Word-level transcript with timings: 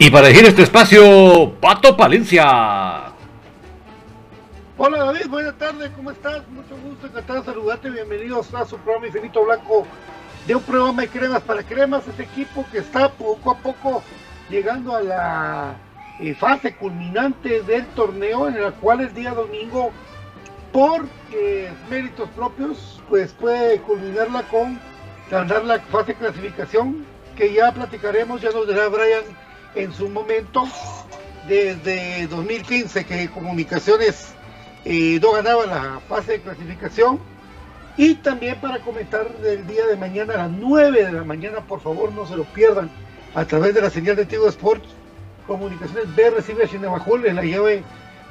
Y 0.00 0.10
para 0.10 0.28
elegir 0.28 0.46
este 0.46 0.62
espacio, 0.62 1.52
Pato 1.60 1.96
Palencia. 1.96 3.12
Hola 4.76 4.98
David, 4.98 5.26
buenas 5.28 5.58
tardes, 5.58 5.90
¿cómo 5.96 6.12
estás? 6.12 6.46
Mucho 6.50 6.76
gusto, 6.84 7.08
encantado 7.08 7.40
de 7.40 7.46
saludarte, 7.46 7.90
bienvenidos 7.90 8.54
a 8.54 8.64
su 8.64 8.78
programa 8.78 9.08
Infinito 9.08 9.44
Blanco 9.44 9.88
de 10.46 10.54
un 10.54 10.62
programa 10.62 11.02
de 11.02 11.08
cremas 11.08 11.42
para 11.42 11.64
cremas, 11.64 12.06
este 12.06 12.22
equipo 12.22 12.64
que 12.70 12.78
está 12.78 13.10
poco 13.10 13.50
a 13.50 13.58
poco 13.58 14.04
llegando 14.48 14.94
a 14.94 15.02
la 15.02 15.76
eh, 16.20 16.32
fase 16.32 16.76
culminante 16.76 17.62
del 17.62 17.84
torneo 17.88 18.46
en 18.46 18.54
el 18.54 18.72
cual 18.74 19.00
el 19.00 19.12
día 19.12 19.32
domingo 19.32 19.90
por 20.72 21.06
eh, 21.32 21.72
méritos 21.90 22.28
propios 22.36 23.02
pues 23.08 23.32
puede 23.32 23.80
culminarla 23.80 24.42
con 24.44 24.78
ganar 25.28 25.64
la 25.64 25.80
fase 25.80 26.12
de 26.12 26.18
clasificación 26.20 27.04
que 27.36 27.52
ya 27.52 27.72
platicaremos, 27.72 28.40
ya 28.40 28.50
nos 28.50 28.68
dirá 28.68 28.86
Brian 28.86 29.24
en 29.78 29.92
su 29.92 30.08
momento, 30.08 30.64
desde 31.46 32.26
2015 32.26 33.06
que 33.06 33.30
Comunicaciones 33.30 34.34
eh, 34.84 35.18
no 35.22 35.32
ganaba 35.32 35.66
la 35.66 36.00
fase 36.08 36.32
de 36.32 36.40
clasificación. 36.40 37.20
Y 37.96 38.16
también 38.16 38.60
para 38.60 38.80
comentar 38.80 39.28
del 39.38 39.66
día 39.66 39.86
de 39.86 39.96
mañana 39.96 40.34
a 40.34 40.36
las 40.38 40.50
9 40.50 41.04
de 41.04 41.12
la 41.12 41.24
mañana, 41.24 41.60
por 41.60 41.80
favor 41.80 42.12
no 42.12 42.26
se 42.26 42.36
lo 42.36 42.44
pierdan, 42.44 42.90
a 43.34 43.44
través 43.44 43.74
de 43.74 43.80
la 43.80 43.90
señal 43.90 44.16
de 44.16 44.26
Tigo 44.26 44.48
Sports, 44.48 44.88
Comunicaciones 45.46 46.14
B 46.14 46.30
recibe 46.30 46.64
a 46.64 46.68
Chinabajul 46.68 47.26
en 47.26 47.36
la 47.36 47.44
llave 47.44 47.82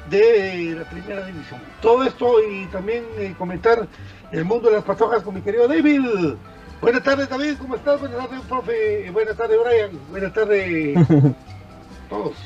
de 0.08 0.76
la 0.78 0.88
primera 0.88 1.26
división. 1.26 1.60
Todo 1.82 2.04
esto 2.04 2.42
y 2.42 2.66
también 2.66 3.04
eh, 3.18 3.34
comentar 3.36 3.86
el 4.30 4.44
mundo 4.44 4.68
de 4.68 4.76
las 4.76 4.84
patojas 4.84 5.22
con 5.22 5.34
mi 5.34 5.40
querido 5.40 5.66
David. 5.66 6.02
Buenas 6.80 7.02
tardes, 7.02 7.28
David, 7.28 7.54
¿cómo 7.58 7.74
estás? 7.74 8.00
Buenas 8.00 8.18
tardes, 8.18 8.40
profe. 8.46 9.10
Buenas 9.10 9.36
tardes, 9.36 9.58
Brian. 9.64 9.90
Buenas 10.10 10.32
tardes, 10.32 10.98
todos. 12.08 12.36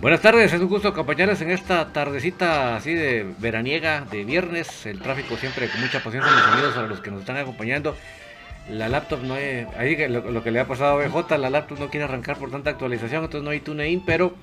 Buenas 0.00 0.20
tardes, 0.20 0.52
es 0.52 0.60
un 0.60 0.68
gusto 0.68 0.88
acompañarles 0.88 1.40
en 1.40 1.50
esta 1.50 1.92
tardecita 1.92 2.76
así 2.76 2.94
de 2.94 3.34
veraniega, 3.38 4.02
de 4.02 4.24
viernes. 4.24 4.86
El 4.86 5.00
tráfico 5.00 5.36
siempre 5.36 5.68
con 5.68 5.80
mucha 5.80 6.02
paciencia, 6.02 6.30
los 6.30 6.46
amigos 6.46 6.76
a 6.76 6.82
los 6.82 7.00
que 7.00 7.10
nos 7.10 7.20
están 7.20 7.36
acompañando. 7.36 7.96
La 8.68 8.88
laptop 8.88 9.22
no 9.22 9.36
es. 9.36 9.66
Ahí 9.76 9.96
lo, 10.08 10.42
que 10.44 10.52
le 10.52 10.60
ha 10.60 10.68
pasado 10.68 11.00
a 11.00 11.06
BJ, 11.06 11.38
la 11.38 11.50
laptop 11.50 11.80
no 11.80 11.90
quiere 11.90 12.04
arrancar 12.04 12.38
por 12.38 12.52
tanta 12.52 12.70
actualización, 12.70 13.24
entonces 13.24 13.44
no 13.44 13.50
hay 13.50 13.60
tune-in, 13.60 14.04
pero 14.04 14.34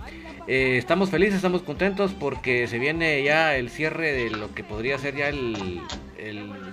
eh, 0.47 0.77
estamos 0.77 1.09
felices, 1.09 1.35
estamos 1.35 1.61
contentos 1.61 2.13
porque 2.13 2.67
se 2.67 2.79
viene 2.79 3.21
ya 3.23 3.55
el 3.55 3.69
cierre 3.69 4.13
de 4.13 4.29
lo 4.29 4.53
que 4.53 4.63
podría 4.63 4.97
ser 4.97 5.15
ya 5.15 5.29
el, 5.29 5.81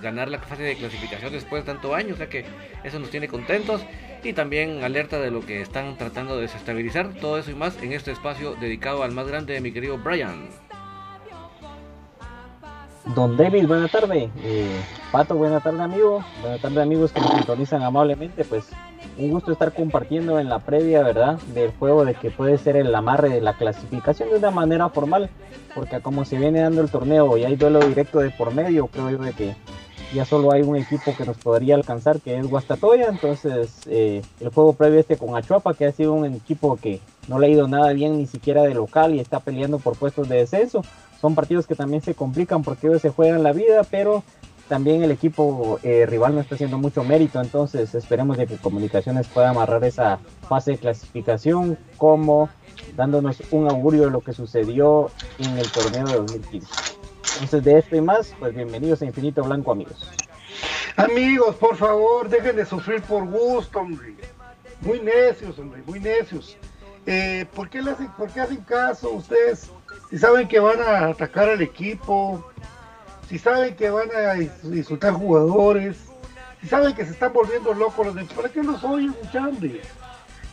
ganar 0.01 0.29
la 0.29 0.39
fase 0.39 0.63
de 0.63 0.75
clasificación 0.75 1.31
después 1.31 1.65
de 1.65 1.73
tanto 1.73 1.95
año, 1.95 2.13
o 2.13 2.17
sea 2.17 2.29
que 2.29 2.45
eso 2.83 2.99
nos 2.99 3.09
tiene 3.09 3.27
contentos 3.27 3.81
y 4.23 4.33
también 4.33 4.83
alerta 4.83 5.19
de 5.19 5.31
lo 5.31 5.41
que 5.41 5.61
están 5.61 5.97
tratando 5.97 6.35
de 6.35 6.43
desestabilizar, 6.43 7.13
todo 7.13 7.37
eso 7.37 7.51
y 7.51 7.55
más 7.55 7.81
en 7.81 7.93
este 7.93 8.11
espacio 8.11 8.55
dedicado 8.55 9.03
al 9.03 9.11
más 9.11 9.27
grande 9.27 9.53
de 9.53 9.61
mi 9.61 9.71
querido 9.71 9.97
Brian. 9.97 10.47
Don 13.13 13.37
David, 13.37 13.67
buena 13.67 13.87
tarde. 13.87 14.29
Eh, 14.43 14.81
Pato, 15.11 15.35
buena 15.35 15.59
tarde 15.59 15.83
amigo. 15.83 16.25
Buena 16.41 16.57
tarde 16.57 16.81
amigos 16.81 17.11
que 17.11 17.21
nos 17.21 17.31
sintonizan 17.31 17.83
amablemente. 17.83 18.43
Pues 18.43 18.69
un 19.17 19.31
gusto 19.31 19.51
estar 19.51 19.73
compartiendo 19.73 20.39
en 20.39 20.49
la 20.49 20.59
previa, 20.59 21.03
¿verdad? 21.03 21.39
Del 21.53 21.71
juego 21.71 22.05
de 22.05 22.15
que 22.15 22.31
puede 22.31 22.57
ser 22.57 22.75
el 22.75 22.93
amarre 22.93 23.29
de 23.29 23.41
la 23.41 23.57
clasificación 23.57 24.29
de 24.29 24.37
una 24.37 24.51
manera 24.51 24.89
formal, 24.89 25.29
porque 25.73 26.01
como 26.01 26.25
se 26.25 26.37
viene 26.37 26.61
dando 26.61 26.81
el 26.81 26.89
torneo 26.89 27.37
y 27.37 27.43
hay 27.43 27.55
duelo 27.55 27.79
directo 27.79 28.19
de 28.19 28.29
por 28.31 28.53
medio, 28.53 28.87
creo 28.87 29.09
yo 29.09 29.17
de 29.19 29.33
que 29.33 29.55
ya 30.13 30.25
solo 30.25 30.51
hay 30.51 30.61
un 30.61 30.75
equipo 30.75 31.15
que 31.17 31.25
nos 31.25 31.37
podría 31.37 31.75
alcanzar, 31.75 32.19
que 32.19 32.37
es 32.37 32.47
Guastatoya, 32.47 33.07
entonces 33.07 33.81
eh, 33.87 34.21
el 34.39 34.49
juego 34.49 34.73
previo 34.73 34.99
este 34.99 35.17
con 35.17 35.35
Achuapa, 35.35 35.73
que 35.73 35.85
ha 35.85 35.91
sido 35.91 36.13
un 36.13 36.25
equipo 36.25 36.77
que 36.77 37.01
no 37.27 37.39
le 37.39 37.47
ha 37.47 37.49
ido 37.49 37.67
nada 37.67 37.91
bien 37.93 38.17
ni 38.17 38.25
siquiera 38.25 38.63
de 38.63 38.73
local 38.73 39.15
y 39.15 39.19
está 39.19 39.39
peleando 39.39 39.79
por 39.79 39.97
puestos 39.97 40.29
de 40.29 40.37
descenso, 40.37 40.83
son 41.19 41.35
partidos 41.35 41.65
que 41.67 41.75
también 41.75 42.01
se 42.01 42.13
complican 42.13 42.63
porque 42.63 42.87
ellos 42.87 43.01
se 43.01 43.09
juegan 43.09 43.43
la 43.43 43.51
vida, 43.51 43.83
pero 43.89 44.23
también 44.67 45.03
el 45.03 45.11
equipo 45.11 45.79
eh, 45.83 46.05
rival 46.05 46.35
no 46.35 46.41
está 46.41 46.55
haciendo 46.55 46.77
mucho 46.77 47.03
mérito, 47.03 47.39
entonces 47.39 47.93
esperemos 47.93 48.37
de 48.37 48.47
que 48.47 48.57
Comunicaciones 48.57 49.27
pueda 49.27 49.49
amarrar 49.49 49.83
esa 49.83 50.19
fase 50.47 50.71
de 50.71 50.77
clasificación 50.77 51.77
como 51.97 52.49
dándonos 52.95 53.41
un 53.51 53.69
augurio 53.69 54.05
de 54.05 54.11
lo 54.11 54.21
que 54.21 54.33
sucedió 54.33 55.11
en 55.39 55.57
el 55.57 55.71
torneo 55.71 56.05
de 56.07 56.15
2015. 56.15 56.67
Entonces 57.33 57.63
de 57.63 57.77
esto 57.79 57.95
y 57.95 58.01
más, 58.01 58.33
pues 58.39 58.55
bienvenidos 58.55 59.01
a 59.01 59.05
Infinito 59.05 59.43
Blanco 59.43 59.71
amigos. 59.71 60.09
Amigos, 60.95 61.55
por 61.57 61.75
favor, 61.75 62.29
dejen 62.29 62.55
de 62.55 62.65
sufrir 62.65 63.01
por 63.01 63.25
gusto, 63.25 63.79
hombre. 63.79 64.15
Muy 64.81 65.01
necios, 65.01 65.59
hombre, 65.59 65.83
muy 65.85 65.99
necios. 65.99 66.57
Eh, 67.05 67.45
¿por, 67.53 67.69
qué 67.69 67.81
le 67.81 67.91
hacen, 67.91 68.07
¿Por 68.13 68.29
qué 68.29 68.41
hacen 68.41 68.63
caso 68.63 69.11
ustedes? 69.11 69.69
Si 70.09 70.17
saben 70.17 70.47
que 70.47 70.59
van 70.59 70.81
a 70.81 71.07
atacar 71.07 71.49
al 71.49 71.61
equipo, 71.61 72.49
si 73.29 73.39
saben 73.39 73.75
que 73.75 73.89
van 73.89 74.09
a 74.15 74.35
insultar 74.75 75.13
jugadores, 75.13 75.97
si 76.61 76.67
saben 76.67 76.93
que 76.93 77.05
se 77.05 77.11
están 77.11 77.33
volviendo 77.33 77.73
locos 77.73 78.07
los 78.07 78.15
de 78.15 78.25
¿para 78.25 78.49
qué 78.49 78.63
los 78.63 78.83
oyen, 78.83 79.13
muchachos? 79.23 79.59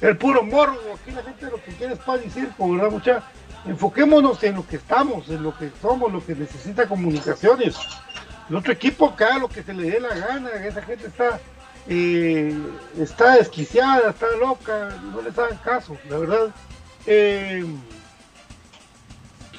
El 0.01 0.17
puro 0.17 0.43
morro, 0.43 0.77
aquí 1.01 1.13
la 1.13 1.23
gente 1.23 1.47
lo 1.47 1.63
que 1.63 1.73
quiere 1.73 1.95
es 1.95 1.99
pan 2.01 2.21
y 2.25 2.29
circo, 2.29 2.73
¿verdad, 2.73 2.91
mucha? 2.91 3.23
Enfoquémonos 3.65 4.43
en 4.43 4.57
lo 4.57 4.67
que 4.67 4.77
estamos, 4.77 5.29
en 5.29 5.43
lo 5.43 5.57
que 5.57 5.71
somos, 5.81 6.13
lo 6.13 6.25
que 6.25 6.35
necesita 6.35 6.89
comunicaciones. 6.89 7.77
El 8.51 8.57
otro 8.57 8.73
equipo 8.73 9.07
acá, 9.07 9.39
lo 9.39 9.49
que 9.49 9.63
se 9.63 9.73
le 9.73 9.89
dé 9.89 10.01
la 10.01 10.15
gana, 10.15 10.51
esa 10.67 10.83
gente 10.83 11.07
está, 11.07 11.39
eh, 11.87 12.53
está 12.99 13.37
desquiciada, 13.37 14.11
está 14.11 14.27
loca, 14.41 14.91
no 15.13 15.23
les 15.23 15.39
hagan 15.39 15.59
caso, 15.59 15.97
la 16.11 16.19
verdad. 16.19 16.49
Eh, 17.07 17.65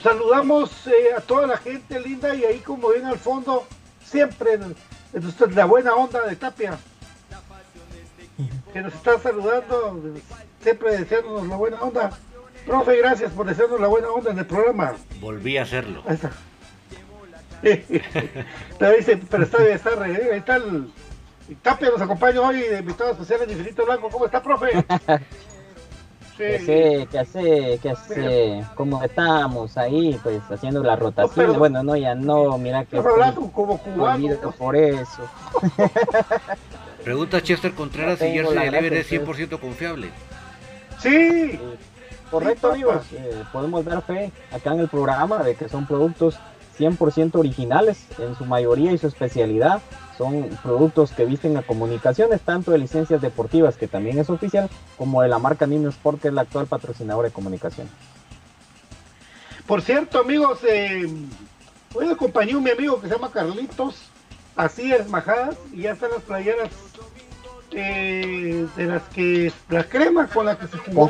Saludamos 0.04 0.86
eh, 0.88 1.14
a 1.16 1.22
toda 1.22 1.48
la 1.48 1.58
gente 1.58 1.98
linda 1.98 2.36
y 2.36 2.44
ahí 2.44 2.60
como 2.60 2.90
ven 2.90 3.06
al 3.06 3.18
fondo, 3.18 3.66
siempre 4.04 4.60
la 5.56 5.66
buena 5.66 5.96
onda 5.96 6.28
de 6.28 6.36
Tapia, 6.36 6.78
que 8.74 8.82
nos 8.82 8.94
está 8.94 9.18
saludando, 9.18 10.02
siempre 10.62 10.98
deseándonos 10.98 11.48
la 11.48 11.56
buena 11.56 11.82
onda. 11.82 12.12
Profe, 12.66 12.98
gracias 12.98 13.32
por 13.32 13.46
desearnos 13.46 13.80
la 13.80 13.88
buena 13.88 14.10
onda 14.10 14.32
en 14.32 14.40
el 14.40 14.46
programa. 14.46 14.94
Volví 15.22 15.58
a 15.58 15.64
hacerlo. 15.64 16.04
Ahí 16.06 16.16
está. 16.16 16.32
pero 18.80 19.44
está, 19.44 19.64
está, 19.70 20.04
ahí 20.04 20.28
está 20.34 20.58
el, 20.58 20.92
Tapia 21.62 21.90
nos 21.90 22.02
acompaña 22.02 22.42
hoy 22.42 22.60
de 22.60 22.80
invitado 22.80 23.12
especial 23.12 23.44
en 23.44 23.52
Infinito 23.52 23.86
Blanco. 23.86 24.10
¿Cómo 24.10 24.26
está, 24.26 24.44
profe? 24.44 24.68
que 26.38 26.56
hace, 26.56 27.08
que 27.12 27.20
hace, 27.20 27.80
que 27.82 27.90
hace, 27.90 28.66
como 28.76 29.04
estamos 29.04 29.78
ahí, 29.78 30.20
pues 30.24 30.42
haciendo 30.50 30.84
la 30.84 30.96
rotación. 30.96 31.58
bueno, 31.58 31.84
no, 31.84 31.96
ya 31.96 32.16
no, 32.16 32.58
mira 32.58 32.86
que. 32.86 32.98
como 33.54 33.78
cubano. 33.78 34.30
por 34.58 34.76
eso. 34.76 35.30
Pregunta 37.04 37.42
Chester 37.42 37.74
Contreras 37.74 38.20
si 38.20 38.32
Jersey 38.32 38.58
Delivery 38.58 38.98
es 38.98 39.12
100% 39.12 39.60
confiable. 39.60 40.10
Sí. 41.00 41.60
correcto, 42.32 42.72
amigos. 42.72 43.06
Eh, 43.12 43.44
podemos 43.52 43.84
dar 43.84 44.02
fe 44.04 44.32
acá 44.52 44.74
en 44.74 44.80
el 44.80 44.88
programa 44.88 45.44
de 45.44 45.56
que 45.56 45.68
son 45.68 45.86
productos 45.86 46.40
100% 46.78 47.36
originales 47.36 48.06
en 48.20 48.36
su 48.36 48.46
mayoría 48.46 48.92
y 48.92 48.98
su 48.98 49.08
especialidad. 49.08 49.82
Son 50.18 50.50
productos 50.62 51.12
que 51.12 51.26
visten 51.26 51.58
a 51.58 51.64
comunicaciones, 51.64 52.42
tanto 52.42 52.72
de 52.72 52.78
licencias 52.78 53.22
deportivas, 53.22 53.78
que 53.78 53.88
también 53.88 54.20
es 54.20 54.30
oficial, 54.30 54.70
como 54.98 55.22
de 55.22 55.28
la 55.28 55.40
marca 55.40 55.66
Nino 55.66 55.90
Sport, 55.90 56.22
que 56.22 56.28
es 56.28 56.34
la 56.34 56.42
actual 56.42 56.68
patrocinadora 56.68 57.30
de 57.30 57.34
comunicación. 57.34 57.90
Por 59.66 59.82
cierto, 59.82 60.20
amigos, 60.20 60.60
eh, 60.68 61.08
hoy 61.94 62.10
acompañó 62.10 62.60
mi 62.60 62.70
amigo 62.70 63.00
que 63.00 63.08
se 63.08 63.14
llama 63.14 63.32
Carlitos, 63.32 63.96
así 64.56 64.92
es, 64.92 65.08
majadas, 65.10 65.56
y 65.72 65.84
ya 65.84 65.94
están 65.94 66.12
las 66.12 66.22
playeras 66.22 66.70
eh, 67.72 68.68
de 68.76 68.86
las 68.86 69.02
que, 69.04 69.52
la 69.70 69.84
crema 69.86 70.28
con 70.28 70.46
la 70.46 70.58
que 70.58 70.68
se 70.68 70.78
jugó 70.78 71.10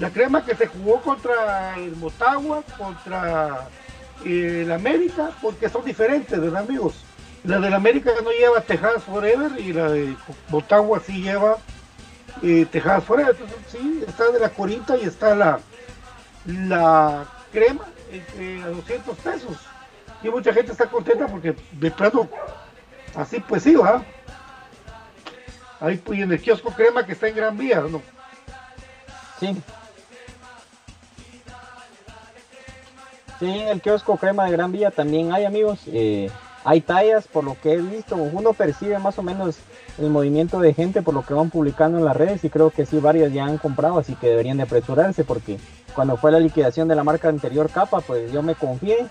la 0.00 0.10
crema 0.10 0.44
que 0.44 0.56
se 0.56 0.66
jugó 0.66 1.00
contra 1.02 1.76
el 1.76 1.94
Motagua, 1.96 2.62
contra 2.78 3.68
el 4.24 4.72
América, 4.72 5.30
porque 5.42 5.68
son 5.68 5.84
diferentes, 5.84 6.40
¿verdad, 6.40 6.62
amigos? 6.62 7.04
La 7.44 7.60
del 7.60 7.74
América 7.74 8.10
no 8.24 8.30
lleva 8.30 8.62
Texas 8.62 9.04
Forever 9.04 9.60
y 9.60 9.74
la 9.74 9.90
de 9.90 10.16
Botagua 10.48 11.00
sí 11.00 11.22
lleva 11.22 11.58
eh, 12.42 12.66
Texas 12.70 13.04
Forever. 13.04 13.36
Entonces, 13.38 13.58
sí, 13.68 14.04
está 14.08 14.30
de 14.30 14.40
la 14.40 14.48
Corinta 14.48 14.96
y 14.96 15.04
está 15.04 15.34
la, 15.34 15.60
la 16.46 17.26
crema 17.52 17.84
a 17.84 18.68
200 18.68 19.18
pesos. 19.18 19.58
Y 20.22 20.30
mucha 20.30 20.52
gente 20.52 20.72
está 20.72 20.86
contenta 20.86 21.26
porque 21.26 21.54
de 21.72 21.90
plano, 21.90 22.26
así 23.14 23.38
pues 23.40 23.62
sí, 23.64 23.74
va. 23.74 24.02
Ahí 25.78 25.98
pues, 25.98 26.20
en 26.20 26.32
el 26.32 26.40
kiosco 26.40 26.70
crema 26.70 27.04
que 27.04 27.12
está 27.12 27.28
en 27.28 27.36
Gran 27.36 27.56
Vía, 27.56 27.82
¿no? 27.82 28.02
Sí, 29.38 29.62
Sí, 33.40 33.46
en 33.46 33.68
el 33.68 33.80
kiosco 33.80 34.18
Crema 34.18 34.44
de 34.44 34.52
Gran 34.52 34.70
Vía 34.70 34.90
también 34.90 35.32
hay 35.32 35.46
amigos. 35.46 35.80
Eh, 35.86 36.30
hay 36.62 36.82
tallas, 36.82 37.26
por 37.26 37.42
lo 37.42 37.58
que 37.58 37.72
he 37.72 37.76
visto. 37.78 38.16
Uno 38.16 38.52
percibe 38.52 38.98
más 38.98 39.18
o 39.18 39.22
menos 39.22 39.56
el 39.98 40.10
movimiento 40.10 40.60
de 40.60 40.74
gente 40.74 41.00
por 41.00 41.14
lo 41.14 41.24
que 41.24 41.32
van 41.32 41.48
publicando 41.48 41.98
en 41.98 42.04
las 42.04 42.16
redes 42.16 42.44
y 42.44 42.50
creo 42.50 42.70
que 42.70 42.84
sí, 42.84 42.98
varias 42.98 43.32
ya 43.32 43.46
han 43.46 43.56
comprado, 43.56 43.98
así 43.98 44.14
que 44.14 44.28
deberían 44.28 44.58
de 44.58 44.64
apresurarse 44.64 45.24
porque 45.24 45.58
cuando 45.94 46.18
fue 46.18 46.32
la 46.32 46.38
liquidación 46.38 46.86
de 46.86 46.94
la 46.94 47.02
marca 47.02 47.30
anterior 47.30 47.70
capa, 47.70 48.00
pues 48.00 48.30
yo 48.30 48.42
me 48.42 48.54
confié 48.54 49.06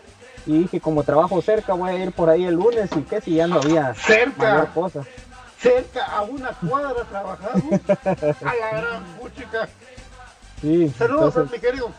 y 0.45 0.59
dije 0.59 0.79
como 0.79 1.03
trabajo 1.03 1.41
cerca 1.41 1.73
voy 1.73 1.91
a 1.91 2.03
ir 2.03 2.11
por 2.11 2.29
ahí 2.29 2.45
el 2.45 2.55
lunes 2.55 2.89
y 2.95 3.01
que 3.01 3.21
si 3.21 3.35
ya 3.35 3.47
no 3.47 3.55
había 3.55 3.93
cerca 3.93 4.65
cosa. 4.73 5.01
cerca 5.59 6.05
a 6.05 6.21
una 6.21 6.51
cuadra 6.51 7.03
trabajando 7.03 7.75
a 7.85 8.55
la 8.55 8.81
gran 8.81 9.03
puchica 9.19 9.67
sí, 10.61 10.89
saludos 10.97 11.35
a 11.37 11.43
mi 11.43 11.59
querido 11.59 11.91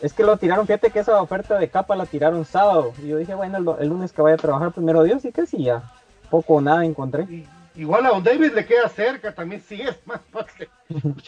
es 0.00 0.12
que 0.12 0.22
lo 0.22 0.36
tiraron, 0.36 0.66
fíjate 0.66 0.90
que 0.90 1.00
esa 1.00 1.20
oferta 1.20 1.58
de 1.58 1.68
capa 1.68 1.96
la 1.96 2.06
tiraron 2.06 2.44
sábado. 2.44 2.92
Y 3.02 3.08
yo 3.08 3.16
dije, 3.16 3.34
bueno, 3.34 3.76
el, 3.78 3.88
lunes 3.88 4.12
que 4.12 4.22
vaya 4.22 4.34
a 4.34 4.38
trabajar 4.38 4.72
primero 4.72 5.02
Dios, 5.02 5.24
y 5.24 5.32
que 5.32 5.46
sí, 5.46 5.64
ya 5.64 5.82
poco 6.30 6.54
o 6.54 6.60
nada 6.60 6.84
encontré. 6.84 7.46
igual 7.74 8.06
a 8.06 8.10
Don 8.10 8.22
David 8.22 8.52
le 8.52 8.66
queda 8.66 8.88
cerca, 8.88 9.34
también 9.34 9.62
sí 9.66 9.80
es 9.80 9.96
más 10.06 10.20
fácil. 10.30 10.68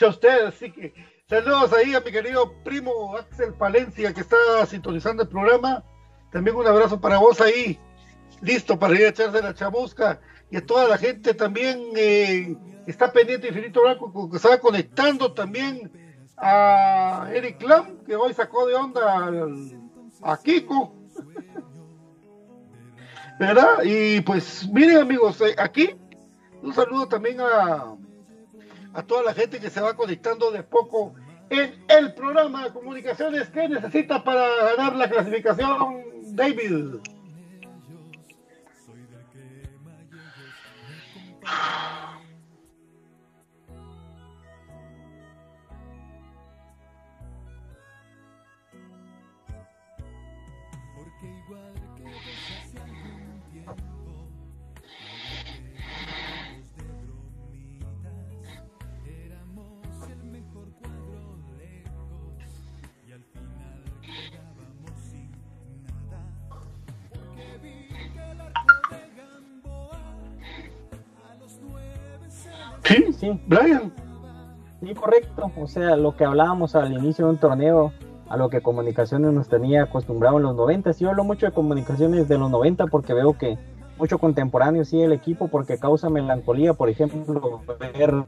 a 0.00 0.08
ustedes, 0.08 0.44
así 0.44 0.70
que 0.70 0.92
saludos 1.28 1.72
ahí 1.72 1.94
a 1.94 2.00
mi 2.00 2.10
querido 2.10 2.52
primo 2.64 3.16
Axel 3.16 3.54
Palencia 3.54 4.12
que 4.12 4.20
está 4.20 4.37
sintonizando 4.66 5.22
el 5.22 5.28
programa. 5.28 5.82
También 6.32 6.56
un 6.56 6.66
abrazo 6.66 7.00
para 7.00 7.18
vos 7.18 7.40
ahí, 7.40 7.78
listo 8.42 8.78
para 8.78 8.94
ir 8.94 9.06
a 9.06 9.08
echarse 9.08 9.42
la 9.42 9.54
chamusca. 9.54 10.20
Y 10.50 10.56
a 10.56 10.64
toda 10.64 10.88
la 10.88 10.98
gente 10.98 11.34
también 11.34 11.80
eh, 11.96 12.56
está 12.87 13.12
pendiente 13.12 13.48
Infinito 13.48 13.82
Blanco 13.82 14.30
que 14.30 14.37
estaba 14.37 14.58
conectando 14.58 15.32
también 15.32 15.90
a 16.40 17.28
Eric 17.33 17.62
Lam, 17.62 17.99
que 18.04 18.16
hoy 18.16 18.33
sacó 18.33 18.66
de 18.66 18.75
onda 18.75 19.26
al, 19.26 19.80
a 20.23 20.37
Kiko. 20.37 20.95
¿Verdad? 23.38 23.83
Y 23.85 24.21
pues 24.23 24.68
miren 24.73 24.99
amigos, 24.99 25.40
eh, 25.40 25.54
aquí 25.59 25.95
un 26.62 26.75
saludo 26.75 27.07
también 27.07 27.40
a, 27.40 27.95
a 28.95 29.02
toda 29.02 29.23
la 29.23 29.35
gente 29.35 29.61
que 29.61 29.71
se 29.71 29.80
va 29.80 29.95
conectando 29.95 30.50
de 30.50 30.64
poco 30.64 31.14
en 31.50 31.85
el 31.88 32.14
programa 32.14 32.64
de 32.64 32.73
comunicaciones 32.73 33.49
que 33.49 33.68
necesita 33.68 34.23
para 34.23 34.49
ganar 34.75 34.97
la 34.97 35.09
clasificación, 35.09 36.02
David. 36.35 36.97
Sí. 73.18 73.40
Brian. 73.46 73.92
Sí, 74.80 74.94
correcto. 74.94 75.50
O 75.60 75.66
sea, 75.66 75.96
lo 75.96 76.16
que 76.16 76.25
hablábamos 76.25 76.76
al 76.76 76.92
inicio 76.92 77.26
de 77.26 77.32
un 77.32 77.38
torneo, 77.38 77.92
a 78.28 78.37
lo 78.37 78.48
que 78.48 78.60
comunicaciones 78.60 79.32
nos 79.32 79.48
tenía 79.48 79.84
acostumbrado 79.84 80.37
en 80.37 80.44
los 80.44 80.54
90. 80.54 80.92
Sí, 80.92 81.04
hablo 81.04 81.25
mucho 81.25 81.46
de 81.46 81.52
comunicaciones 81.52 82.28
de 82.28 82.38
los 82.38 82.50
90 82.50 82.87
porque 82.87 83.14
veo 83.14 83.37
que 83.37 83.58
mucho 83.98 84.18
contemporáneo 84.18 84.84
sí 84.84 85.02
el 85.02 85.12
equipo 85.12 85.48
porque 85.48 85.78
causa 85.78 86.08
melancolía, 86.08 86.75
por 86.75 86.88
ejemplo, 86.88 87.62
ver 87.80 88.25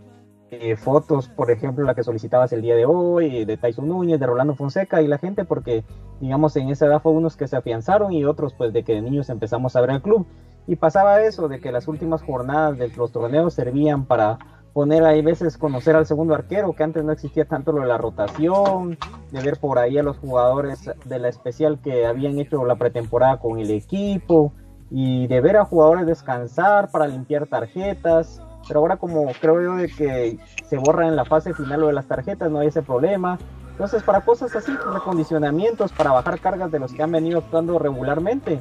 eh, 0.50 0.74
fotos, 0.74 1.28
por 1.28 1.52
ejemplo, 1.52 1.84
la 1.84 1.94
que 1.94 2.02
solicitabas 2.02 2.52
el 2.52 2.62
día 2.62 2.74
de 2.74 2.84
hoy, 2.84 3.44
de 3.44 3.56
Tyson 3.56 3.86
Núñez, 3.86 4.18
de 4.18 4.26
Rolando 4.26 4.56
Fonseca 4.56 5.00
y 5.00 5.06
la 5.06 5.18
gente, 5.18 5.44
porque 5.44 5.84
digamos 6.20 6.56
en 6.56 6.70
esa 6.70 6.86
edad 6.86 7.00
fue 7.00 7.12
unos 7.12 7.36
que 7.36 7.46
se 7.46 7.56
afianzaron 7.56 8.12
y 8.12 8.24
otros 8.24 8.54
pues 8.54 8.72
de 8.72 8.82
que 8.82 8.94
de 8.94 9.02
niños 9.02 9.30
empezamos 9.30 9.76
a 9.76 9.80
ver 9.82 9.90
el 9.90 10.02
club. 10.02 10.26
Y 10.66 10.74
pasaba 10.74 11.22
eso, 11.22 11.46
de 11.46 11.60
que 11.60 11.70
las 11.70 11.86
últimas 11.86 12.22
jornadas 12.22 12.76
de 12.78 12.88
los 12.88 13.12
torneos 13.12 13.54
servían 13.54 14.06
para 14.06 14.38
poner 14.72 15.04
ahí 15.04 15.22
veces 15.22 15.58
conocer 15.58 15.96
al 15.96 16.06
segundo 16.06 16.34
arquero, 16.34 16.72
que 16.74 16.82
antes 16.82 17.04
no 17.04 17.12
existía 17.12 17.44
tanto 17.44 17.72
lo 17.72 17.82
de 17.82 17.88
la 17.88 17.98
rotación, 17.98 18.98
de 19.30 19.42
ver 19.42 19.58
por 19.58 19.78
ahí 19.78 19.98
a 19.98 20.02
los 20.02 20.18
jugadores 20.18 20.90
de 21.04 21.18
la 21.18 21.28
especial 21.28 21.80
que 21.82 22.06
habían 22.06 22.38
hecho 22.38 22.64
la 22.64 22.76
pretemporada 22.76 23.38
con 23.38 23.58
el 23.58 23.70
equipo 23.70 24.52
y 24.90 25.26
de 25.26 25.40
ver 25.40 25.56
a 25.56 25.64
jugadores 25.64 26.06
descansar 26.06 26.90
para 26.90 27.06
limpiar 27.06 27.46
tarjetas. 27.46 28.42
Pero 28.68 28.80
ahora 28.80 28.96
como 28.96 29.26
creo 29.40 29.62
yo 29.62 29.76
de 29.76 29.88
que 29.88 30.38
se 30.64 30.76
borra 30.76 31.08
en 31.08 31.16
la 31.16 31.24
fase 31.24 31.54
final 31.54 31.80
lo 31.80 31.86
de 31.88 31.92
las 31.92 32.06
tarjetas, 32.06 32.50
no 32.50 32.60
hay 32.60 32.68
ese 32.68 32.82
problema. 32.82 33.38
Entonces 33.72 34.02
para 34.02 34.20
cosas 34.20 34.54
así, 34.54 34.72
recondicionamientos, 34.92 35.92
para 35.92 36.12
bajar 36.12 36.38
cargas 36.38 36.70
de 36.70 36.78
los 36.78 36.92
que 36.92 37.02
han 37.02 37.12
venido 37.12 37.38
actuando 37.38 37.78
regularmente, 37.78 38.60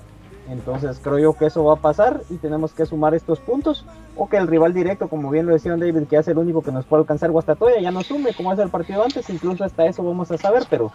entonces 0.50 1.00
creo 1.02 1.20
yo 1.20 1.34
que 1.34 1.46
eso 1.46 1.64
va 1.64 1.74
a 1.74 1.78
pasar 1.78 2.22
y 2.30 2.38
tenemos 2.38 2.74
que 2.74 2.86
sumar 2.86 3.14
estos 3.14 3.40
puntos 3.40 3.86
o 4.16 4.28
que 4.28 4.38
el 4.38 4.48
rival 4.48 4.74
directo, 4.74 5.08
como 5.08 5.30
bien 5.30 5.46
lo 5.46 5.54
decía 5.54 5.76
David, 5.76 6.08
que 6.08 6.18
es 6.18 6.28
el 6.28 6.38
único 6.38 6.62
que 6.62 6.72
nos 6.72 6.86
puede 6.86 7.02
alcanzar 7.02 7.32
Guastatoya, 7.32 7.80
ya 7.80 7.92
no 7.92 8.04
sume 8.04 8.34
como 8.34 8.52
es 8.52 8.60
el 8.60 8.70
partido 8.70 9.04
antes, 9.04 9.30
incluso 9.30 9.64
hasta 9.64 9.86
eso 9.86 10.04
vamos 10.04 10.32
a 10.32 10.38
saber, 10.38 10.64
pero 10.70 10.92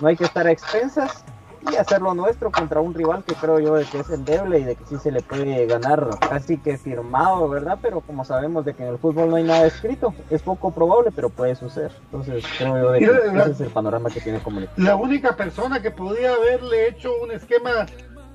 no 0.00 0.08
hay 0.08 0.16
que 0.16 0.24
estar 0.24 0.46
a 0.46 0.50
expensas 0.50 1.24
y 1.70 1.76
hacerlo 1.76 2.14
nuestro 2.14 2.50
contra 2.50 2.80
un 2.80 2.94
rival 2.94 3.24
que 3.24 3.34
creo 3.34 3.58
yo 3.58 3.74
de 3.74 3.84
que 3.84 3.98
es 3.98 4.10
endeble 4.10 4.60
y 4.60 4.64
de 4.64 4.76
que 4.76 4.84
sí 4.86 4.96
se 4.98 5.10
le 5.10 5.22
puede 5.22 5.66
ganar 5.66 6.08
casi 6.28 6.58
que 6.58 6.78
firmado, 6.78 7.48
¿verdad? 7.48 7.78
Pero 7.82 8.00
como 8.00 8.24
sabemos 8.24 8.64
de 8.64 8.74
que 8.74 8.84
en 8.84 8.90
el 8.90 8.98
fútbol 8.98 9.30
no 9.30 9.36
hay 9.36 9.44
nada 9.44 9.66
escrito, 9.66 10.14
es 10.30 10.42
poco 10.42 10.70
probable, 10.70 11.10
pero 11.14 11.28
puede 11.30 11.54
suceder. 11.54 11.92
Entonces 12.04 12.44
creo 12.58 12.76
yo 12.76 12.92
de 12.92 12.98
que 13.00 13.38
ese 13.40 13.50
es 13.50 13.60
el 13.60 13.70
panorama 13.70 14.10
que 14.10 14.20
tiene 14.20 14.38
Comunicaciones. 14.38 14.88
La 14.88 14.96
única 14.96 15.36
persona 15.36 15.80
que 15.82 15.90
podía 15.90 16.32
haberle 16.32 16.88
hecho 16.88 17.10
un 17.22 17.32
esquema 17.32 17.86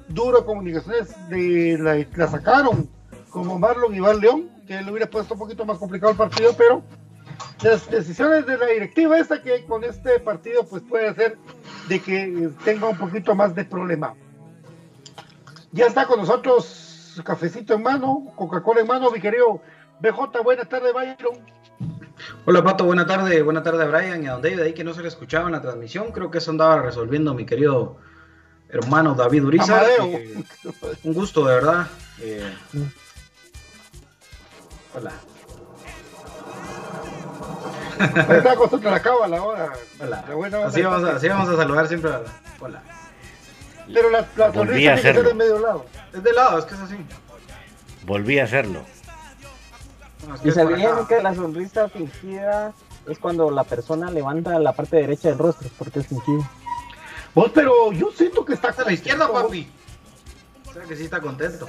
duro 0.08 0.46
comunicaciones 0.46 1.14
de 1.30 1.78
la, 1.80 2.28
sacaron 2.28 2.90
como 3.30 3.58
Marlon 3.58 3.96
y 3.96 4.00
Val 4.00 4.20
León, 4.20 4.50
que 4.68 4.82
le 4.82 4.92
hubiera 4.92 5.10
puesto 5.10 5.34
un 5.34 5.40
poquito 5.40 5.66
más 5.66 5.78
complicado 5.78 6.12
el 6.12 6.18
partido, 6.18 6.54
pero 6.58 6.84
las 7.64 7.90
decisiones 7.90 8.46
de 8.46 8.58
la 8.58 8.68
directiva 8.68 9.18
esta 9.18 9.42
que 9.42 9.66
con 9.66 9.84
este 9.84 10.20
partido 10.20 10.66
pues 10.66 10.84
puede 10.84 11.08
hacer 11.08 11.38
de 11.88 12.00
que 12.00 12.52
tenga 12.64 12.88
un 12.88 12.98
poquito 12.98 13.36
más 13.36 13.56
de 13.56 13.66
problema. 13.66 14.14
Ya 15.72 15.88
está 15.88 16.06
con 16.06 16.20
nosotros 16.20 17.22
cafecito 17.24 17.74
en 17.74 17.84
mano, 17.84 18.32
Coca-Cola 18.36 18.82
en 18.82 18.88
mano, 18.88 19.12
mi 19.12 19.20
querido 19.20 19.62
BJ, 20.00 20.42
buenas 20.44 20.70
tardes, 20.70 20.94
Byron. 20.94 21.40
Hola 22.46 22.64
Pato, 22.64 22.86
buena 22.86 23.06
tarde, 23.06 23.42
buena 23.42 23.64
tarde 23.64 23.84
a 23.84 23.88
Brian 23.88 24.24
y 24.24 24.28
a 24.28 24.34
Don 24.34 24.42
David, 24.42 24.60
ahí 24.60 24.74
que 24.74 24.84
no 24.84 24.94
se 24.94 25.02
le 25.02 25.08
escuchaba 25.08 25.48
en 25.48 25.54
la 25.54 25.62
transmisión, 25.62 26.12
creo 26.12 26.30
que 26.30 26.38
eso 26.38 26.52
andaba 26.52 26.82
resolviendo 26.82 27.34
mi 27.34 27.46
querido 27.46 27.98
hermano 28.74 29.14
David 29.14 29.46
Uriza. 29.46 29.84
Eh, 30.00 30.44
un 31.04 31.14
gusto, 31.14 31.46
de 31.46 31.56
verdad. 31.56 31.88
Eh, 32.20 32.54
hola. 34.96 35.12
Está 38.00 38.52
acostumbrado 38.52 38.96
la 38.96 39.02
cábala 39.02 39.38
ahora. 39.38 39.74
Hola. 40.00 40.66
así, 40.66 40.82
vamos 40.82 41.04
a, 41.08 41.16
así, 41.16 41.28
vamos 41.30 41.50
a, 41.50 41.56
saludar 41.56 41.88
siempre. 41.88 42.12
Hola. 42.60 42.82
Pero 43.94 44.10
la, 44.10 44.28
la 44.36 44.50
Volví 44.50 44.88
a 44.88 44.96
hacerlo. 44.96 45.24
de 45.24 45.34
medio 45.34 45.60
lado. 45.60 45.86
Es 46.12 46.24
de 46.24 46.34
lado, 46.34 46.60
es 46.60 46.66
que 46.66 46.74
es 46.74 46.82
así. 46.82 46.98
Volví 48.06 48.40
a 48.40 48.46
hacerlo. 48.46 48.82
y 50.44 50.52
sabían 50.52 51.06
que 51.06 51.22
la 51.22 51.36
sonrisa 51.36 51.90
fingida 51.90 52.74
es 53.08 53.20
cuando 53.20 53.52
la 53.52 53.64
persona 53.64 54.10
levanta 54.10 54.58
la 54.60 54.74
parte 54.74 54.98
derecha 54.98 55.30
del 55.30 55.38
rostro, 55.38 55.70
porque 55.78 56.00
es 56.00 56.08
fingido. 56.08 56.44
Vos, 57.36 57.52
pero 57.54 57.92
yo 57.92 58.12
siento 58.12 58.46
que 58.46 58.54
está 58.54 58.70
a 58.70 58.84
la 58.84 58.92
izquierda, 58.92 59.32
papi. 59.32 59.68
O 60.68 60.74
sea 60.74 60.84
que 60.84 60.96
sí 60.96 61.06
está 61.06 61.20
contento. 61.20 61.68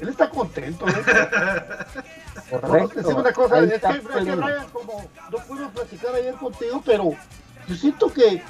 Él 0.00 0.08
está 0.08 0.30
contento, 0.30 0.86
¿eh? 0.88 0.92
Correcto. 2.60 3.08
una 3.16 3.32
cosa, 3.32 3.60
es 3.64 3.80
que, 3.80 4.00
Ryan, 4.00 4.68
como 4.72 5.04
no 5.30 5.38
pudimos 5.38 5.72
platicar 5.72 6.14
ayer 6.14 6.34
contigo, 6.34 6.82
pero 6.84 7.10
yo 7.66 7.74
siento 7.74 8.12
que 8.12 8.42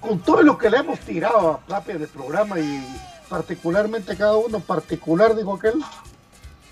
con 0.00 0.18
todo 0.18 0.42
lo 0.42 0.58
que 0.58 0.70
le 0.70 0.78
hemos 0.78 0.98
tirado 1.00 1.52
a 1.52 1.66
Tapia 1.66 1.98
del 1.98 2.08
programa 2.08 2.58
y 2.58 2.84
particularmente 3.28 4.16
cada 4.16 4.36
uno 4.36 4.60
particular, 4.60 5.36
dijo 5.36 5.54
aquel, 5.54 5.82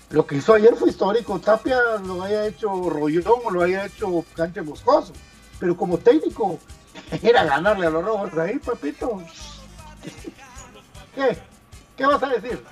lo 0.09 0.25
que 0.25 0.35
hizo 0.35 0.53
ayer 0.53 0.75
fue 0.75 0.89
histórico. 0.89 1.39
Tapia 1.39 1.79
lo 2.05 2.21
haya 2.21 2.45
hecho 2.47 2.67
Rollón 2.89 3.39
o 3.45 3.51
lo 3.51 3.63
haya 3.63 3.85
hecho 3.85 4.25
Canche 4.35 4.61
Moscoso, 4.61 5.13
pero 5.59 5.75
como 5.75 5.97
técnico 5.97 6.59
era 7.21 7.43
ganarle 7.43 7.87
a 7.87 7.89
los 7.89 8.03
robos 8.03 8.37
ahí, 8.37 8.59
papito. 8.59 9.21
¿Qué? 11.15 11.37
¿Qué 11.95 12.05
vas 12.05 12.21
a 12.21 12.27
decir? 12.27 12.63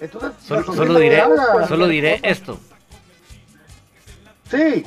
Entonces, 0.00 0.32
solo, 0.44 0.98
diré, 0.98 1.22
solo 1.68 1.88
diré 1.88 2.20
esto. 2.22 2.58
Sí, 4.50 4.84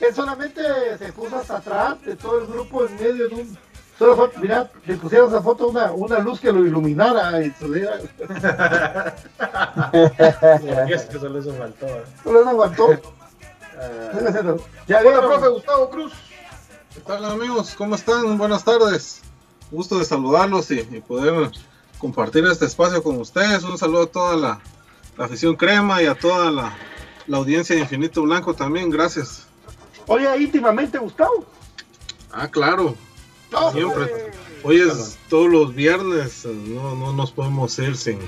él 0.00 0.14
solamente 0.14 0.62
se 0.98 1.12
puso 1.12 1.36
hasta 1.36 1.58
atrás 1.58 2.02
de 2.02 2.16
todo 2.16 2.40
el 2.40 2.46
grupo 2.46 2.86
en 2.86 2.96
medio 2.96 3.28
de 3.28 3.34
un. 3.34 3.58
Solo 3.98 4.30
mira, 4.40 4.70
le 4.86 4.94
pusieron 4.94 5.28
esa 5.28 5.42
foto 5.42 5.68
una, 5.68 5.90
una 5.90 6.20
luz 6.20 6.38
que 6.38 6.52
lo 6.52 6.64
iluminara 6.64 7.42
y 7.42 7.50
tuviera. 7.50 7.96
es 10.88 11.02
que 11.06 11.18
solo 11.18 11.40
eso 11.40 11.52
faltó. 11.54 11.86
¿eh? 11.86 12.04
Solo 12.22 12.42
eso 12.42 12.56
faltó. 12.56 12.90
Uh, 12.90 14.60
ya 14.86 15.00
Hola, 15.00 15.20
profe 15.20 15.48
Gustavo 15.48 15.90
Cruz. 15.90 16.12
¿Qué 16.98 17.04
tal 17.04 17.24
amigos? 17.26 17.76
¿Cómo 17.78 17.94
están? 17.94 18.36
Buenas 18.38 18.64
tardes. 18.64 19.20
Gusto 19.70 20.00
de 20.00 20.04
saludarlos 20.04 20.68
y, 20.72 20.82
poder 21.06 21.52
compartir 21.96 22.44
este 22.44 22.64
espacio 22.64 23.04
con 23.04 23.20
ustedes. 23.20 23.62
Un 23.62 23.78
saludo 23.78 24.02
a 24.02 24.06
toda 24.06 24.36
la, 24.36 24.60
afición 25.16 25.54
crema 25.54 26.02
y 26.02 26.06
a 26.06 26.16
toda 26.16 26.50
la, 26.50 26.76
audiencia 27.32 27.76
de 27.76 27.82
Infinito 27.82 28.22
Blanco 28.22 28.52
también. 28.52 28.90
Gracias. 28.90 29.46
Oye, 30.08 30.26
íntimamente, 30.42 30.98
Gustavo. 30.98 31.46
Ah, 32.32 32.48
claro. 32.48 32.96
Siempre. 33.70 34.32
Hoy 34.64 34.80
es 34.80 35.16
todos 35.28 35.48
los 35.48 35.72
viernes. 35.72 36.46
No, 36.46 36.96
no 36.96 37.12
nos 37.12 37.30
podemos 37.30 37.78
ir 37.78 37.96
sin 37.96 38.18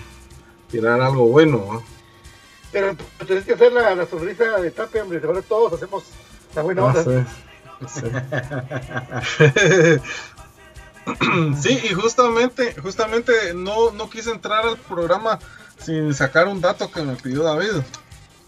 tirar 0.71 1.01
algo 1.01 1.27
bueno. 1.27 1.83
Pero 2.71 2.97
tienes 3.27 3.45
que 3.45 3.55
hacer 3.55 3.73
la, 3.73 4.07
sonrisa 4.07 4.45
de 4.61 4.71
tape, 4.71 5.03
hombre. 5.03 5.21
Ahora 5.25 5.43
todos 5.43 5.73
hacemos 5.73 6.05
la 6.55 6.63
buena 6.63 6.83
ah, 6.83 6.85
onda. 6.85 7.03
Sí. 7.03 7.50
Y 11.69 11.89
justamente, 11.95 12.75
justamente 12.81 13.33
no, 13.55 13.91
no 13.93 14.11
quise 14.11 14.31
entrar 14.31 14.67
al 14.67 14.77
programa 14.77 15.39
sin 15.79 16.15
sacar 16.15 16.47
un 16.49 16.61
dato 16.61 16.91
que 16.91 17.03
me 17.03 17.15
pidió 17.17 17.43
David, 17.43 17.83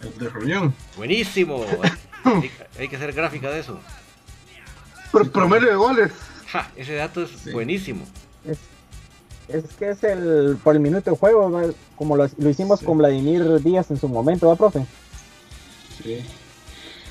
el 0.00 0.18
de 0.18 0.28
reunión. 0.28 0.74
Buenísimo. 0.96 1.64
hay, 2.78 2.88
que 2.88 2.96
hacer 2.96 3.12
gráfica 3.12 3.50
de 3.50 3.60
eso. 3.60 3.78
promedio 5.32 5.68
de 5.68 5.76
goles. 5.76 6.12
ese 6.76 6.94
dato 6.94 7.22
es 7.22 7.52
buenísimo. 7.52 8.04
Es, 8.44 8.58
que 9.78 9.90
es 9.90 10.02
el 10.04 10.56
por 10.62 10.74
el 10.74 10.80
minuto 10.80 11.10
de 11.10 11.16
juego, 11.16 11.74
como 11.96 12.16
lo, 12.16 12.26
hicimos 12.48 12.80
con 12.80 12.98
Vladimir 12.98 13.62
Díaz 13.62 13.90
en 13.90 13.98
su 13.98 14.08
momento, 14.08 14.48
¿va, 14.48 14.56
profe? 14.56 14.86
Sí. 16.02 16.24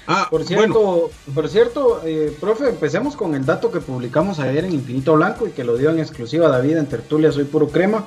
Ah, 0.08 0.28
por 0.30 0.44
cierto, 0.44 1.12
por 1.34 1.48
cierto, 1.48 2.02
eh, 2.06 2.36
profe, 2.40 2.70
empecemos 2.70 3.16
con 3.16 3.36
el 3.36 3.46
dato 3.46 3.72
que 3.72 3.80
publicamos 3.80 4.40
ayer 4.40 4.66
en 4.66 4.74
Infinito 4.74 5.16
Blanco 5.16 5.48
y 5.48 5.52
que 5.52 5.64
lo 5.64 5.78
dio 5.78 5.92
en 5.92 6.00
exclusiva 6.00 6.48
David 6.48 6.78
en 6.78 6.88
Tertulia 6.88 7.32
Soy 7.32 7.44
Puro 7.44 7.68
Crema. 7.70 8.06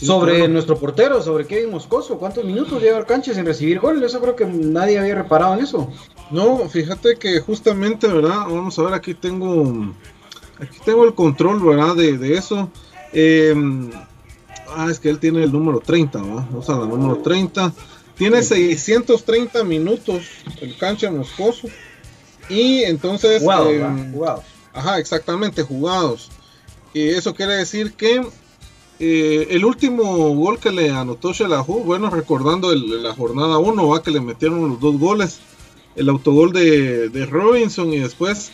sobre 0.00 0.46
nuestro 0.46 0.78
portero, 0.78 1.20
sobre 1.20 1.44
Kevin 1.44 1.72
Moscoso, 1.72 2.18
¿cuántos 2.18 2.44
minutos 2.44 2.80
lleva 2.80 2.98
el 2.98 3.04
cancha 3.04 3.34
sin 3.34 3.44
recibir 3.44 3.80
gol? 3.80 4.00
Eso 4.00 4.20
creo 4.20 4.36
que 4.36 4.46
nadie 4.46 4.96
había 4.96 5.16
reparado 5.16 5.54
en 5.54 5.60
eso. 5.64 5.90
No, 6.30 6.68
fíjate 6.68 7.16
que 7.16 7.40
justamente, 7.40 8.06
¿verdad? 8.06 8.42
Vamos 8.48 8.78
a 8.78 8.82
ver, 8.82 8.94
aquí 8.94 9.14
tengo, 9.14 9.92
aquí 10.60 10.78
tengo 10.84 11.04
el 11.04 11.14
control, 11.14 11.60
¿verdad? 11.64 11.96
De, 11.96 12.34
eso. 12.34 12.70
Em, 13.12 13.90
ah, 14.76 14.86
es 14.88 15.00
que 15.00 15.10
él 15.10 15.18
tiene 15.18 15.42
el 15.42 15.50
número 15.50 15.80
30, 15.80 16.22
¿verdad? 16.22 16.44
Vamos 16.48 16.70
a 16.70 16.78
la 16.78 16.86
número 16.86 17.16
30. 17.16 17.72
Tiene 18.18 18.42
630 18.42 19.64
minutos 19.64 20.24
el 20.60 20.76
cancha 20.76 21.10
moscoso. 21.10 21.68
Y 22.48 22.82
entonces. 22.82 23.40
Jugados, 23.40 23.72
eh, 23.72 24.42
Ajá, 24.72 24.98
exactamente, 24.98 25.62
jugados. 25.62 26.30
Y 26.92 27.08
eso 27.08 27.34
quiere 27.34 27.54
decir 27.54 27.92
que 27.92 28.22
Eh, 29.00 29.46
el 29.50 29.64
último 29.64 30.34
gol 30.34 30.58
que 30.58 30.72
le 30.72 30.90
anotó 30.90 31.32
Shelahu, 31.32 31.84
bueno, 31.84 32.10
recordando 32.10 32.74
la 32.74 33.14
jornada 33.14 33.58
1, 33.58 33.86
va 33.86 34.02
que 34.02 34.10
le 34.10 34.20
metieron 34.20 34.70
los 34.70 34.80
dos 34.80 34.98
goles, 34.98 35.38
el 35.94 36.08
autogol 36.08 36.52
de, 36.52 37.26
Robinson 37.30 37.92
y 37.92 38.00
después 38.00 38.50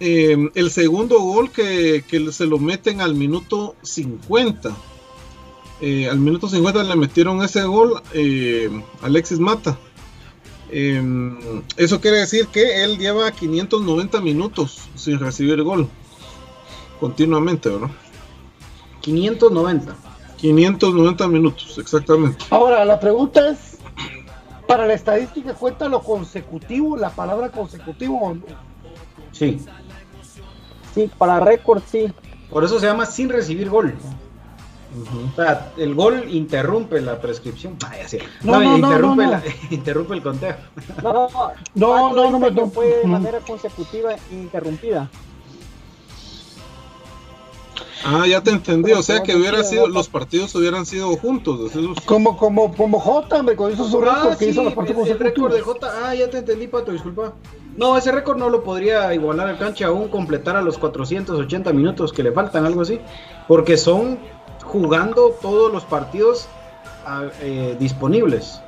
eh, 0.00 0.50
el 0.54 0.70
segundo 0.70 1.20
gol 1.20 1.50
que, 1.50 2.02
se 2.32 2.46
lo 2.46 2.58
meten 2.58 3.02
al 3.02 3.14
minuto 3.14 3.76
50. 3.82 4.74
Eh, 5.80 6.08
al 6.08 6.18
minuto 6.18 6.48
50 6.48 6.82
le 6.84 6.96
metieron 6.96 7.42
ese 7.42 7.62
gol 7.64 8.00
Alexis 9.02 9.38
Mata. 9.38 9.76
eso 10.70 12.00
quiere 12.00 12.18
decir 12.18 12.48
que 12.48 12.82
él 12.82 12.98
lleva 12.98 13.30
590 13.30 14.20
minutos 14.20 14.88
sin 14.94 15.18
recibir 15.18 15.62
gol 15.62 15.88
continuamente, 17.00 17.68
¿verdad? 17.68 17.90
590. 19.00 19.94
590 20.36 21.28
minutos, 21.28 21.78
exactamente. 21.78 22.44
Ahora, 22.50 22.84
la 22.84 23.00
pregunta 23.00 23.48
es, 23.50 23.78
¿para 24.66 24.86
la 24.86 24.94
estadística 24.94 25.54
cuenta 25.54 25.88
lo 25.88 26.02
consecutivo, 26.02 26.96
la 26.96 27.10
palabra 27.10 27.50
consecutivo 27.50 28.18
o 28.20 28.34
no? 28.34 28.42
Sí. 29.32 29.60
Sí, 30.94 31.10
para 31.16 31.40
récord 31.40 31.82
sí. 31.90 32.12
Por 32.50 32.64
eso 32.64 32.78
se 32.80 32.86
llama 32.86 33.06
sin 33.06 33.28
recibir 33.28 33.68
gol. 33.68 33.94
O 35.32 35.36
sea, 35.36 35.72
el 35.76 35.94
gol 35.94 36.24
interrumpe 36.28 37.00
la 37.00 37.20
prescripción. 37.20 37.76
Vaya, 37.82 38.08
sí. 38.08 38.18
No, 38.42 38.60
no, 38.60 38.78
no, 38.78 38.88
interrumpe, 38.88 39.26
la, 39.26 39.42
interrumpe 39.70 40.14
el 40.14 40.22
conteo. 40.22 40.56
No, 41.02 41.12
no, 41.12 41.52
no, 41.74 42.12
no, 42.30 42.38
no, 42.38 42.50
no, 42.50 42.70
fue 42.70 42.98
de 42.98 43.06
manera 43.06 43.40
consecutiva 43.40 44.14
interrumpida. 44.30 45.10
Ah, 48.04 48.24
ya 48.24 48.40
te 48.40 48.50
entendí, 48.50 48.92
o 48.92 49.02
sea 49.02 49.22
que 49.22 49.34
hubiera 49.34 49.64
sido, 49.64 49.88
los 49.88 50.08
partidos 50.08 50.54
hubieran 50.54 50.86
sido 50.86 51.16
juntos. 51.16 51.72
Como, 52.04 52.36
como, 52.36 52.72
como 52.72 53.00
J, 53.00 53.42
me 53.42 53.52
hizo 53.52 53.88
su 53.88 54.00
récord 54.00 54.32
ah, 54.32 54.36
que 54.38 54.50
hizo 54.50 54.62
los 54.62 54.74
partidos 54.74 55.08
el, 55.08 55.18
récord 55.18 55.52
de 55.52 55.60
J, 55.60 55.88
ah, 56.04 56.14
ya 56.14 56.30
te 56.30 56.38
entendí, 56.38 56.68
Pato, 56.68 56.92
disculpa. 56.92 57.32
No, 57.76 57.96
ese 57.96 58.12
récord 58.12 58.38
no 58.38 58.48
lo 58.48 58.62
podría 58.62 59.12
igualar 59.12 59.48
al 59.48 59.58
cancha 59.58 59.86
aún 59.86 60.08
completar 60.08 60.56
a 60.56 60.62
los 60.62 60.78
480 60.78 61.72
minutos 61.72 62.12
que 62.12 62.22
le 62.22 62.30
faltan, 62.30 62.64
algo 62.64 62.82
así, 62.82 63.00
porque 63.48 63.76
son 63.76 64.18
jugando 64.64 65.30
todos 65.40 65.72
los 65.72 65.84
partidos 65.84 66.48
ah, 67.04 67.24
eh, 67.40 67.76
disponibles. 67.78 68.60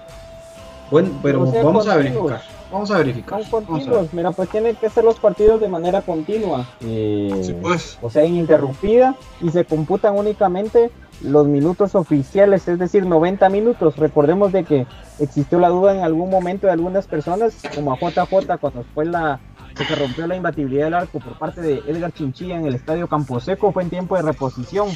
Bueno, 0.91 1.11
pero 1.23 1.45
vamos 1.45 1.87
a 1.87 1.97
verificar. 1.97 2.41
Vamos 2.71 2.91
a 2.91 2.99
verificar. 2.99 3.43
Son 3.45 3.65
continuos, 3.65 4.13
mira, 4.13 4.31
pues 4.33 4.49
tienen 4.51 4.77
que 4.77 4.91
ser 4.91 5.05
los 5.05 5.19
partidos 5.19 5.61
de 5.61 5.69
manera 5.69 6.03
continua. 6.03 6.67
Eh, 6.83 7.59
pues. 7.63 7.99
O 8.03 8.11
sea, 8.11 8.25
ininterrumpida 8.25 9.15
y 9.41 9.51
se 9.51 9.65
computan 9.65 10.17
únicamente 10.17 10.91
los 11.23 11.47
minutos 11.47 11.95
oficiales, 11.95 12.69
es 12.69 12.79
decir, 12.79 13.07
90 13.07 13.49
minutos. 13.49 13.97
Recordemos 13.97 14.53
de 14.53 14.65
que 14.65 14.87
existió 15.19 15.59
la 15.59 15.69
duda 15.69 15.95
en 15.95 16.03
algún 16.03 16.31
momento 16.31 16.67
de 16.67 16.75
algunas 16.75 17.07
personas, 17.07 17.55
como 17.75 17.93
a 17.93 17.97
JJ 17.97 18.59
cuando 18.61 18.85
fue 18.95 19.07
la 19.07 19.41
que 19.79 19.85
se 19.85 19.95
rompió 19.95 20.27
la 20.27 20.37
imbatibilidad 20.37 20.87
del 20.87 20.95
arco 20.95 21.21
por 21.21 21.39
parte 21.39 21.61
de 21.61 21.77
Edgar 21.87 22.13
Chinchilla 22.13 22.57
en 22.57 22.67
el 22.67 22.75
estadio 22.75 23.07
Camposeco, 23.07 23.73
fue 23.73 23.85
en 23.85 23.91
tiempo 23.91 24.17
de 24.17 24.23
reposición, 24.23 24.89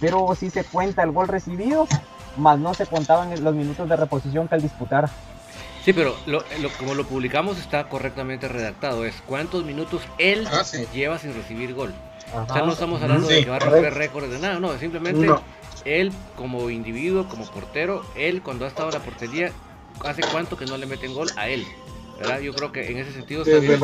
pero 0.00 0.34
sí 0.34 0.50
se 0.50 0.64
cuenta 0.64 1.02
el 1.02 1.12
gol 1.12 1.28
recibido, 1.28 1.86
más 2.36 2.58
no 2.58 2.72
se 2.74 2.86
contaban 2.86 3.30
los 3.44 3.54
minutos 3.54 3.88
de 3.88 3.96
reposición 3.96 4.48
que 4.48 4.54
al 4.54 4.62
disputar. 4.62 5.10
Sí, 5.84 5.92
pero 5.92 6.14
lo, 6.26 6.42
como 6.78 6.94
lo 6.94 7.06
publicamos 7.06 7.58
está 7.58 7.88
correctamente 7.88 8.48
redactado. 8.48 9.04
Es 9.04 9.22
cuántos 9.26 9.64
minutos 9.64 10.02
él 10.18 10.46
ah, 10.50 10.62
lleva 10.92 11.18
sin 11.18 11.34
recibir 11.34 11.74
gol. 11.74 11.94
o 12.34 12.52
sea, 12.52 12.62
no 12.62 12.72
estamos 12.72 13.00
hablando 13.02 13.28
de 13.28 13.44
que 13.44 13.50
va 13.50 13.56
a 13.56 13.60
romper 13.60 13.94
récords 13.94 14.30
de 14.30 14.38
nada, 14.38 14.58
no, 14.58 14.76
simplemente 14.78 15.28
él 15.84 16.12
como 16.36 16.68
individuo, 16.70 17.28
como 17.28 17.46
portero, 17.46 18.04
él 18.14 18.42
cuando 18.42 18.64
ha 18.64 18.68
estado 18.68 18.88
en 18.88 18.94
la 18.94 19.00
portería, 19.00 19.52
hace 20.04 20.22
cuánto 20.30 20.56
que 20.56 20.66
no 20.66 20.76
le 20.76 20.86
meten 20.86 21.14
gol 21.14 21.28
a 21.36 21.48
él. 21.48 21.66
¿Verdad? 22.20 22.40
Yo 22.40 22.52
creo 22.52 22.70
que 22.70 22.90
en 22.90 22.98
ese 22.98 23.12
sentido 23.12 23.42
está 23.42 23.58
bien. 23.58 23.80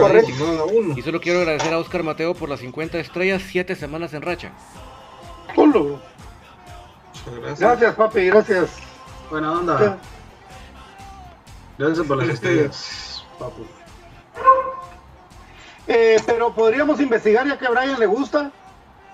Y 0.96 1.02
solo 1.02 1.20
quiero 1.20 1.40
agradecer 1.40 1.72
a 1.72 1.78
Oscar 1.78 2.02
Mateo 2.02 2.34
por 2.34 2.50
las 2.50 2.60
50 2.60 2.98
estrellas, 2.98 3.42
7 3.46 3.74
semanas 3.74 4.12
en 4.12 4.22
racha. 4.22 4.52
Gracias. 5.56 7.60
gracias, 7.60 7.94
papi, 7.94 8.26
gracias. 8.26 8.70
Buena 9.30 9.52
onda. 9.52 9.98
Gracias 11.78 12.06
por 12.06 12.18
las 12.18 12.28
estrellas, 12.28 13.24
papu. 13.38 13.64
Eh, 15.88 16.20
pero 16.26 16.54
podríamos 16.54 17.00
investigar, 17.00 17.46
ya 17.46 17.58
que 17.58 17.66
a 17.66 17.70
Brian 17.70 17.98
le 17.98 18.06
gusta, 18.06 18.52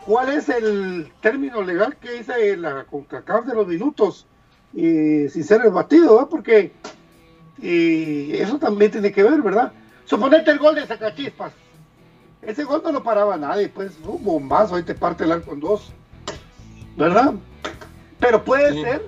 cuál 0.05 0.31
es 0.31 0.49
el 0.49 1.13
término 1.21 1.63
legal 1.63 1.97
que 1.97 2.13
dice 2.13 2.57
la 2.57 2.85
CONCACAF 2.85 3.47
de 3.47 3.55
los 3.55 3.69
minutos 3.69 4.27
y 4.73 5.29
sin 5.29 5.45
ser 5.45 5.61
el 5.65 5.71
batido, 5.71 6.15
¿verdad? 6.15 6.29
Porque 6.29 6.73
y 7.59 8.35
eso 8.37 8.59
también 8.59 8.91
tiene 8.91 9.13
que 9.13 9.23
ver, 9.23 9.43
¿verdad? 9.43 9.73
Suponete 10.05 10.51
el 10.51 10.59
gol 10.59 10.75
de 10.75 10.87
Sacachispas. 10.87 11.53
Ese 12.43 12.65
gol 12.65 12.83
no 12.85 12.91
lo 12.93 13.03
paraba 13.03 13.37
nadie, 13.37 13.69
pues 13.69 13.93
un 14.05 14.23
bombazo, 14.25 14.75
ahí 14.75 14.83
te 14.83 14.95
parte 14.95 15.25
el 15.25 15.33
arco 15.33 15.53
en 15.53 15.61
dos, 15.61 15.93
¿verdad? 16.97 17.35
Pero 18.19 18.45
puede 18.45 18.81
ser 18.83 19.03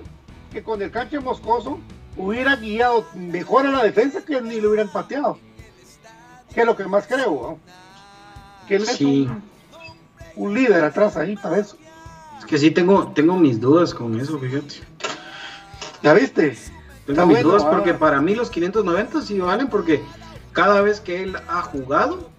que 0.51 0.63
con 0.63 0.81
el 0.81 0.89
canche 0.89 1.19
moscoso 1.19 1.79
hubiera 2.15 2.55
guiado 2.55 3.05
mejor 3.13 3.65
a 3.65 3.71
la 3.71 3.83
defensa 3.83 4.23
que 4.23 4.41
ni 4.41 4.61
lo 4.61 4.69
hubieran 4.69 4.89
pateado. 4.89 5.37
Que 6.53 6.61
es 6.61 6.65
lo 6.65 6.77
que 6.77 6.85
más 6.85 7.07
creo, 7.07 7.59
Que 8.67 8.77
él 8.77 8.83
es 8.83 9.01
un, 9.01 10.53
líder 10.53 10.83
atrás 10.85 11.17
ahí 11.17 11.35
para 11.35 11.59
eso. 11.59 11.77
Es 12.39 12.45
que 12.45 12.57
sí 12.57 12.71
tengo, 12.71 13.11
tengo 13.11 13.35
mis 13.35 13.59
dudas 13.59 13.93
con 13.93 14.17
eso, 14.19 14.39
fíjate. 14.39 14.75
¿Ya 16.01 16.13
viste? 16.13 16.55
Tengo 17.05 17.25
mis 17.27 17.43
dudas 17.43 17.63
porque 17.63 17.93
para 17.93 18.21
mí 18.21 18.35
los 18.35 18.49
590 18.49 19.21
sí 19.21 19.39
valen 19.39 19.67
porque 19.67 20.03
cada 20.53 20.81
vez 20.81 20.99
que 21.01 21.23
él 21.23 21.35
ha 21.47 21.61
jugado 21.61 22.29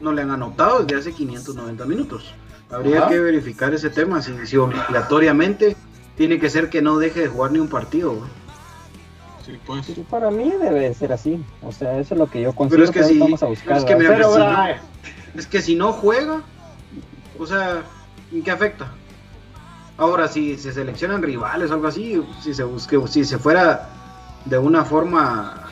no 0.00 0.12
le 0.12 0.22
han 0.22 0.30
anotado 0.30 0.82
desde 0.82 1.00
hace 1.00 1.12
590 1.12 1.84
minutos. 1.86 2.34
Habría 2.70 3.06
que 3.08 3.20
verificar 3.20 3.72
ese 3.72 3.90
tema, 3.90 4.20
si, 4.20 4.34
si, 4.46 4.56
obligatoriamente 4.56 5.76
tiene 6.16 6.38
que 6.38 6.50
ser 6.50 6.70
que 6.70 6.82
no 6.82 6.98
deje 6.98 7.20
de 7.20 7.28
jugar 7.28 7.52
ni 7.52 7.58
un 7.58 7.68
partido. 7.68 8.16
Pues. 9.66 9.86
Para 10.10 10.30
mí 10.30 10.52
debe 10.60 10.92
ser 10.94 11.12
así. 11.12 11.44
O 11.62 11.70
sea, 11.70 11.98
eso 11.98 12.14
es 12.14 12.18
lo 12.18 12.28
que 12.28 12.40
yo 12.40 12.54
considero 12.54 12.90
que, 12.90 13.04
si, 13.04 13.18
vamos 13.18 13.42
a 13.42 13.46
buscar. 13.46 13.76
Es 13.76 13.84
que, 13.84 13.92
si 13.94 14.02
no, 14.02 14.66
es 15.36 15.46
que 15.46 15.62
si 15.62 15.76
no 15.76 15.92
juega, 15.92 16.42
o 17.38 17.46
sea, 17.46 17.82
¿en 18.32 18.42
qué 18.42 18.50
afecta? 18.50 18.90
Ahora, 19.96 20.26
si 20.28 20.56
se 20.56 20.72
seleccionan 20.72 21.22
rivales 21.22 21.70
o 21.70 21.74
algo 21.74 21.86
así, 21.86 22.20
si 22.42 22.52
se 22.52 22.64
busque, 22.64 23.00
si 23.06 23.24
se 23.24 23.38
fuera 23.38 23.88
de 24.44 24.58
una 24.58 24.84
forma, 24.84 25.70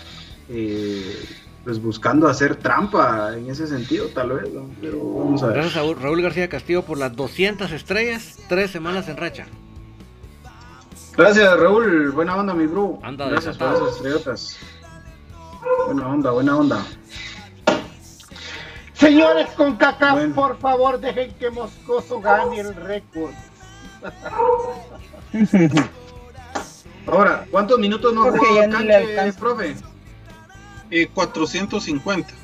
eh, 0.49 1.25
pues 1.65 1.83
buscando 1.83 2.29
hacer 2.29 2.57
trampa 2.57 3.37
en 3.37 3.51
ese 3.51 3.67
sentido, 3.67 4.07
tal 4.09 4.31
vez. 4.31 4.49
Pero 4.81 4.99
vamos 4.99 5.43
a 5.43 5.47
ver. 5.47 5.57
Gracias 5.57 5.77
a 5.77 6.01
Raúl 6.01 6.23
García 6.23 6.49
Castillo 6.49 6.83
por 6.83 6.99
las 6.99 7.17
200 7.17 7.73
estrellas, 7.73 8.39
tres 8.49 8.71
semanas 8.71 9.09
en 9.09 9.17
racha. 9.17 9.47
Gracias, 11.17 11.59
Raúl. 11.59 12.11
Buena 12.13 12.37
onda, 12.37 12.55
mi 12.55 12.67
bro. 12.67 12.99
Anda 13.03 13.29
Gracias 13.29 13.59
por 13.59 13.75
esas 13.75 13.97
estrellotas. 13.97 14.59
Buena 15.87 16.09
onda, 16.09 16.31
buena 16.31 16.57
onda. 16.57 16.87
Señores 18.95 19.49
con 19.57 19.77
caca, 19.77 20.17
por 20.33 20.57
favor, 20.59 21.01
dejen 21.01 21.35
que 21.35 21.51
Moscoso 21.51 22.21
gane 22.21 22.61
el 22.61 22.75
récord. 22.75 23.33
Ahora, 27.07 27.47
¿cuántos 27.51 27.79
minutos 27.79 28.13
no 28.15 28.25
jugó 28.25 28.61
Canche, 28.71 29.33
profe? 29.39 29.77
Eh, 30.91 31.09
450 31.13 32.43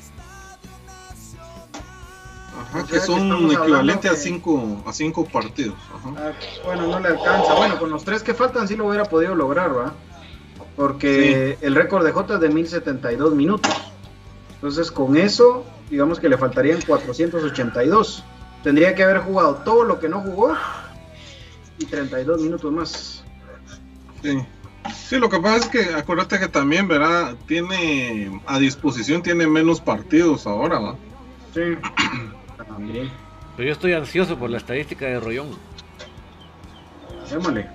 que 2.89 2.99
son 2.99 3.51
equivalentes 3.51 4.11
a 4.11 4.15
cinco, 4.15 4.83
a 4.85 4.93
cinco 4.93 5.25
partidos. 5.25 5.75
Ah, 6.17 6.31
bueno, 6.65 6.87
no 6.87 6.99
le 6.99 7.09
alcanza. 7.09 7.53
Bueno, 7.55 7.79
con 7.79 7.89
los 7.89 8.03
tres 8.03 8.23
que 8.23 8.33
faltan 8.33 8.67
sí 8.67 8.75
lo 8.75 8.87
hubiera 8.87 9.05
podido 9.05 9.35
lograr, 9.35 9.75
¿va? 9.75 9.93
Porque 10.75 11.57
el 11.61 11.75
récord 11.75 12.05
de 12.05 12.11
J 12.11 12.35
es 12.35 12.39
de 12.39 12.49
1072 12.49 13.35
minutos. 13.35 13.71
Entonces, 14.55 14.91
con 14.91 15.17
eso, 15.17 15.65
digamos 15.89 16.19
que 16.19 16.29
le 16.29 16.37
faltarían 16.37 16.79
482. 16.81 18.23
Tendría 18.63 18.93
que 18.93 19.03
haber 19.03 19.19
jugado 19.19 19.55
todo 19.65 19.83
lo 19.83 19.99
que 19.99 20.09
no 20.09 20.21
jugó 20.21 20.55
y 21.79 21.85
32 21.85 22.41
minutos 22.41 22.71
más. 22.71 23.23
Sí. 24.21 24.37
Sí, 24.93 25.17
lo 25.17 25.29
que 25.29 25.39
pasa 25.39 25.57
es 25.57 25.67
que 25.67 25.93
acuérdate 25.93 26.39
que 26.39 26.47
también, 26.47 26.87
¿verdad? 26.87 27.35
Tiene 27.47 28.41
a 28.45 28.59
disposición, 28.59 29.21
tiene 29.21 29.47
menos 29.47 29.81
partidos 29.81 30.45
ahora, 30.47 30.79
¿va? 30.79 30.95
Sí. 31.53 31.61
Pero 33.57 33.67
yo 33.67 33.73
estoy 33.73 33.93
ansioso 33.93 34.37
por 34.37 34.49
la 34.49 34.57
estadística 34.57 35.05
de 35.05 35.19
Rollón. 35.19 35.49
Llámale. 37.29 37.67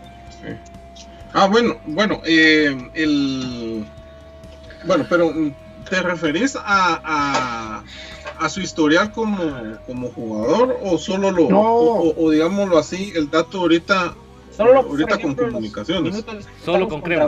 Ah, 1.35 1.47
bueno, 1.47 1.77
bueno, 1.87 2.21
eh, 2.25 2.91
el. 2.95 3.85
Bueno, 4.87 5.05
pero 5.09 5.33
¿te 5.95 6.03
referís 6.03 6.57
a, 6.57 7.83
a, 8.39 8.49
su 8.49 8.61
historial 8.61 9.13
como, 9.13 9.39
como 9.87 10.09
jugador 10.11 10.77
o 10.83 10.99
solo 10.99 11.31
lo. 11.31 11.47
O, 11.49 12.31
digámoslo 12.31 12.79
así, 12.79 13.13
el 13.15 13.31
dato 13.31 13.61
ahorita 13.61 14.15
Solo, 14.57 14.81
ahorita 14.81 15.19
con 15.19 15.35
comunicaciones. 15.35 16.25
Solo 16.65 16.89
con 16.89 17.01
crema. 17.01 17.27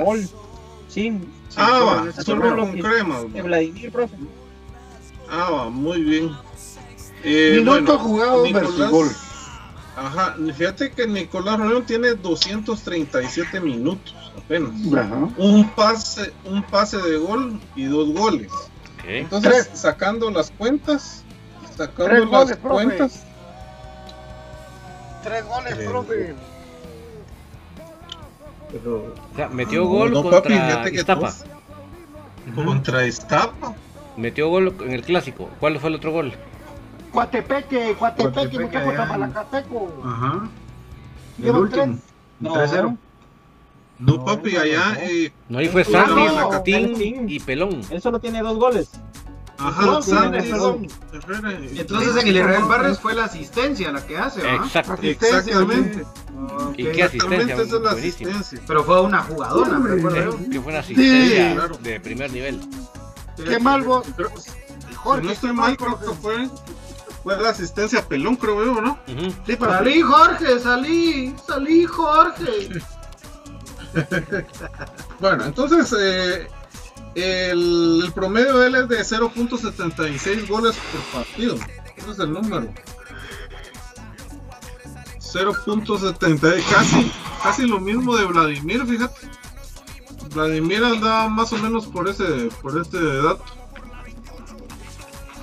Sí. 0.89 1.13
ah, 1.57 2.07
va, 2.07 2.23
solo 2.23 2.57
con 2.57 2.79
crema. 2.79 3.21
Vladimir, 3.23 3.93
profe. 3.93 4.17
Ah, 5.31 5.51
va, 5.51 5.71
muy 5.71 6.03
bien. 6.03 6.31
Eh, 7.25 7.57
Minuto 7.59 7.99
jugado 7.99 8.43
versus 8.53 8.91
gol. 8.91 9.09
Ajá, 9.97 10.37
fíjate 10.55 10.91
que 10.91 11.07
Nicolás 11.07 11.59
Rolón 11.59 11.87
tiene 11.87 12.15
237 12.15 13.61
minutos 13.61 14.15
apenas. 14.37 14.71
Un 15.37 15.69
pase, 15.71 16.33
un 16.45 16.63
pase 16.63 16.99
de 16.99 17.17
gol 17.19 17.61
y 17.75 17.85
dos 17.85 18.13
goles. 18.13 18.53
Entonces, 19.07 19.71
sacando 19.73 20.31
las 20.31 20.51
cuentas, 20.51 21.25
sacando 21.77 22.45
las 22.45 22.57
cuentas. 22.57 23.23
Tres 25.23 25.45
goles, 25.45 25.75
profe. 25.89 26.35
Pero, 28.73 28.97
o 29.33 29.37
sea, 29.37 29.49
metió 29.49 29.87
gol 29.87 30.13
contra 30.13 30.89
Iztapa. 30.91 31.33
Contra 32.55 33.07
Iztapa. 33.07 33.75
Metió 34.17 34.49
gol 34.49 34.75
en 34.81 34.93
el 34.93 35.03
clásico. 35.03 35.49
¿Cuál 35.61 35.79
fue 35.79 35.91
el 35.91 35.97
otro 35.97 36.13
gol? 36.13 36.33
Cuatepeque, 37.13 37.95
Cuatepeque, 37.99 38.69
quedo 38.69 38.85
contra 38.85 39.05
Malacateco. 39.07 40.03
Ajá. 40.05 40.49
El 41.43 41.51
último. 41.51 41.99
3-0. 42.43 42.97
No, 43.99 44.25
papi, 44.25 44.57
allá. 44.57 44.99
Eh, 45.01 45.33
no, 45.49 45.59
ahí 45.59 45.69
fue 45.69 45.85
Sandy, 45.85 46.27
Lacatín 46.35 47.29
y 47.29 47.41
Pelón. 47.41 47.81
Él 47.91 48.03
solo 48.03 48.21
tiene 48.21 48.43
dos 48.43 48.59
goles. 48.59 48.91
Ajá, 49.59 50.03
Sandy. 50.03 50.39
Entonces 51.77 52.17
en 52.17 52.29
el 52.29 52.37
Israel 52.37 52.65
Barrios 52.65 53.01
fue 53.01 53.15
la 53.15 53.25
asistencia 53.25 53.91
la 53.91 54.07
que 54.07 54.19
hace, 54.19 54.43
¿verdad? 54.43 54.67
Exacto. 54.67 54.99
Exactamente. 55.03 56.05
¿Y 56.77 56.85
qué 56.85 57.03
asistencia? 57.05 57.55
Esa 57.55 57.63
es 57.63 57.83
la 57.83 57.91
asistencia. 57.93 58.61
Pero 58.67 58.85
fue 58.85 59.01
una 59.01 59.23
jugadora, 59.23 59.79
me 59.79 59.91
recuerdo 59.91 60.39
Que 60.51 60.61
fue 60.61 60.73
una 60.73 60.81
asistencia 60.81 61.69
sí, 61.73 61.79
de 61.83 62.01
primer 62.01 62.31
nivel. 62.31 62.61
Qué 63.37 63.59
mal 63.59 63.83
vos. 63.83 64.07
Jorge, 64.97 65.23
no 65.23 65.31
estoy 65.31 65.53
mal, 65.53 65.77
creo 65.77 65.99
que 65.99 66.07
fue. 66.21 66.49
Fue 67.23 67.37
la 67.41 67.51
asistencia 67.51 68.01
a 68.01 68.03
Pelón, 68.03 68.37
creo 68.37 68.65
yo, 68.65 68.81
¿no? 68.81 68.99
Uh 69.09 69.11
-huh. 69.11 69.35
Sí, 69.47 69.57
pero 69.59 69.73
salí, 69.73 70.01
Jorge, 70.01 70.61
salí, 70.61 71.35
salí, 71.45 71.85
Jorge. 71.85 72.69
bueno, 75.21 75.45
entonces 75.45 75.95
eh, 75.99 76.47
el, 77.15 78.03
el, 78.05 78.13
promedio 78.13 78.59
de 78.59 78.67
él 78.69 78.75
es 78.75 78.89
de 78.89 78.99
0.76 78.99 80.49
goles 80.49 80.77
por 80.93 81.23
partido. 81.23 81.57
Ese 81.97 82.11
es 82.11 82.19
el 82.19 82.33
número. 82.33 82.69
0.76, 85.21 86.63
casi, 86.71 87.13
casi 87.43 87.67
lo 87.67 87.81
mismo 87.81 88.17
de 88.17 88.25
Vladimir, 88.27 88.87
fíjate. 88.87 89.29
Vladimir 90.35 90.85
andaba 90.85 91.29
más 91.29 91.53
o 91.53 91.59
menos 91.59 91.87
por 91.87 92.09
ese, 92.09 92.49
por 92.63 92.81
este 92.81 92.99
dato. 93.23 93.45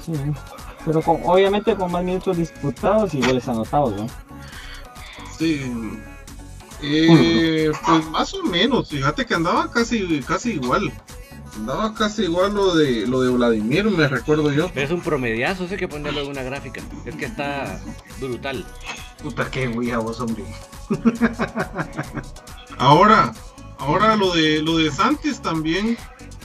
Sí, 0.06 0.14
pero 0.86 1.02
con, 1.02 1.22
obviamente 1.26 1.76
con 1.76 1.92
más 1.92 2.04
minutos 2.04 2.38
disputados 2.38 3.14
y 3.14 3.22
goles 3.22 3.48
anotados, 3.48 3.96
¿no? 3.96 4.08
Sí. 5.38 5.72
Eh, 6.86 7.72
pues 7.86 8.10
más 8.10 8.34
o 8.34 8.44
menos, 8.44 8.90
fíjate 8.90 9.26
que 9.26 9.34
andaba 9.34 9.72
casi, 9.72 10.22
casi 10.22 10.54
igual. 10.54 10.92
Andaba 11.56 11.94
casi 11.94 12.24
igual 12.24 12.54
lo 12.54 12.76
de 12.76 13.08
lo 13.08 13.22
de 13.22 13.30
Vladimir, 13.30 13.86
me 13.86 14.08
recuerdo 14.08 14.52
yo. 14.52 14.70
Es 14.76 14.92
un 14.92 15.02
promediazo, 15.02 15.68
sé 15.68 15.78
que 15.78 15.88
ponerlo 15.88 16.22
en 16.22 16.32
una 16.32 16.44
gráfica. 16.44 16.82
Es 17.06 17.16
que 17.16 17.26
está 17.26 17.80
brutal. 18.20 18.66
Puta 19.22 19.50
que 19.50 19.68
vos, 19.68 20.20
hombre. 20.20 20.44
ahora, 22.78 23.34
ahora 23.78 24.18
lo 24.18 24.34
de 24.34 24.62
lo 24.62 24.78
de 24.78 24.92
Santis 24.92 25.42
también. 25.42 25.98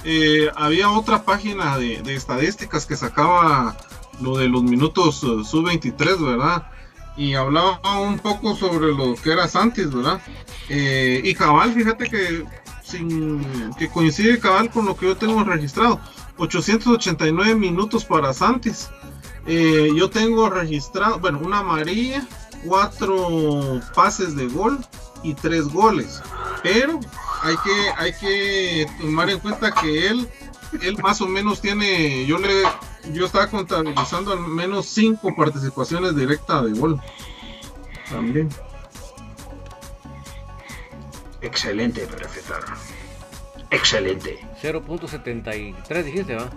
Eh, 0.04 0.48
había 0.54 0.90
otra 0.90 1.24
página 1.24 1.76
de, 1.76 2.00
de, 2.02 2.14
estadísticas 2.14 2.86
que 2.86 2.96
sacaba 2.96 3.76
lo 4.20 4.38
de 4.38 4.48
los 4.48 4.62
minutos 4.62 5.22
uh, 5.24 5.42
sub-23, 5.42 6.24
¿verdad? 6.24 6.70
Y 7.18 7.34
hablaba 7.34 7.98
un 7.98 8.18
poco 8.20 8.54
sobre 8.54 8.94
lo 8.94 9.16
que 9.16 9.32
era 9.32 9.48
Santis, 9.48 9.92
¿verdad? 9.92 10.20
Eh, 10.68 11.20
y 11.24 11.34
cabal, 11.34 11.74
fíjate 11.74 12.08
que 12.08 12.44
sin 12.84 13.74
que 13.74 13.88
coincide 13.88 14.38
cabal 14.38 14.70
con 14.70 14.86
lo 14.86 14.96
que 14.96 15.06
yo 15.06 15.16
tengo 15.16 15.42
registrado. 15.42 16.00
889 16.36 17.56
minutos 17.56 18.04
para 18.04 18.32
Santis. 18.32 18.88
Eh, 19.46 19.90
yo 19.96 20.08
tengo 20.08 20.48
registrado, 20.48 21.18
bueno, 21.18 21.40
una 21.42 21.58
amarilla, 21.58 22.24
cuatro 22.64 23.80
pases 23.94 24.36
de 24.36 24.46
gol 24.46 24.78
y 25.24 25.34
tres 25.34 25.64
goles. 25.64 26.22
Pero 26.62 27.00
hay 27.42 27.56
que, 27.64 27.90
hay 27.96 28.12
que 28.12 28.86
tomar 29.00 29.28
en 29.28 29.40
cuenta 29.40 29.72
que 29.72 30.06
él, 30.06 30.28
él 30.82 30.96
más 31.02 31.20
o 31.20 31.26
menos 31.26 31.60
tiene, 31.60 32.26
yo 32.26 32.38
le, 32.38 32.62
yo 33.12 33.26
estaba 33.26 33.48
contabilizando 33.48 34.32
al 34.32 34.40
menos 34.40 34.86
cinco 34.86 35.34
participaciones 35.36 36.16
directas 36.16 36.64
de 36.64 36.72
gol. 36.78 37.00
También. 38.10 38.48
Excelente, 41.40 42.06
profesor. 42.06 42.64
Excelente. 43.70 44.38
0.73 44.62 46.02
dijiste, 46.02 46.34
¿va? 46.34 46.50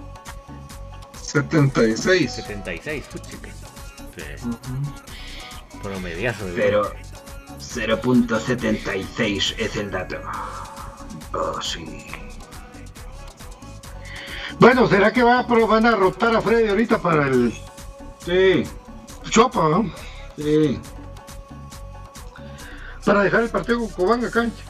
76. 1.21 2.31
76, 2.31 3.05
chica. 3.21 3.49
Sí. 4.15 4.23
Uh 4.45 4.49
-huh. 4.51 5.81
Promediazo 5.81 6.45
de 6.45 6.53
Pero 6.53 6.93
0.76 7.59 9.55
es 9.57 9.75
el 9.75 9.91
dato. 9.91 10.17
Oh, 11.33 11.61
sí. 11.61 12.07
Bueno, 14.61 14.87
¿será 14.87 15.11
que 15.11 15.23
va, 15.23 15.41
van 15.41 15.87
a 15.87 15.95
rotar 15.95 16.35
a 16.35 16.39
Freddy 16.39 16.69
ahorita 16.69 17.01
para 17.01 17.27
el. 17.27 17.51
Sí. 18.23 18.63
Chopa, 19.27 19.67
¿no? 19.67 19.91
Sí. 20.37 20.79
Para 23.03 23.23
dejar 23.23 23.41
el 23.41 23.49
partido 23.49 23.79
con 23.79 23.87
Cobán 23.89 24.23
a 24.23 24.29
cancha. 24.29 24.63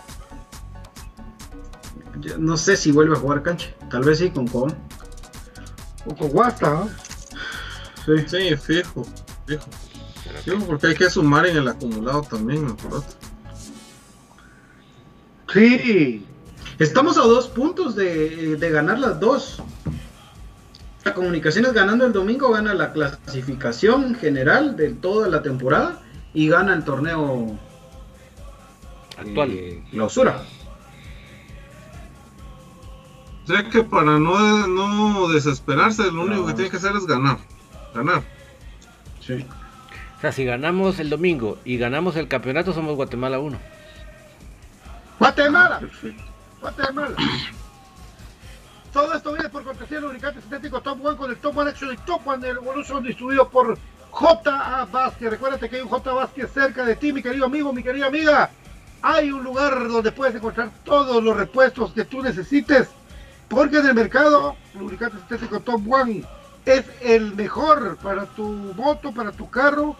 No 2.39 2.55
sé 2.55 2.77
si 2.77 2.93
vuelve 2.93 3.17
a 3.17 3.19
jugar 3.19 3.43
cancha. 3.43 3.67
Tal 3.89 4.05
vez 4.05 4.19
sí 4.19 4.31
con 4.31 4.47
Cobán. 4.47 4.77
O 6.05 6.15
con 6.15 6.29
Guasta, 6.29 6.69
¿no? 6.69 6.89
Sí. 8.05 8.29
Sí, 8.29 8.55
fijo. 8.55 9.05
Fijo. 9.45 9.65
Sí, 10.45 10.51
porque 10.67 10.87
hay 10.87 10.95
que 10.95 11.09
sumar 11.09 11.47
en 11.47 11.57
el 11.57 11.67
acumulado 11.67 12.21
también, 12.21 12.65
¿no? 12.65 12.77
Sí. 15.51 16.25
Estamos 16.79 17.17
a 17.17 17.21
dos 17.21 17.47
puntos 17.49 17.95
de, 17.95 18.55
de 18.55 18.71
ganar 18.71 18.97
las 18.97 19.19
dos. 19.19 19.61
La 21.03 21.13
Comunicaciones 21.13 21.73
ganando 21.73 22.05
el 22.05 22.13
domingo 22.13 22.51
gana 22.51 22.73
la 22.73 22.93
clasificación 22.93 24.13
general 24.15 24.75
de 24.75 24.91
toda 24.91 25.27
la 25.29 25.41
temporada 25.41 25.99
y 26.33 26.47
gana 26.47 26.73
el 26.73 26.83
torneo 26.83 27.57
actual. 29.17 29.49
Eh, 29.51 29.83
clausura. 29.91 30.43
O 33.43 33.47
sea 33.47 33.67
que 33.69 33.83
para 33.83 34.19
no, 34.19 34.67
no 34.67 35.27
desesperarse, 35.29 36.11
lo 36.11 36.21
único 36.23 36.45
que 36.45 36.53
tiene 36.53 36.69
que 36.69 36.77
hacer 36.77 36.95
es 36.95 37.07
ganar. 37.07 37.37
Ganar. 37.95 38.21
Sí. 39.19 39.45
O 40.17 40.21
sea, 40.21 40.31
si 40.31 40.45
ganamos 40.45 40.99
el 40.99 41.09
domingo 41.09 41.57
y 41.65 41.77
ganamos 41.77 42.15
el 42.15 42.27
campeonato, 42.27 42.73
somos 42.73 42.95
Guatemala 42.95 43.39
1. 43.39 43.57
Guatemala. 45.17 45.79
Perfecto. 45.79 46.23
Guatemala. 46.61 47.15
Todo 48.93 49.13
esto 49.13 49.31
viene 49.31 49.47
por 49.47 49.63
cortesía 49.63 49.97
del 49.97 50.07
lubricante 50.07 50.41
sintético 50.41 50.81
Top 50.81 51.03
One 51.03 51.15
con 51.15 51.31
el 51.31 51.37
Top 51.37 51.57
One 51.57 51.69
Action 51.69 51.93
y 51.93 51.97
Top 51.97 52.27
One 52.27 52.45
Evolution 52.45 53.01
distribuido 53.01 53.47
por 53.47 53.77
J.A. 54.09 54.85
Vázquez. 54.85 55.29
Recuérdate 55.29 55.69
que 55.69 55.77
hay 55.77 55.81
un 55.81 55.87
J. 55.87 56.11
Vázquez 56.11 56.51
cerca 56.51 56.83
de 56.83 56.97
ti, 56.97 57.13
mi 57.13 57.23
querido 57.23 57.45
amigo, 57.45 57.71
mi 57.71 57.83
querida 57.83 58.07
amiga. 58.07 58.49
Hay 59.01 59.31
un 59.31 59.43
lugar 59.43 59.87
donde 59.87 60.11
puedes 60.11 60.35
encontrar 60.35 60.71
todos 60.83 61.23
los 61.23 61.37
repuestos 61.37 61.93
que 61.93 62.03
tú 62.03 62.21
necesites. 62.21 62.89
Porque 63.47 63.77
en 63.77 63.87
el 63.87 63.93
mercado, 63.93 64.57
lubricante 64.77 65.17
sintético 65.19 65.61
Top 65.61 65.81
One 65.89 66.25
es 66.65 66.83
el 66.99 67.33
mejor 67.35 67.97
para 67.97 68.25
tu 68.25 68.43
moto, 68.75 69.13
para 69.13 69.31
tu 69.31 69.49
carro 69.49 69.95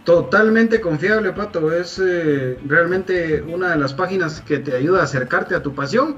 Totalmente 0.04 0.82
confiable, 0.82 1.32
Pato. 1.34 1.72
Es 1.72 2.02
eh, 2.04 2.58
realmente 2.66 3.42
una 3.42 3.70
de 3.72 3.78
las 3.78 3.94
páginas 3.94 4.42
que 4.42 4.58
te 4.60 4.76
ayuda 4.76 5.02
a 5.02 5.04
acercarte 5.04 5.56
a 5.56 5.62
tu 5.62 5.76
pasión. 5.76 6.16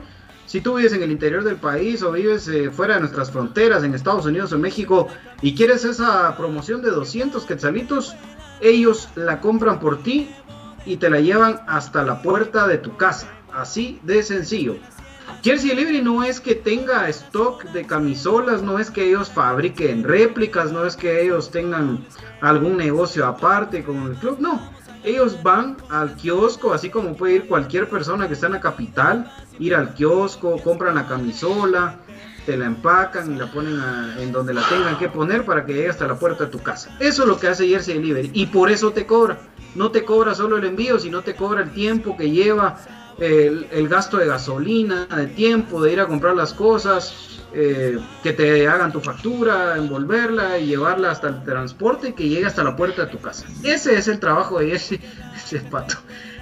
Si 0.52 0.60
tú 0.60 0.76
vives 0.76 0.92
en 0.92 1.02
el 1.02 1.12
interior 1.12 1.46
del 1.46 1.56
país 1.56 2.04
o 2.04 2.12
vives 2.12 2.46
eh, 2.50 2.72
fuera 2.72 2.96
de 2.96 3.00
nuestras 3.00 3.32
fronteras, 3.32 3.86
en 3.86 3.94
Estados 3.94 4.26
Unidos 4.26 4.52
o 4.52 4.60
México, 4.60 5.08
y 5.42 5.56
quieres 5.56 5.86
esa 5.86 6.36
promoción 6.36 6.82
de 6.82 6.90
200 6.90 7.46
quetzalitos, 7.46 8.18
ellos 8.60 9.08
la 9.16 9.40
compran 9.40 9.80
por 9.80 10.04
ti 10.04 10.30
y 10.86 10.98
te 10.98 11.10
la 11.10 11.22
llevan 11.22 11.62
hasta 11.68 12.04
la 12.04 12.22
puerta 12.22 12.68
de 12.68 12.80
tu 12.80 12.98
casa. 12.98 13.30
Así 13.54 14.02
de 14.04 14.24
sencillo. 14.24 14.76
Jersey 15.42 15.70
Delivery 15.70 16.02
no 16.02 16.22
es 16.22 16.42
que 16.42 16.56
tenga 16.56 17.08
stock 17.08 17.64
de 17.72 17.88
camisolas, 17.88 18.62
no 18.62 18.78
es 18.78 18.92
que 18.92 19.08
ellos 19.08 19.30
fabriquen 19.30 20.04
réplicas, 20.04 20.74
no 20.74 20.86
es 20.86 20.98
que 20.98 21.24
ellos 21.24 21.50
tengan 21.50 22.06
algún 22.42 22.76
negocio 22.76 23.26
aparte 23.26 23.86
con 23.86 24.04
el 24.04 24.18
club, 24.18 24.42
no. 24.42 24.81
Ellos 25.04 25.42
van 25.42 25.78
al 25.90 26.16
kiosco, 26.16 26.74
así 26.74 26.90
como 26.90 27.16
puede 27.16 27.36
ir 27.36 27.48
cualquier 27.48 27.90
persona 27.90 28.28
que 28.28 28.34
está 28.34 28.48
en 28.48 28.54
la 28.54 28.60
capital, 28.60 29.32
ir 29.60 29.76
al 29.76 29.94
kiosco, 29.94 30.58
compran 30.64 30.96
la 30.96 31.08
camisola, 31.08 32.00
te 32.46 32.58
la 32.58 32.66
empacan 32.66 33.36
y 33.36 33.40
la 33.40 33.52
ponen 33.52 33.80
en 34.20 34.32
donde 34.32 34.54
la 34.54 34.68
tengan 34.68 34.98
que 34.98 35.10
poner 35.10 35.46
para 35.46 35.66
que 35.66 35.74
llegue 35.74 35.90
hasta 35.90 36.08
la 36.08 36.16
puerta 36.16 36.46
de 36.46 36.52
tu 36.52 36.60
casa. 36.60 36.96
Eso 37.00 37.24
es 37.24 37.28
lo 37.28 37.40
que 37.40 37.48
hace 37.48 37.68
Jersey 37.68 37.96
Delivery 37.96 38.32
y 38.34 38.48
por 38.48 38.72
eso 38.72 38.92
te 38.92 39.06
cobra. 39.06 39.40
No 39.76 39.92
te 39.92 40.04
cobra 40.04 40.36
solo 40.36 40.58
el 40.58 40.66
envío, 40.66 41.00
sino 41.00 41.22
te 41.22 41.36
cobra 41.36 41.62
el 41.62 41.72
tiempo 41.72 42.18
que 42.18 42.30
lleva 42.30 42.78
el, 43.20 43.88
gasto 43.88 44.18
de 44.18 44.26
gasolina, 44.26 45.06
de 45.06 45.28
tiempo, 45.28 45.82
de 45.82 45.94
ir 45.94 46.02
a 46.02 46.08
comprar 46.08 46.36
las 46.36 46.54
cosas, 46.54 47.31
eh, 47.54 48.00
que 48.24 48.34
te 48.34 48.68
hagan 48.68 48.92
tu 48.92 49.02
factura, 49.02 49.76
envolverla 49.78 50.58
y 50.58 50.68
llevarla 50.68 51.12
hasta 51.12 51.28
el 51.28 51.44
transporte 51.44 52.10
y 52.10 52.14
que 52.14 52.30
llegue 52.30 52.46
hasta 52.46 52.64
la 52.64 52.76
puerta 52.76 53.06
de 53.06 53.12
tu 53.12 53.20
casa. 53.20 53.46
Ese 53.64 53.98
es 53.98 54.08
el 54.08 54.20
trabajo 54.20 54.60
de 54.60 54.70
Jersey, 54.70 55.00
ese 55.36 55.60
pato. 55.72 55.96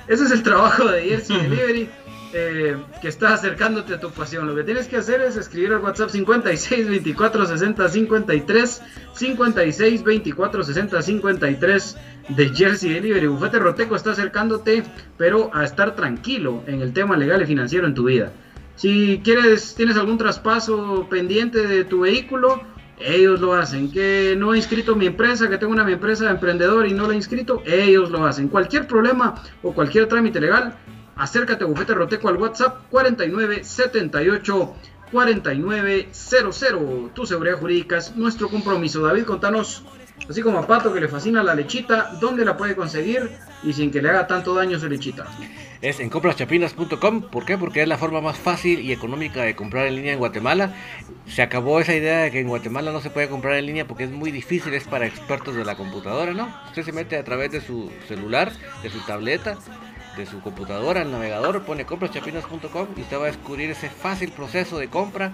Ese 0.08 0.26
es 0.26 0.32
el 0.32 0.44
trabajo 0.44 0.86
de 0.86 1.02
Jersey 1.04 1.38
Delivery. 1.38 1.90
Eh, 2.32 2.78
que 3.02 3.08
está 3.08 3.34
acercándote 3.34 3.96
a 3.96 4.00
tu 4.00 4.12
pasión. 4.12 4.46
Lo 4.46 4.56
que 4.56 4.64
tienes 4.64 4.88
que 4.88 4.98
hacer 4.98 5.20
es 5.22 5.36
escribir 5.36 5.74
al 5.74 5.80
WhatsApp 5.80 6.10
56 6.10 6.88
24 6.88 7.48
60 7.48 7.90
53 7.90 8.82
56 9.14 10.04
24 10.04 10.64
60 10.64 11.02
53 11.02 11.98
de 12.30 12.50
Jersey 12.50 12.94
Delivery. 12.94 13.26
Bufete 13.26 13.58
Roteco 13.58 13.96
está 13.96 14.12
acercándote, 14.12 14.84
pero 15.18 15.50
a 15.56 15.66
estar 15.66 15.96
tranquilo 15.96 16.64
en 16.68 16.82
el 16.82 16.94
tema 16.94 17.18
legal 17.18 17.42
y 17.42 17.48
financiero 17.48 17.88
en 17.88 17.96
tu 17.96 18.04
vida. 18.04 18.32
Si 18.80 19.20
quieres, 19.26 19.76
tienes 19.76 19.98
algún 19.98 20.18
traspaso 20.18 21.06
pendiente 21.10 21.68
de 21.68 21.84
tu 21.84 22.00
vehículo, 22.00 22.64
ellos 22.98 23.42
lo 23.42 23.54
hacen. 23.54 23.92
Que 23.92 24.36
no 24.38 24.54
he 24.54 24.58
inscrito 24.58 24.96
mi 24.96 25.06
empresa, 25.06 25.50
que 25.50 25.58
tengo 25.58 25.74
una 25.74 25.90
empresa 25.92 26.24
de 26.24 26.32
emprendedor 26.32 26.88
y 26.88 26.94
no 26.94 27.06
la 27.06 27.14
he 27.14 27.18
inscrito, 27.18 27.62
ellos 27.66 28.10
lo 28.10 28.26
hacen. 28.26 28.48
Cualquier 28.48 28.88
problema 28.88 29.36
o 29.64 29.74
cualquier 29.74 30.08
trámite 30.08 30.40
legal, 30.40 30.78
Acércate 31.20 31.66
a 31.66 31.68
Bufete 31.68 31.94
Roteco 31.94 32.30
al 32.30 32.38
WhatsApp 32.38 32.86
4978 32.92 34.74
4900. 35.12 37.14
Tu 37.14 37.26
seguridad 37.26 37.60
jurídica 37.60 37.98
es 37.98 38.16
nuestro 38.16 38.48
compromiso. 38.48 39.02
David, 39.02 39.26
contanos, 39.26 39.84
así 40.28 40.42
como 40.42 40.60
a 40.60 40.68
Pato 40.68 40.94
que 40.94 41.00
le 41.00 41.08
fascina 41.08 41.44
la 41.44 41.54
lechita, 41.54 42.12
¿dónde 42.20 42.44
la 42.46 42.58
puede 42.58 42.76
conseguir 42.76 43.30
y 43.64 43.74
sin 43.74 43.92
que 43.92 44.02
le 44.02 44.10
haga 44.10 44.28
tanto 44.28 44.54
daño 44.54 44.80
su 44.80 44.88
lechita? 44.88 45.26
Es 45.82 46.00
en 46.00 46.10
compraschapinas.com. 46.10 47.22
¿Por 47.30 47.46
qué? 47.46 47.58
Porque 47.58 47.82
es 47.82 47.88
la 47.88 47.98
forma 47.98 48.20
más 48.20 48.38
fácil 48.38 48.82
y 48.82 48.92
económica 48.92 49.44
de 49.44 49.56
comprar 49.56 49.88
en 49.88 49.96
línea 49.96 50.14
en 50.14 50.20
Guatemala. 50.20 50.74
Se 51.28 51.42
acabó 51.42 51.80
esa 51.80 51.96
idea 51.96 52.20
de 52.20 52.32
que 52.32 52.40
en 52.42 52.50
Guatemala 52.50 52.92
no 52.92 53.00
se 53.00 53.10
puede 53.10 53.30
comprar 53.30 53.56
en 53.56 53.66
línea 53.66 53.88
porque 53.88 54.04
es 54.04 54.12
muy 54.12 54.32
difícil, 54.32 54.74
es 54.74 54.84
para 54.86 55.06
expertos 55.06 55.56
de 55.56 55.64
la 55.64 55.76
computadora, 55.76 56.34
¿no? 56.34 56.54
Usted 56.68 56.84
se 56.84 56.92
mete 56.92 57.18
a 57.18 57.24
través 57.24 57.52
de 57.52 57.62
su 57.62 57.90
celular, 58.08 58.52
de 58.84 58.90
su 58.90 59.00
tableta 59.02 59.58
de 60.20 60.26
su 60.26 60.42
computadora, 60.42 61.02
el 61.02 61.12
navegador, 61.12 61.64
pone 61.64 61.86
compraschapinas.com 61.86 62.88
y 62.96 63.02
usted 63.02 63.18
va 63.18 63.24
a 63.24 63.28
descubrir 63.28 63.72
ese 63.72 63.90
fácil 63.90 64.32
proceso 64.32 64.78
de 64.78 64.90
compra. 64.90 65.32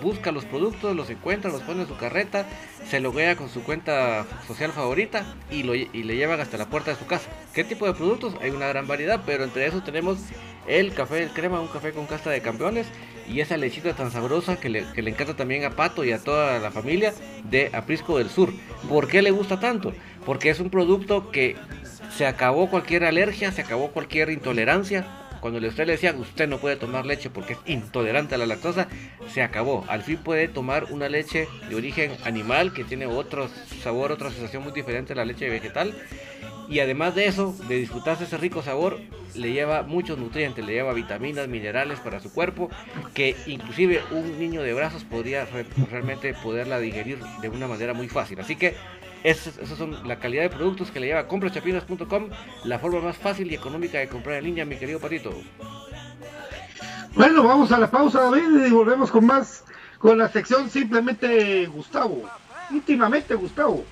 busca 0.00 0.30
los 0.32 0.44
productos, 0.44 0.94
los 0.94 1.10
encuentra, 1.10 1.50
los 1.50 1.62
pone 1.62 1.82
en 1.82 1.88
su 1.88 1.96
carreta, 1.96 2.46
se 2.88 3.00
loguea 3.00 3.36
con 3.36 3.48
su 3.48 3.62
cuenta 3.64 4.24
social 4.46 4.72
favorita 4.72 5.24
y, 5.50 5.64
lo, 5.64 5.74
y 5.74 5.88
le 5.88 6.16
llevan 6.16 6.40
hasta 6.40 6.56
la 6.56 6.66
puerta 6.66 6.92
de 6.92 6.96
su 6.96 7.06
casa. 7.06 7.28
¿Qué 7.52 7.64
tipo 7.64 7.86
de 7.86 7.94
productos? 7.94 8.34
Hay 8.40 8.50
una 8.50 8.68
gran 8.68 8.86
variedad, 8.86 9.20
pero 9.26 9.44
entre 9.44 9.66
esos 9.66 9.84
tenemos 9.84 10.18
el 10.66 10.94
café 10.94 11.22
el 11.22 11.30
crema, 11.30 11.60
un 11.60 11.68
café 11.68 11.92
con 11.92 12.06
casta 12.06 12.30
de 12.30 12.40
campeones 12.40 12.86
y 13.28 13.40
esa 13.40 13.56
lechita 13.56 13.94
tan 13.94 14.10
sabrosa 14.10 14.58
que 14.60 14.68
le, 14.68 14.84
que 14.92 15.02
le 15.02 15.10
encanta 15.10 15.34
también 15.34 15.64
a 15.64 15.70
Pato 15.70 16.04
y 16.04 16.12
a 16.12 16.22
toda 16.22 16.58
la 16.58 16.70
familia 16.70 17.12
de 17.44 17.70
Aprisco 17.72 18.18
del 18.18 18.30
Sur. 18.30 18.52
¿Por 18.88 19.08
qué 19.08 19.22
le 19.22 19.30
gusta 19.30 19.58
tanto? 19.60 19.92
Porque 20.24 20.50
es 20.50 20.60
un 20.60 20.70
producto 20.70 21.30
que 21.30 21.56
se 22.16 22.26
acabó 22.26 22.70
cualquier 22.70 23.04
alergia, 23.04 23.50
se 23.50 23.62
acabó 23.62 23.90
cualquier 23.90 24.30
intolerancia. 24.30 25.04
Cuando 25.40 25.58
usted 25.66 25.86
le 25.86 25.92
decía 25.92 26.14
usted 26.14 26.48
no 26.48 26.58
puede 26.58 26.76
tomar 26.76 27.04
leche 27.04 27.28
porque 27.28 27.52
es 27.52 27.58
intolerante 27.66 28.34
a 28.34 28.38
la 28.38 28.46
lactosa, 28.46 28.88
se 29.32 29.42
acabó. 29.42 29.84
Al 29.88 30.02
fin 30.02 30.16
puede 30.18 30.48
tomar 30.48 30.84
una 30.90 31.08
leche 31.08 31.48
de 31.68 31.74
origen 31.74 32.12
animal 32.24 32.72
que 32.72 32.84
tiene 32.84 33.06
otro 33.06 33.48
sabor, 33.82 34.12
otra 34.12 34.30
sensación 34.30 34.62
muy 34.62 34.72
diferente 34.72 35.12
a 35.12 35.16
la 35.16 35.24
leche 35.24 35.50
vegetal. 35.50 35.94
Y 36.66 36.80
además 36.80 37.14
de 37.14 37.26
eso, 37.26 37.54
de 37.68 37.76
disfrutarse 37.76 38.24
ese 38.24 38.38
rico 38.38 38.62
sabor, 38.62 38.98
le 39.34 39.52
lleva 39.52 39.82
muchos 39.82 40.16
nutrientes, 40.16 40.64
le 40.64 40.72
lleva 40.72 40.94
vitaminas, 40.94 41.46
minerales 41.46 42.00
para 42.00 42.20
su 42.20 42.32
cuerpo, 42.32 42.70
que 43.12 43.36
inclusive 43.46 44.00
un 44.12 44.38
niño 44.38 44.62
de 44.62 44.72
brazos 44.72 45.04
podría 45.04 45.46
realmente 45.90 46.32
poderla 46.32 46.78
digerir 46.78 47.18
de 47.42 47.50
una 47.50 47.66
manera 47.66 47.92
muy 47.92 48.08
fácil. 48.08 48.40
Así 48.40 48.56
que 48.56 48.74
esas, 49.24 49.54
son 49.76 50.06
la 50.06 50.18
calidad 50.18 50.42
de 50.42 50.50
productos 50.50 50.90
que 50.90 51.00
le 51.00 51.06
lleva 51.06 51.26
comprachapinas.com, 51.26 52.28
la 52.64 52.78
forma 52.78 53.00
más 53.00 53.16
fácil 53.16 53.50
y 53.50 53.54
económica 53.54 53.98
de 53.98 54.08
comprar 54.08 54.36
en 54.36 54.44
línea, 54.44 54.64
mi 54.66 54.76
querido 54.76 55.00
Patito. 55.00 55.32
Bueno, 57.14 57.42
vamos 57.42 57.72
a 57.72 57.78
la 57.78 57.90
pausa, 57.90 58.20
David, 58.22 58.66
y 58.66 58.70
volvemos 58.70 59.10
con 59.10 59.24
más, 59.24 59.64
con 59.98 60.18
la 60.18 60.28
sección 60.28 60.68
simplemente 60.68 61.66
Gustavo. 61.66 62.28
Íntimamente 62.70 63.34
Gustavo. 63.34 63.84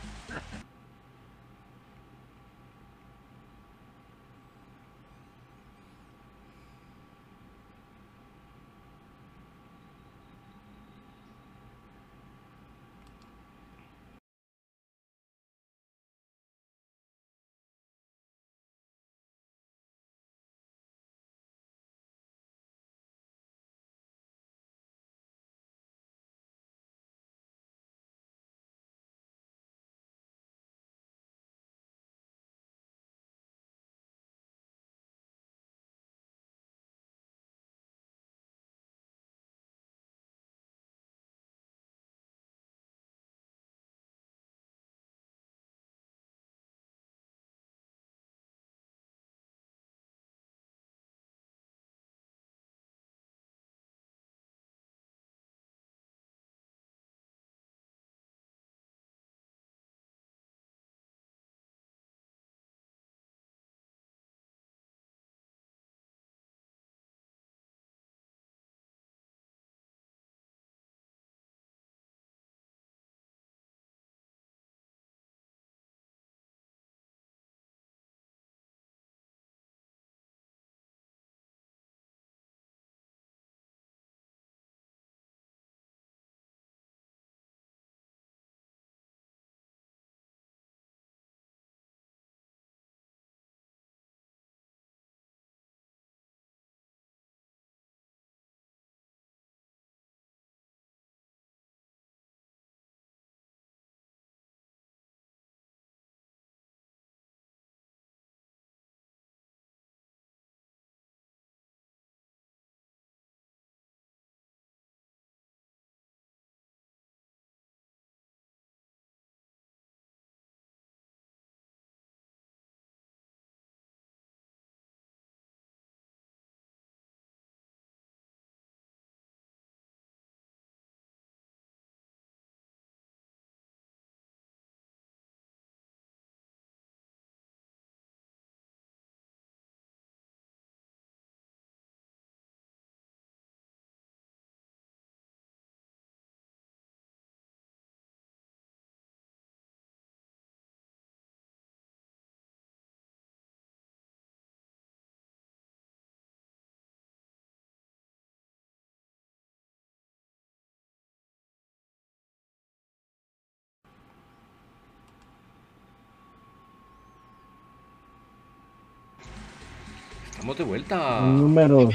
Estamos 170.42 170.58
de 170.58 170.64
vuelta. 170.64 171.20
Números. 171.20 171.94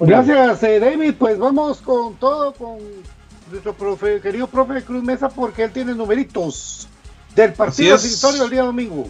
Gracias, 0.00 0.62
eh, 0.62 0.80
David. 0.80 1.16
Pues 1.18 1.38
vamos 1.38 1.82
con 1.82 2.14
todo, 2.14 2.54
con 2.54 2.78
nuestro 3.50 3.74
profe, 3.74 4.22
querido 4.22 4.46
profe 4.46 4.82
Cruz 4.82 5.04
Mesa, 5.04 5.28
porque 5.28 5.64
él 5.64 5.70
tiene 5.70 5.94
numeritos 5.94 6.88
del 7.36 7.52
partido 7.52 7.98
victorio 7.98 8.44
el 8.44 8.50
día 8.50 8.62
domingo. 8.62 9.06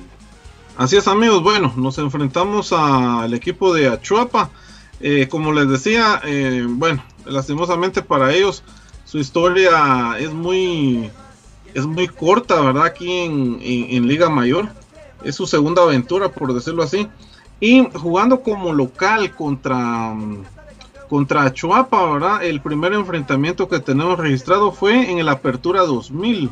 Así 0.76 0.96
es, 0.96 1.06
amigos. 1.06 1.40
Bueno, 1.44 1.72
nos 1.76 1.98
enfrentamos 1.98 2.72
al 2.72 3.32
equipo 3.32 3.72
de 3.72 3.86
Achuapa. 3.86 4.50
Eh, 4.98 5.28
como 5.30 5.52
les 5.52 5.68
decía, 5.68 6.20
eh, 6.24 6.66
bueno, 6.68 7.04
lastimosamente 7.26 8.02
para 8.02 8.34
ellos 8.34 8.64
su 9.04 9.18
historia 9.18 10.18
es 10.18 10.32
muy 10.32 11.12
es 11.74 11.86
muy 11.86 12.08
corta, 12.08 12.60
¿verdad? 12.60 12.86
Aquí 12.86 13.08
en, 13.08 14.08
Liga 14.08 14.28
Mayor. 14.28 14.68
Es 15.22 15.36
su 15.36 15.46
segunda 15.46 15.82
aventura, 15.82 16.32
por 16.32 16.52
decirlo 16.52 16.82
así. 16.82 17.08
Y 17.60 17.88
jugando 17.94 18.42
como 18.42 18.72
local 18.72 19.34
contra, 19.34 20.14
contra 21.08 21.52
Chuapa, 21.52 22.12
¿verdad? 22.12 22.44
El 22.44 22.60
primer 22.60 22.92
enfrentamiento 22.92 23.68
que 23.68 23.80
tenemos 23.80 24.18
registrado 24.18 24.72
fue 24.72 25.10
en 25.10 25.18
el 25.18 25.28
Apertura 25.28 25.82
2000. 25.82 26.50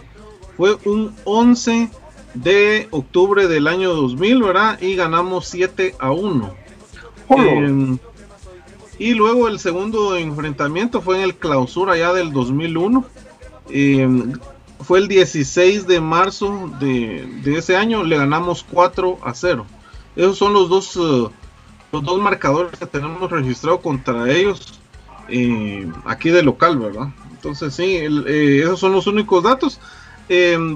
Fue 0.57 0.77
un 0.85 1.15
11 1.25 1.91
de 2.35 2.89
octubre 2.91 3.47
del 3.49 3.67
año 3.67 3.95
2000, 3.95 4.43
¿verdad? 4.43 4.81
Y 4.81 4.95
ganamos 4.95 5.47
7 5.47 5.95
a 5.99 6.13
1. 6.13 6.55
Em, 7.31 7.99
y 8.99 9.15
luego 9.15 9.49
el 9.49 9.59
segundo 9.59 10.17
enfrentamiento 10.17 11.01
fue 11.01 11.17
en 11.17 11.23
el 11.23 11.35
clausura 11.35 11.97
ya 11.97 12.13
del 12.13 12.33
2001. 12.33 13.05
Eh, 13.71 14.09
fue 14.83 14.99
el 14.99 15.09
16 15.09 15.87
de 15.87 16.01
marzo 16.01 16.71
de, 16.81 17.27
ese 17.47 17.77
año, 17.77 18.03
le 18.03 18.17
ganamos 18.17 18.65
4 18.71 19.19
a 19.23 19.35
0. 19.35 19.67
Esos 20.17 20.39
son 20.39 20.53
los 20.53 20.69
dos, 20.69 20.97
eh, 20.97 21.29
los 21.93 22.03
dos 22.03 22.21
marcadores 22.21 22.79
que 22.79 22.87
tenemos 22.87 23.31
registrado 23.31 23.81
contra 23.81 24.31
ellos 24.31 24.81
eh, 25.29 25.91
aquí 26.05 26.31
de 26.31 26.43
local, 26.43 26.79
¿verdad? 26.79 27.09
Entonces 27.31 27.75
sí, 27.75 27.97
eh, 27.97 28.61
esos 28.63 28.79
son 28.79 28.93
los 28.93 29.07
únicos 29.07 29.43
datos. 29.43 29.81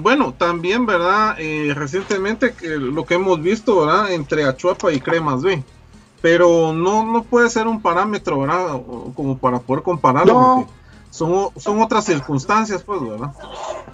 bueno, 0.01 0.33
también, 0.37 0.85
¿verdad? 0.85 1.35
recientemente 1.73 2.53
que 2.53 2.77
lo 2.77 3.05
que 3.05 3.15
hemos 3.15 3.41
visto, 3.41 3.85
¿verdad? 3.85 4.11
Entre 4.11 4.43
Achuapa 4.43 4.91
y 4.91 4.99
Cremas 4.99 5.41
B. 5.41 5.63
Pero 6.21 6.73
no, 6.73 7.05
no 7.05 7.23
puede 7.23 7.49
ser 7.49 7.67
un 7.67 7.81
parámetro, 7.81 8.39
¿verdad? 8.39 8.81
Como 9.15 9.37
para 9.37 9.59
poder 9.59 9.83
compararlo 9.83 10.67
son, 11.09 11.49
son 11.57 11.81
otras 11.81 12.05
circunstancias, 12.05 12.83
pues, 12.83 13.01
¿verdad? 13.01 13.31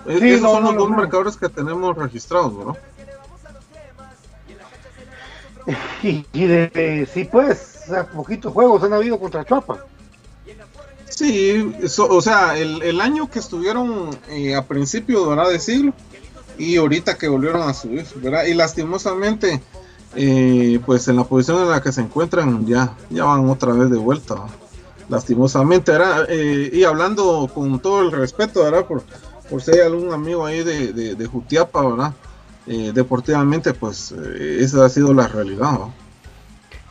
Esos 0.08 0.52
son 0.52 0.64
los 0.64 0.76
dos 0.76 0.90
marcadores 0.90 1.38
que 1.38 1.48
tenemos 1.48 1.96
registrados, 1.96 2.58
¿verdad? 2.58 2.78
Y, 6.04 6.46
de, 6.46 7.08
sí, 7.12 7.26
pues, 7.26 7.86
poquitos 8.14 8.54
juegos 8.54 8.84
han 8.84 8.94
habido 8.94 9.20
contra 9.20 9.46
Chuapa. 9.46 9.86
Sí, 11.10 11.74
o 11.98 12.22
sea, 12.22 12.58
el, 12.58 13.00
año 13.00 13.30
que 13.30 13.40
estuvieron 13.40 14.10
eh, 14.30 14.56
a 14.56 14.66
principio 14.66 15.30
¿verdad? 15.30 15.50
de 15.50 15.60
siglo 15.60 15.94
y 16.58 16.76
ahorita 16.78 17.18
que 17.18 17.28
volvieron 17.28 17.62
a 17.62 17.74
subir, 17.74 18.06
¿verdad? 18.16 18.46
Y 18.46 18.56
lastimosamente, 18.56 19.62
eh, 20.16 20.80
pues 20.86 21.08
en 21.08 21.18
la 21.18 21.24
posición 21.24 21.62
en 21.62 21.70
la 21.70 21.82
que 21.82 21.92
se 21.92 22.02
encuentran 22.02 22.66
ya, 22.66 22.96
ya 23.10 23.26
van 23.26 23.48
otra 23.50 23.74
vez 23.74 23.90
de 23.90 23.98
vuelta. 23.98 24.36
lastimosamente, 25.08 25.92
¿verdad? 25.92 26.26
Eh, 26.30 26.72
y 26.74 26.84
hablando 26.84 27.50
con 27.54 27.80
todo 27.80 28.02
el 28.02 28.12
respeto, 28.12 28.64
¿verdad? 28.64 28.86
Por, 28.86 29.04
por 29.50 29.62
si 29.62 29.72
hay 29.72 29.80
algún 29.82 30.14
amigo 30.14 30.46
ahí 30.46 30.64
de, 30.64 30.94
de, 30.94 31.26
Jutiapa, 31.28 31.86
¿verdad? 31.88 32.14
Eh, 32.66 32.92
deportivamente, 32.94 33.74
pues 33.74 34.14
eh, 34.14 34.58
esa 34.60 34.86
ha 34.86 34.90
sido 34.90 35.14
la 35.14 35.28
realidad, 35.28 35.72
¿no? 35.72 35.94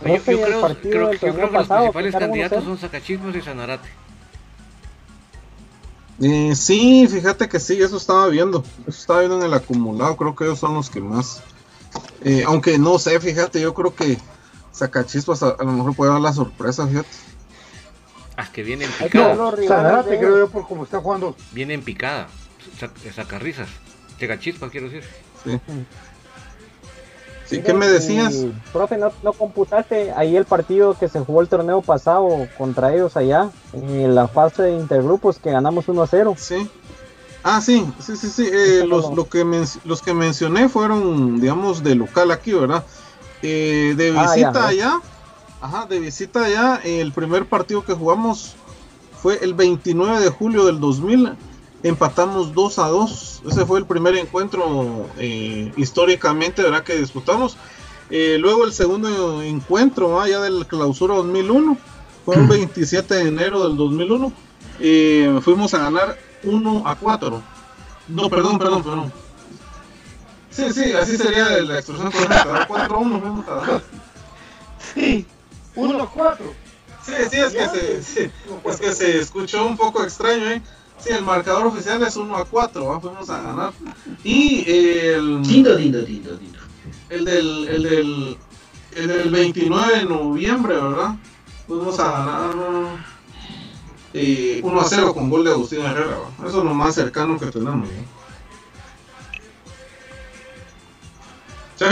Yo, 0.04 0.16
yo, 0.16 0.22
creo, 0.22 0.42
creo, 0.42 1.12
yo 1.12 1.20
creo, 1.20 1.50
que 1.50 1.56
los 1.56 1.68
principales 1.68 2.16
candidatos 2.16 2.64
son 2.64 2.78
Sacachismos 2.78 3.37
y 3.37 3.40
Sanarate. 3.40 3.88
Eh, 6.20 6.54
sí, 6.54 7.06
fíjate 7.08 7.48
que 7.48 7.58
sí, 7.58 7.80
eso 7.80 7.96
estaba 7.96 8.28
viendo. 8.28 8.64
Eso 8.87 9.00
estaba 9.00 9.20
viendo 9.20 9.38
en 9.38 9.44
el 9.44 9.54
acumulado. 9.54 10.16
Creo 10.16 10.35
que 10.35 10.44
ellos 10.44 10.58
son 10.58 10.74
los 10.74 10.90
que 10.90 11.00
más. 11.00 11.42
Eh, 12.24 12.44
aunque 12.46 12.78
no 12.78 12.98
sé, 12.98 13.18
fíjate, 13.20 13.61
yo 13.61 13.74
creo 13.74 13.94
que 13.94 14.18
Sacachispas 14.72 15.42
a, 15.42 15.50
a, 15.50 15.64
lo 15.64 15.72
mejor 15.72 15.94
puede 15.94 16.12
dar 16.12 16.20
la 16.20 16.32
sorpresa, 16.32 16.87
fíjate. 16.87 17.08
Ah, 18.37 18.48
que 18.52 18.62
viene 18.62 18.85
en 18.87 18.92
picada. 18.92 19.35
No, 19.35 19.52
creo 19.52 20.38
yo, 20.38 20.48
por 20.48 20.66
cómo 20.66 20.85
está 20.85 21.00
jugando. 21.00 21.37
Viene 21.52 21.74
en 21.74 21.82
picada. 21.82 22.28
Saca 23.14 23.38
risas. 23.38 23.68
Llega 24.18 24.38
chispas, 24.38 24.70
quiero 24.70 24.88
decir. 24.88 25.04
Sí. 25.44 25.61
Sí, 27.46 27.61
¿qué 27.61 27.74
me 27.74 27.87
decías? 27.87 28.46
profe, 28.72 28.96
¿no, 28.96 29.12
¿no, 29.22 29.35
computaste 29.35 30.11
ahí 30.12 30.37
el 30.37 30.46
partido 30.46 30.96
que 30.98 31.09
se 31.09 31.20
jugó 31.20 31.42
el 31.42 31.48
torneo 31.48 31.83
pasado 31.83 32.48
contra 32.57 32.94
ellos 32.94 33.16
allá? 33.16 33.50
En 33.74 34.14
la 34.14 34.26
fase 34.26 34.62
de 34.62 34.72
intergrupos 34.72 35.38
que 35.38 35.50
ganamos 35.50 35.87
1 35.87 36.02
a 36.02 36.07
0. 36.07 36.35
Sí. 36.38 36.70
Ah, 37.42 37.61
sí, 37.61 37.87
sí, 37.98 38.16
sí, 38.16 38.31
sí. 38.31 38.49
Eh, 38.51 38.84
los, 38.86 39.12
lo 39.14 39.28
que 39.28 39.45
los 39.84 40.01
que 40.01 40.14
mencioné 40.14 40.68
fueron, 40.68 41.40
digamos, 41.40 41.82
de 41.82 41.95
local 41.95 42.30
aquí, 42.30 42.53
¿verdad? 42.53 42.84
Eh, 43.43 43.95
de 43.97 44.14
ah, 44.16 44.22
visita 44.22 44.68
allá 44.68 45.01
Ajá, 45.62 45.86
de 45.86 46.01
visita 46.01 46.45
allá, 46.45 46.80
el 46.82 47.12
primer 47.12 47.47
partido 47.47 47.84
que 47.84 47.95
jugamos 47.95 48.57
fue 49.16 49.38
el 49.43 49.55
29 49.55 50.18
de 50.18 50.28
julio 50.28 50.64
del 50.64 50.80
2000. 50.80 51.34
Empatamos 51.83 52.55
2 52.55 52.78
a 52.78 52.89
2. 52.89 53.43
Ese 53.49 53.66
fue 53.66 53.78
el 53.80 53.87
primer 53.87 54.16
encuentro 54.16 55.07
eh, 55.18 55.72
históricamente 55.76 56.62
¿verdad? 56.62 56.85
que 56.85 56.97
disputamos. 56.97 57.57
Eh, 58.11 58.37
luego 58.39 58.64
el 58.64 58.72
segundo 58.72 59.43
encuentro 59.43 60.20
allá 60.20 60.41
del 60.41 60.66
clausura 60.66 61.14
2001 61.14 61.78
fue 62.24 62.37
el 62.37 62.47
27 62.49 63.14
de 63.14 63.28
enero 63.28 63.66
del 63.66 63.76
2001. 63.76 64.33
Eh, 64.80 65.41
fuimos 65.43 65.74
a 65.74 65.78
ganar 65.78 66.18
1 66.45 66.83
a 66.87 66.95
4. 66.95 67.43
No, 68.09 68.28
perdón, 68.28 68.59
perdón, 68.59 68.83
perdón. 68.83 69.12
Sí, 70.51 70.72
sí, 70.72 70.93
así 70.93 71.16
sería 71.16 71.49
la 71.62 71.78
expresión 71.78 72.12
correcta. 72.12 72.66
4 72.68 72.97
a 72.97 72.99
1 72.99 73.20
fuimos 73.20 73.49
a 73.49 73.55
ganar. 73.55 73.83
Sí. 74.95 75.26
1-4. 75.74 76.37
Sí, 77.05 77.12
sí, 77.30 77.37
es 77.39 77.53
que, 77.53 77.68
se, 77.68 78.30
es 78.64 78.80
que 78.80 78.93
se 78.93 79.18
escuchó 79.18 79.66
un 79.66 79.76
poco 79.76 80.05
extraño, 80.05 80.51
¿eh? 80.51 80.62
Sí, 81.03 81.11
el 81.11 81.24
marcador 81.24 81.66
oficial 81.66 82.03
es 82.03 82.16
1 82.16 82.36
a 82.36 82.44
4, 82.44 83.00
fuimos 83.00 83.28
a 83.28 83.42
ganar. 83.42 83.72
Y 84.22 84.64
el. 84.70 85.42
Dindo, 85.42 85.76
dindo, 85.76 86.03
dindo, 86.03 86.36
dindo. 86.36 86.59
El 87.09 87.24
del, 87.24 87.68
el 87.68 87.82
del, 87.82 88.38
el 88.94 89.09
del 89.09 89.30
29 89.30 89.98
de 89.98 90.05
noviembre, 90.05 90.74
¿verdad? 90.74 91.16
Fuimos 91.66 91.98
a 91.98 92.11
ganar 92.11 92.55
eh, 94.14 94.61
1 94.62 94.80
a 94.80 94.84
0 94.84 95.14
con 95.14 95.28
gol 95.28 95.44
de 95.44 95.50
Agustín 95.50 95.80
Herrera, 95.80 96.07
¿verdad? 96.07 96.46
Eso 96.46 96.59
es 96.59 96.64
lo 96.64 96.74
más 96.74 96.94
cercano 96.94 97.38
que 97.38 97.46
tenemos, 97.46 97.88
¿eh? 97.88 98.05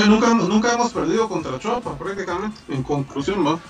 nunca, 0.06 0.34
nunca 0.34 0.72
hemos 0.72 0.92
perdido 0.92 1.28
contra 1.28 1.58
Chuapa, 1.58 1.98
prácticamente, 1.98 2.61
en 2.68 2.82
conclusión, 2.82 3.42
¿no? 3.42 3.61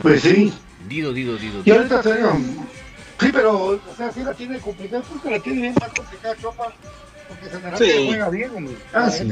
Pues 0.00 0.22
sí. 0.22 0.52
Dido, 0.88 1.12
Dido, 1.12 1.36
Dido. 1.38 1.62
Y 1.64 1.70
ahorita 1.70 2.02
Sí, 3.20 3.30
pero, 3.32 3.66
o 3.66 3.80
sea, 3.96 4.12
sí 4.12 4.22
la 4.22 4.34
tiene 4.34 4.58
complicada, 4.58 5.02
porque 5.02 5.30
la 5.30 5.38
tiene 5.40 5.62
bien 5.62 5.74
más 5.80 5.92
complicada 5.92 6.36
Chuapa, 6.36 6.72
porque 7.28 7.78
se 7.78 8.00
sí. 8.00 8.06
juega 8.08 8.28
bien, 8.30 8.78
Ah, 8.92 9.10
sí. 9.10 9.28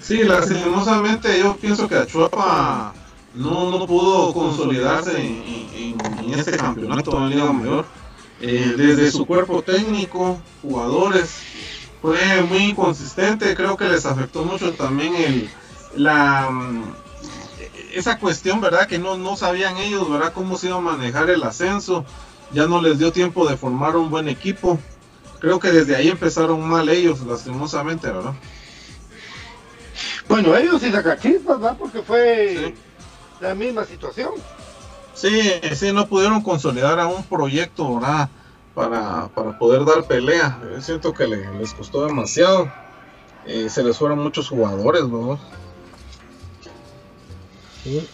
Sí, 0.00 0.22
lastimosamente 0.22 1.38
yo 1.40 1.56
pienso 1.56 1.88
que 1.88 2.06
Chuapa 2.06 2.94
no, 3.34 3.70
no 3.70 3.86
pudo 3.86 4.32
consolidarse 4.32 5.20
en, 5.20 5.96
en, 6.24 6.38
este 6.38 6.56
campeonato 6.56 7.20
de 7.20 7.34
Liga 7.34 7.52
Mayor. 7.52 7.86
Eh, 8.40 8.74
desde 8.76 9.10
su 9.10 9.26
cuerpo 9.26 9.62
técnico, 9.62 10.38
jugadores, 10.62 11.40
fue 12.02 12.42
muy 12.42 12.58
inconsistente, 12.58 13.54
creo 13.54 13.76
que 13.76 13.88
les 13.88 14.04
afectó 14.06 14.44
mucho 14.44 14.72
también 14.74 15.14
el, 15.16 15.50
la, 15.96 16.50
esa 17.98 18.18
cuestión, 18.18 18.60
¿verdad? 18.60 18.86
Que 18.86 18.98
no, 18.98 19.16
no 19.16 19.36
sabían 19.36 19.76
ellos, 19.78 20.10
¿verdad? 20.10 20.32
Cómo 20.32 20.56
se 20.56 20.68
iba 20.68 20.76
a 20.76 20.80
manejar 20.80 21.30
el 21.30 21.42
ascenso, 21.42 22.04
ya 22.52 22.66
no 22.66 22.80
les 22.80 22.98
dio 22.98 23.12
tiempo 23.12 23.48
de 23.48 23.56
formar 23.56 23.96
un 23.96 24.10
buen 24.10 24.28
equipo. 24.28 24.78
Creo 25.40 25.60
que 25.60 25.70
desde 25.70 25.96
ahí 25.96 26.08
empezaron 26.08 26.66
mal 26.66 26.88
ellos, 26.88 27.20
lastimosamente, 27.20 28.10
¿verdad? 28.10 28.34
Bueno, 30.28 30.56
ellos 30.56 30.82
y 30.82 30.90
Zacachispas, 30.90 31.60
¿verdad? 31.60 31.76
Porque 31.78 32.02
fue 32.02 32.74
la 33.40 33.54
misma 33.54 33.84
situación. 33.84 34.30
Sí, 35.14 35.52
sí, 35.74 35.92
no 35.92 36.06
pudieron 36.06 36.42
consolidar 36.42 36.98
a 37.00 37.06
un 37.06 37.22
proyecto, 37.24 37.96
¿verdad? 37.96 38.28
para, 38.76 39.28
para 39.28 39.58
poder 39.58 39.86
dar 39.86 40.04
pelea. 40.04 40.60
siento 40.80 41.14
que 41.14 41.26
les 41.26 41.72
costó 41.72 42.06
demasiado. 42.06 42.70
Eh, 43.46 43.70
se 43.70 43.82
les 43.82 43.96
fueron 43.96 44.18
muchos 44.18 44.50
jugadores, 44.50 45.04
¿no? 45.04 45.38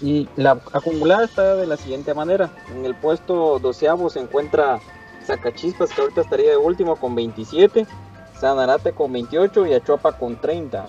Y 0.01 0.29
la 0.37 0.61
acumulada 0.73 1.25
está 1.25 1.57
de 1.57 1.67
la 1.67 1.77
siguiente 1.77 2.15
manera. 2.15 2.51
En 2.75 2.85
el 2.85 2.95
puesto 2.95 3.59
doceavo 3.59 4.11
se 4.11 4.21
encuentra 4.21 4.81
Zacachispas, 5.25 5.93
que 5.93 6.01
ahorita 6.03 6.21
estaría 6.21 6.51
de 6.51 6.57
último 6.57 6.97
con 6.97 7.15
27, 7.15 7.87
Sanarate 8.39 8.93
con 8.93 9.13
28 9.13 9.67
y 9.67 9.75
Achuapa 9.75 10.13
con 10.19 10.41
30. 10.41 10.87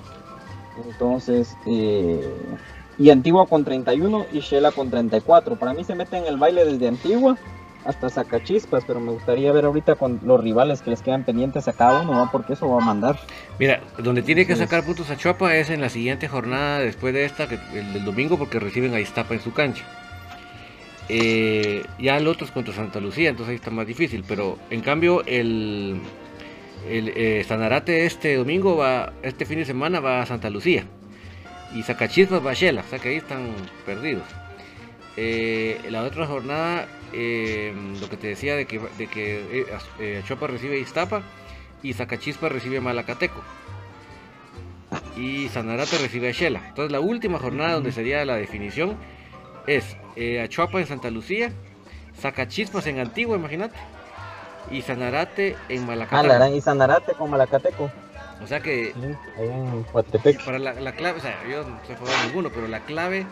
Entonces, 0.86 1.56
eh, 1.68 2.58
y 2.98 3.10
Antigua 3.10 3.48
con 3.48 3.64
31 3.64 4.26
y 4.32 4.40
Shela 4.40 4.72
con 4.72 4.90
34. 4.90 5.56
Para 5.58 5.74
mí 5.74 5.84
se 5.84 5.96
mete 5.96 6.18
en 6.18 6.26
el 6.26 6.38
baile 6.38 6.66
desde 6.66 6.88
Antigua 6.88 7.38
hasta 7.86 8.10
Sacachispas, 8.10 8.84
pero 8.86 9.00
me 9.00 9.12
gustaría 9.12 9.52
ver 9.52 9.66
ahorita 9.66 9.96
con 9.96 10.20
los 10.24 10.42
rivales 10.42 10.82
que 10.82 10.90
les 10.90 11.02
quedan 11.02 11.24
pendientes 11.24 11.68
a 11.68 11.74
cada 11.74 12.02
uno, 12.02 12.30
porque 12.32 12.54
eso 12.54 12.70
va 12.70 12.82
a 12.82 12.86
mandar. 12.86 13.20
Mira, 13.60 13.82
donde 13.98 14.22
tiene 14.22 14.46
que 14.46 14.56
sacar 14.56 14.84
puntos 14.84 15.10
a 15.10 15.18
Chuapa 15.18 15.56
es 15.56 15.70
en 15.70 15.82
la 15.82 15.90
siguiente 15.90 16.28
jornada 16.28 16.80
después 16.80 17.14
de 17.14 17.26
esta, 17.26 17.44
el 17.44 17.94
del 17.94 18.06
domingo, 18.06 18.38
porque 18.38 18.60
reciben 18.60 18.94
a 18.94 19.00
Iztapa 19.00 19.34
en 19.34 19.42
su 19.42 19.54
cancha. 19.54 19.84
Eh, 21.10 21.84
ya 22.00 22.18
el 22.18 22.28
otro 22.28 22.46
es 22.46 22.52
contra 22.52 22.74
Santa 22.74 23.00
Lucía, 23.00 23.30
entonces 23.30 23.52
ahí 23.52 23.56
está 23.56 23.72
más 23.72 23.86
difícil, 23.86 24.24
pero 24.28 24.58
en 24.70 24.82
cambio 24.82 25.22
el, 25.26 26.00
el 26.90 27.10
eh, 27.10 27.44
Sanarate 27.46 28.06
este 28.06 28.36
domingo 28.36 28.78
va, 28.78 29.12
este 29.22 29.46
fin 29.46 29.58
de 29.58 29.66
semana 29.66 30.00
va 30.00 30.22
a 30.22 30.26
Santa 30.26 30.50
Lucía 30.50 30.86
y 31.76 31.84
Sacachispas 31.84 32.46
va 32.46 32.52
a 32.52 32.54
Shela, 32.54 32.82
o 32.82 32.90
sea 32.90 33.00
que 33.00 33.10
ahí 33.10 33.18
están 33.18 33.50
perdidos. 33.86 34.24
Eh, 35.18 35.80
la 35.90 36.04
otra 36.04 36.26
jornada, 36.26 36.88
eh, 37.14 37.74
lo 38.00 38.10
que 38.10 38.18
te 38.18 38.28
decía 38.28 38.56
de 38.56 38.66
que, 38.66 38.80
de 38.98 39.08
que 39.08 39.66
eh, 40.00 40.22
Chopa 40.26 40.48
recibe 40.48 40.80
Iztapa 40.80 41.22
y 41.82 41.94
Zacachispa 41.94 42.50
recibe 42.50 42.82
Malacateco. 42.82 43.42
Y 45.18 45.50
Sanarate 45.50 45.98
recibe 45.98 46.30
a 46.30 46.32
Shela. 46.32 46.68
Entonces 46.68 46.92
la 46.92 47.00
última 47.00 47.40
jornada 47.40 47.74
donde 47.74 47.92
sería 47.92 48.26
la 48.26 48.36
definición 48.36 48.98
es 49.68 49.96
Achuapa 50.44 50.80
en 50.80 50.88
Santa 50.88 51.10
Lucía, 51.10 51.52
Zacachispas 52.20 52.86
en 52.88 53.00
Antigua, 53.00 53.38
imagínate, 53.38 53.76
y 54.72 54.82
Sanarate 54.82 55.56
en 55.70 55.86
Malacateco. 55.86 56.34
Ah, 56.34 56.50
y 56.50 56.62
Sanarate 56.62 57.14
con 57.14 57.30
Malacateco. 57.30 57.92
O 58.44 58.48
sea 58.48 58.60
que. 58.60 58.94
Para 60.46 60.60
la, 60.60 60.74
la, 60.74 60.92
clave, 60.94 61.20
o 61.20 61.22
sea, 61.22 61.36
yo 61.50 61.64
no 61.64 61.80
sé 61.86 61.96
jugar 61.96 62.14
ninguno, 62.26 62.50
pero 62.50 62.68
la 62.68 62.82
clave 62.82 63.26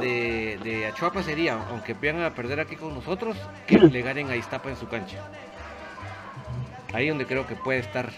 de, 0.00 0.58
de 0.62 0.86
Achuapa 0.86 1.22
sería, 1.22 1.58
aunque 1.70 1.94
vayan 1.94 2.22
a 2.22 2.34
perder 2.34 2.60
aquí 2.60 2.76
con 2.76 2.94
nosotros, 2.94 3.36
que 3.66 3.78
le 3.78 4.02
ganen 4.02 4.30
a 4.30 4.36
Iztapa 4.36 4.70
en 4.70 4.76
su 4.76 4.88
cancha. 4.88 5.18
Ahí 6.92 7.08
donde 7.08 7.26
creo 7.26 7.46
que 7.46 7.56
puede 7.56 7.80
estar 7.80 8.10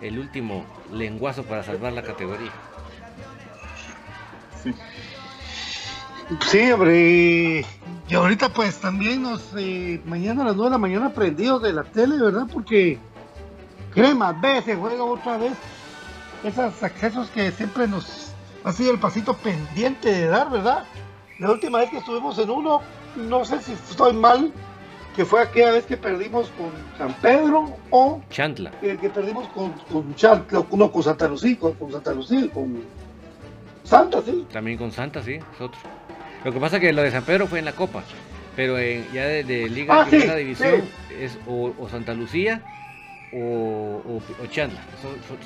el 0.00 0.18
último 0.18 0.64
lenguazo 0.92 1.44
para 1.44 1.62
salvar 1.62 1.92
la 1.92 2.02
categoría. 2.02 2.50
Sí. 4.62 4.74
Sí, 6.46 6.70
hombre. 6.72 7.64
Y 8.08 8.14
ahorita 8.14 8.48
pues 8.50 8.80
también 8.80 9.22
nos, 9.22 9.42
eh, 9.56 10.00
mañana 10.04 10.42
a 10.42 10.46
las 10.46 10.56
9 10.56 10.70
de 10.70 10.74
la 10.74 10.78
mañana 10.78 11.12
prendidos 11.12 11.62
de 11.62 11.72
la 11.72 11.84
tele, 11.84 12.18
¿verdad? 12.20 12.46
Porque 12.52 12.98
crema, 13.92 14.32
ve, 14.32 14.62
se 14.62 14.76
juega 14.76 15.02
otra 15.04 15.38
vez. 15.38 15.52
Esos 16.44 16.82
accesos 16.82 17.28
que 17.30 17.50
siempre 17.50 17.88
nos 17.88 18.32
ha 18.66 18.72
sido 18.72 18.90
el 18.90 18.98
pasito 18.98 19.34
pendiente 19.34 20.12
de 20.12 20.26
dar, 20.26 20.50
¿verdad? 20.50 20.82
La 21.38 21.52
última 21.52 21.78
vez 21.78 21.88
que 21.88 21.98
estuvimos 21.98 22.36
en 22.40 22.50
uno, 22.50 22.82
no 23.14 23.44
sé 23.44 23.62
si 23.62 23.72
estoy 23.72 24.12
mal, 24.12 24.52
que 25.14 25.24
fue 25.24 25.40
aquella 25.40 25.70
vez 25.70 25.86
que 25.86 25.96
perdimos 25.96 26.50
con 26.58 26.72
San 26.98 27.14
Pedro 27.22 27.76
o 27.90 28.20
Chantla. 28.28 28.72
Que, 28.80 28.96
que 28.96 29.08
perdimos 29.08 29.46
con, 29.50 29.70
con 29.92 30.12
Chantla, 30.16 30.64
no, 30.72 30.90
con 30.90 31.02
Santa 31.02 31.28
Lucía, 31.28 31.56
con, 31.60 31.92
Santa 31.92 32.12
Lucía, 32.12 32.50
con 32.52 32.82
Santa, 33.84 34.20
sí. 34.22 34.44
También 34.52 34.76
con 34.76 34.90
Santa, 34.90 35.22
sí, 35.22 35.34
es 35.34 35.60
otro. 35.60 35.78
Lo 36.44 36.52
que 36.52 36.58
pasa 36.58 36.76
es 36.76 36.82
que 36.82 36.92
lo 36.92 37.02
de 37.02 37.12
San 37.12 37.22
Pedro 37.22 37.46
fue 37.46 37.60
en 37.60 37.66
la 37.66 37.72
Copa, 37.72 38.02
pero 38.56 38.80
ya 38.80 39.26
de, 39.26 39.68
Liga 39.68 39.94
de 39.94 40.00
ah, 40.00 40.06
Primera 40.10 40.34
División 40.34 40.82
es 41.20 41.38
o, 41.46 41.72
Santa 41.88 42.14
Lucía 42.14 42.64
o, 43.36 44.22
o, 44.42 44.46
Chantla. 44.46 44.80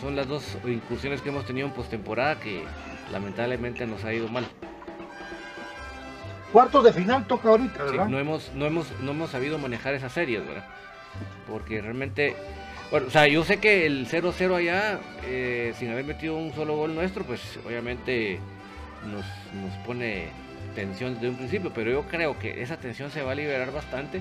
Son, 0.01 0.14
las 0.14 0.28
dos 0.28 0.57
incursiones 0.64 1.20
que 1.20 1.30
hemos 1.30 1.45
tenido 1.45 1.66
en 1.66 1.72
postemporada 1.72 2.38
que 2.38 2.62
lamentablemente 3.11 3.86
nos 3.86 4.05
ha 4.05 4.12
ido 4.14 4.28
mal. 4.28 4.47
Cuartos 6.53 6.84
de 6.84 6.93
final 6.93 7.26
toca 7.26 7.49
ahorita, 7.49 7.84
¿verdad? 7.84 8.09
no, 8.09 8.18
hemos, 8.18 8.53
no, 8.55 8.66
hemos, 8.66 8.86
no 9.01 9.12
hemos 9.12 9.30
sabido 9.30 9.59
manejar 9.59 9.95
esas 9.95 10.12
series, 10.12 10.47
¿verdad? 10.47 10.66
Porque 11.49 11.80
realmente, 11.80 12.34
bueno, 12.91 13.07
o 13.07 13.11
sea, 13.11 13.28
yo 13.28 13.45
sé 13.45 13.59
que 13.59 13.86
el 13.86 14.09
0-0 14.09 14.57
allá, 14.57 14.99
eh, 15.24 15.72
sin 15.78 15.91
haber 15.91 16.05
metido 16.05 16.36
un 16.36 16.53
solo 16.53 16.76
gol 16.76 16.95
nuestro, 16.95 17.24
pues 17.24 17.59
obviamente 17.64 18.41
nos, 19.07 19.24
nos 19.55 19.86
pone 19.86 20.28
tensión 20.74 21.14
desde 21.14 21.28
un 21.28 21.36
principio, 21.36 21.72
pero 21.72 21.91
yo 21.91 22.03
creo 22.09 22.38
que 22.38 22.62
esa 22.62 22.76
tensión 22.76 23.11
se 23.11 23.22
va 23.22 23.32
a 23.32 23.36
liberar 23.36 23.72
bastante 23.72 24.20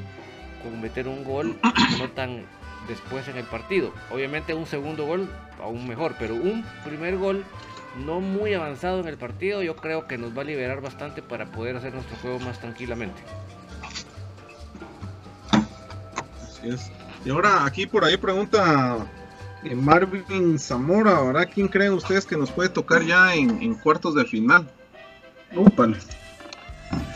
con 0.64 0.80
meter 0.82 1.08
un 1.08 1.24
gol 1.24 1.58
no 1.98 2.10
tan 2.10 2.44
después 2.90 3.28
en 3.30 3.38
el 3.38 3.46
partido. 3.46 3.94
Obviamente 4.12 4.54
un 4.54 4.66
segundo 4.66 5.06
gol 5.06 5.30
aún 5.62 5.88
mejor, 5.88 6.16
pero 6.20 6.36
un 6.36 6.66
primer 6.84 7.18
gol 7.18 7.46
no 8.06 8.20
muy 8.20 8.54
avanzado 8.54 9.00
en 9.00 9.08
el 9.08 9.18
partido, 9.18 9.64
yo 9.64 9.76
creo 9.76 10.08
que 10.08 10.18
nos 10.18 10.38
va 10.38 10.42
a 10.42 10.46
liberar 10.46 10.82
bastante 10.82 11.22
para 11.22 11.46
poder 11.46 11.78
hacer 11.78 11.94
nuestro 11.94 12.18
juego 12.18 12.40
más 12.40 12.60
tranquilamente. 12.60 13.22
Así 16.44 16.70
es. 16.70 16.92
Y 17.26 17.30
ahora 17.30 17.66
aquí 17.66 17.86
por 17.86 18.04
ahí 18.04 18.18
pregunta 18.18 18.98
eh, 19.64 19.76
Marvin 19.76 20.58
Zamora, 20.58 21.18
ahora 21.18 21.46
quién 21.46 21.68
creen 21.68 21.94
ustedes 21.94 22.26
que 22.26 22.38
nos 22.38 22.52
puede 22.52 22.70
tocar 22.70 23.04
ya 23.04 23.34
en, 23.36 23.76
cuartos 23.76 24.16
de 24.16 24.26
final? 24.26 24.70
Úpale. 25.56 25.98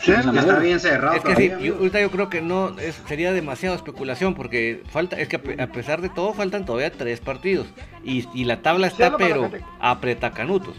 Está 0.06 0.60
bien 0.60 0.80
cerrado. 0.80 1.16
Es 1.16 1.24
que 1.24 1.36
sí, 1.36 1.52
yo, 1.62 1.76
ahorita 1.76 2.02
yo 2.02 2.12
creo 2.12 2.30
que 2.30 2.42
no 2.42 2.76
sería 3.08 3.32
demasiado 3.32 3.76
especulación 3.76 4.36
porque 4.36 4.84
falta, 4.90 5.20
es 5.20 5.28
que 5.28 5.38
a 5.60 5.68
pesar 5.68 6.02
de 6.02 6.10
todo 6.10 6.34
faltan 6.34 6.66
todavía 6.66 6.92
tres 6.92 7.20
partidos 7.20 7.68
y, 8.04 8.44
la 8.44 8.62
tabla 8.62 8.88
está 8.88 9.18
pero 9.18 9.50
apreta 9.80 10.32
canutos. 10.32 10.76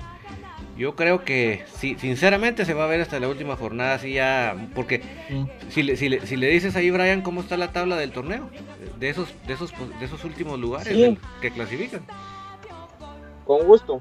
Yo 0.77 0.97
creo 0.97 1.25
que 1.25 1.65
sí, 1.77 1.97
sinceramente 2.01 2.65
se 2.65 2.75
va 2.75 2.85
a 2.85 2.89
ver 2.89 3.01
hasta 3.01 3.21
la 3.21 3.29
última 3.29 3.55
jornada 3.55 3.95
así 3.95 4.15
ya, 4.15 4.57
porque 4.75 5.03
si, 5.69 5.85
le, 5.85 5.97
si, 5.97 6.09
le, 6.09 6.27
si 6.27 6.37
le 6.37 6.49
dices 6.49 6.75
ahí 6.75 6.91
Brian 6.91 7.23
cómo 7.23 7.43
está 7.43 7.57
la 7.57 7.71
tabla 7.71 7.97
del 7.97 8.11
torneo, 8.11 8.51
de 8.99 9.09
esos, 9.09 9.33
de 9.47 9.55
esos, 9.55 9.73
de 10.01 10.05
esos 10.05 10.25
últimos 10.25 10.59
lugares 10.59 11.17
que 11.41 11.51
clasifican. 11.53 12.03
Con 13.45 13.67
gusto. 13.67 14.01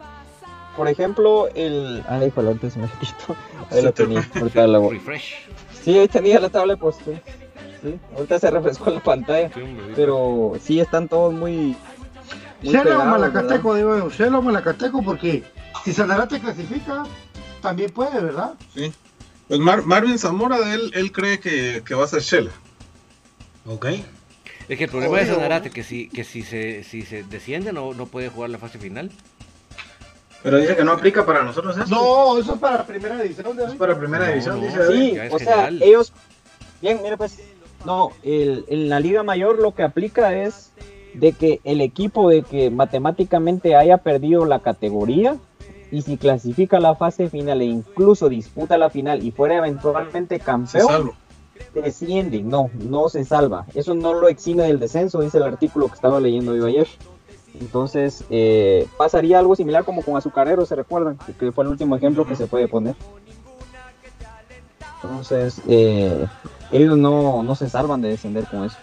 Por 0.76 0.88
ejemplo, 0.88 1.48
el. 1.54 2.04
Ah, 2.08 2.24
híjole, 2.26 2.52
antes 2.52 2.78
me 2.78 2.88
quito. 3.00 3.36
Ahí 3.70 3.82
lo 3.82 3.94
tenía. 3.94 4.28
Refresh. 4.34 5.36
Sí, 5.84 5.98
ahí 5.98 6.08
tenía 6.08 6.40
la 6.40 6.50
tabla 6.50 6.76
pues 6.78 6.96
sí. 7.04 7.20
Ahorita 8.16 8.40
se 8.40 8.50
refrescó 8.50 8.90
la 8.90 9.02
pantalla. 9.02 9.52
pero 9.96 10.54
sí 10.62 10.80
están 10.80 11.08
todos 11.08 11.34
muy. 11.34 11.76
Shelo 12.62 13.02
o 13.02 13.06
Malacateco, 13.06 13.76
digo 13.76 13.98
yo. 13.98 14.10
Shelo 14.10 14.40
o 14.40 14.42
Malacateco, 14.42 15.04
porque 15.04 15.44
si 15.84 15.92
Sanarate 15.94 16.40
clasifica, 16.40 17.04
también 17.62 17.92
puede, 17.92 18.22
¿verdad? 18.22 18.54
Sí. 18.74 18.94
Pues 19.50 19.60
Marvin 19.60 20.18
Zamora, 20.18 20.58
él, 20.74 20.92
él 20.96 21.12
cree 21.12 21.40
que, 21.40 21.84
que 21.86 21.94
va 21.94 22.06
a 22.06 22.08
ser 22.08 22.22
Shela. 22.22 22.52
Ok. 23.66 23.88
Es 24.70 24.78
que 24.78 24.86
el 24.86 24.90
problema 24.90 25.18
de 25.18 25.26
Sanarate 25.26 25.70
que 25.70 25.84
si, 25.84 26.08
que 26.08 26.24
si 26.24 26.42
se, 26.44 26.84
si 26.86 27.02
se 27.02 27.24
desciende 27.24 27.74
no, 27.74 27.94
no 27.94 28.06
puede 28.06 28.30
jugar 28.30 28.50
la 28.50 28.58
fase 28.58 28.80
final. 28.80 29.12
Pero 30.44 30.58
dice 30.58 30.76
que 30.76 30.84
no 30.84 30.92
aplica 30.92 31.26
para 31.26 31.44
nosotros 31.44 31.78
eso. 31.78 31.88
No, 31.88 32.38
eso 32.38 32.54
es 32.54 32.60
para 32.60 32.86
primera 32.86 33.18
división. 33.22 33.58
Es 33.60 33.76
para 33.76 33.98
primera 33.98 34.28
división, 34.28 34.62
dice 34.62 34.88
Sí, 34.92 35.18
o 35.32 35.40
sea, 35.40 35.70
ellos. 35.70 36.12
Bien, 36.82 37.00
mira, 37.02 37.18
pues. 37.18 37.40
No, 37.86 38.12
el, 38.24 38.66
en 38.68 38.90
la 38.90 39.00
Liga 39.00 39.24
Mayor 39.24 39.60
lo 39.60 39.74
que 39.74 39.84
aplica 39.84 40.34
es 40.34 40.72
de 41.14 41.34
que 41.34 41.60
el 41.64 41.82
equipo 41.82 42.30
de 42.30 42.44
que 42.44 42.70
matemáticamente 42.70 43.76
haya 43.76 43.98
perdido 43.98 44.46
la 44.46 44.60
categoría 44.60 45.38
y 45.92 46.02
si 46.02 46.18
clasifica 46.18 46.80
la 46.80 46.96
fase 46.96 47.30
final 47.30 47.62
e 47.62 47.66
incluso 47.66 48.30
disputa 48.30 48.78
la 48.78 48.90
final 48.90 49.24
y 49.24 49.32
fuera 49.32 49.58
eventualmente 49.58 50.40
campeón, 50.40 51.12
desciende. 51.74 52.42
No, 52.42 52.70
no 52.74 53.10
se 53.10 53.24
salva. 53.26 53.66
Eso 53.76 53.94
no 53.94 54.14
lo 54.14 54.28
exime 54.28 54.64
del 54.64 54.80
descenso, 54.80 55.22
dice 55.22 55.38
el 55.38 55.44
artículo 55.44 55.88
que 55.88 55.96
estaba 55.96 56.20
leyendo 56.20 56.56
yo 56.56 56.66
ayer. 56.66 56.88
Entonces, 57.60 58.24
eh, 58.30 58.88
pasaría 58.98 59.40
algo 59.40 59.56
similar 59.56 59.84
como 59.86 60.02
con 60.02 60.18
Azucarero, 60.18 60.66
¿se 60.66 60.76
recuerdan? 60.76 61.18
Que 61.40 61.52
fue 61.52 61.64
el 61.64 61.72
último 61.72 61.96
ejemplo 61.96 62.26
que 62.26 62.36
se 62.36 62.48
puede 62.48 62.68
poner. 62.68 62.96
Entonces, 65.04 65.62
eh, 65.68 66.26
ellos 66.72 66.98
no, 66.98 67.44
no 67.44 67.56
se 67.56 67.70
salvan 67.70 68.02
de 68.02 68.10
descender 68.10 68.46
con 68.46 68.64
eso. 68.64 68.78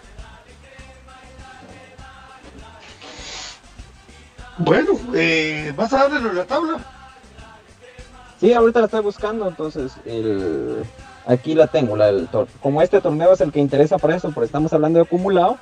Bueno, 4.59 4.93
eh, 5.15 5.73
¿vas 5.75 5.91
a 5.93 6.07
darle 6.07 6.33
la 6.33 6.45
tabla? 6.45 6.77
Sí, 8.39 8.53
ahorita 8.53 8.79
la 8.79 8.85
estoy 8.85 9.01
buscando, 9.01 9.47
entonces 9.47 9.93
el, 10.05 10.83
aquí 11.25 11.55
la 11.55 11.67
tengo. 11.67 11.95
La, 11.95 12.11
como 12.61 12.81
este 12.81 13.01
torneo 13.01 13.33
es 13.33 13.41
el 13.41 13.51
que 13.51 13.59
interesa 13.59 13.97
para 13.97 14.15
eso, 14.15 14.31
porque 14.31 14.45
estamos 14.45 14.71
hablando 14.73 14.99
de 14.99 15.05
acumulado, 15.05 15.57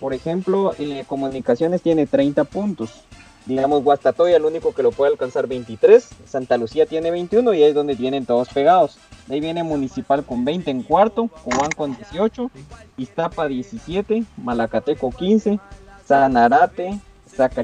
por 0.00 0.14
ejemplo, 0.14 0.74
eh, 0.78 1.04
Comunicaciones 1.06 1.82
tiene 1.82 2.06
30 2.06 2.44
puntos. 2.44 3.04
Digamos, 3.46 3.84
Guastatoya 3.84 4.36
el 4.36 4.44
único 4.44 4.74
que 4.74 4.82
lo 4.82 4.90
puede 4.90 5.12
alcanzar 5.12 5.46
23, 5.46 6.08
Santa 6.26 6.56
Lucía 6.56 6.86
tiene 6.86 7.10
21 7.10 7.52
y 7.52 7.62
ahí 7.62 7.68
es 7.68 7.74
donde 7.74 7.94
tienen 7.94 8.24
todos 8.24 8.48
pegados. 8.48 8.96
ahí 9.28 9.40
viene 9.40 9.62
Municipal 9.62 10.24
con 10.24 10.46
20 10.46 10.70
en 10.70 10.82
cuarto, 10.82 11.28
Cobán 11.28 11.70
con 11.76 11.94
18, 11.94 12.50
Iztapa 12.96 13.46
17, 13.46 14.24
Malacateco 14.38 15.10
15, 15.10 15.60
Sanarate, 16.06 16.98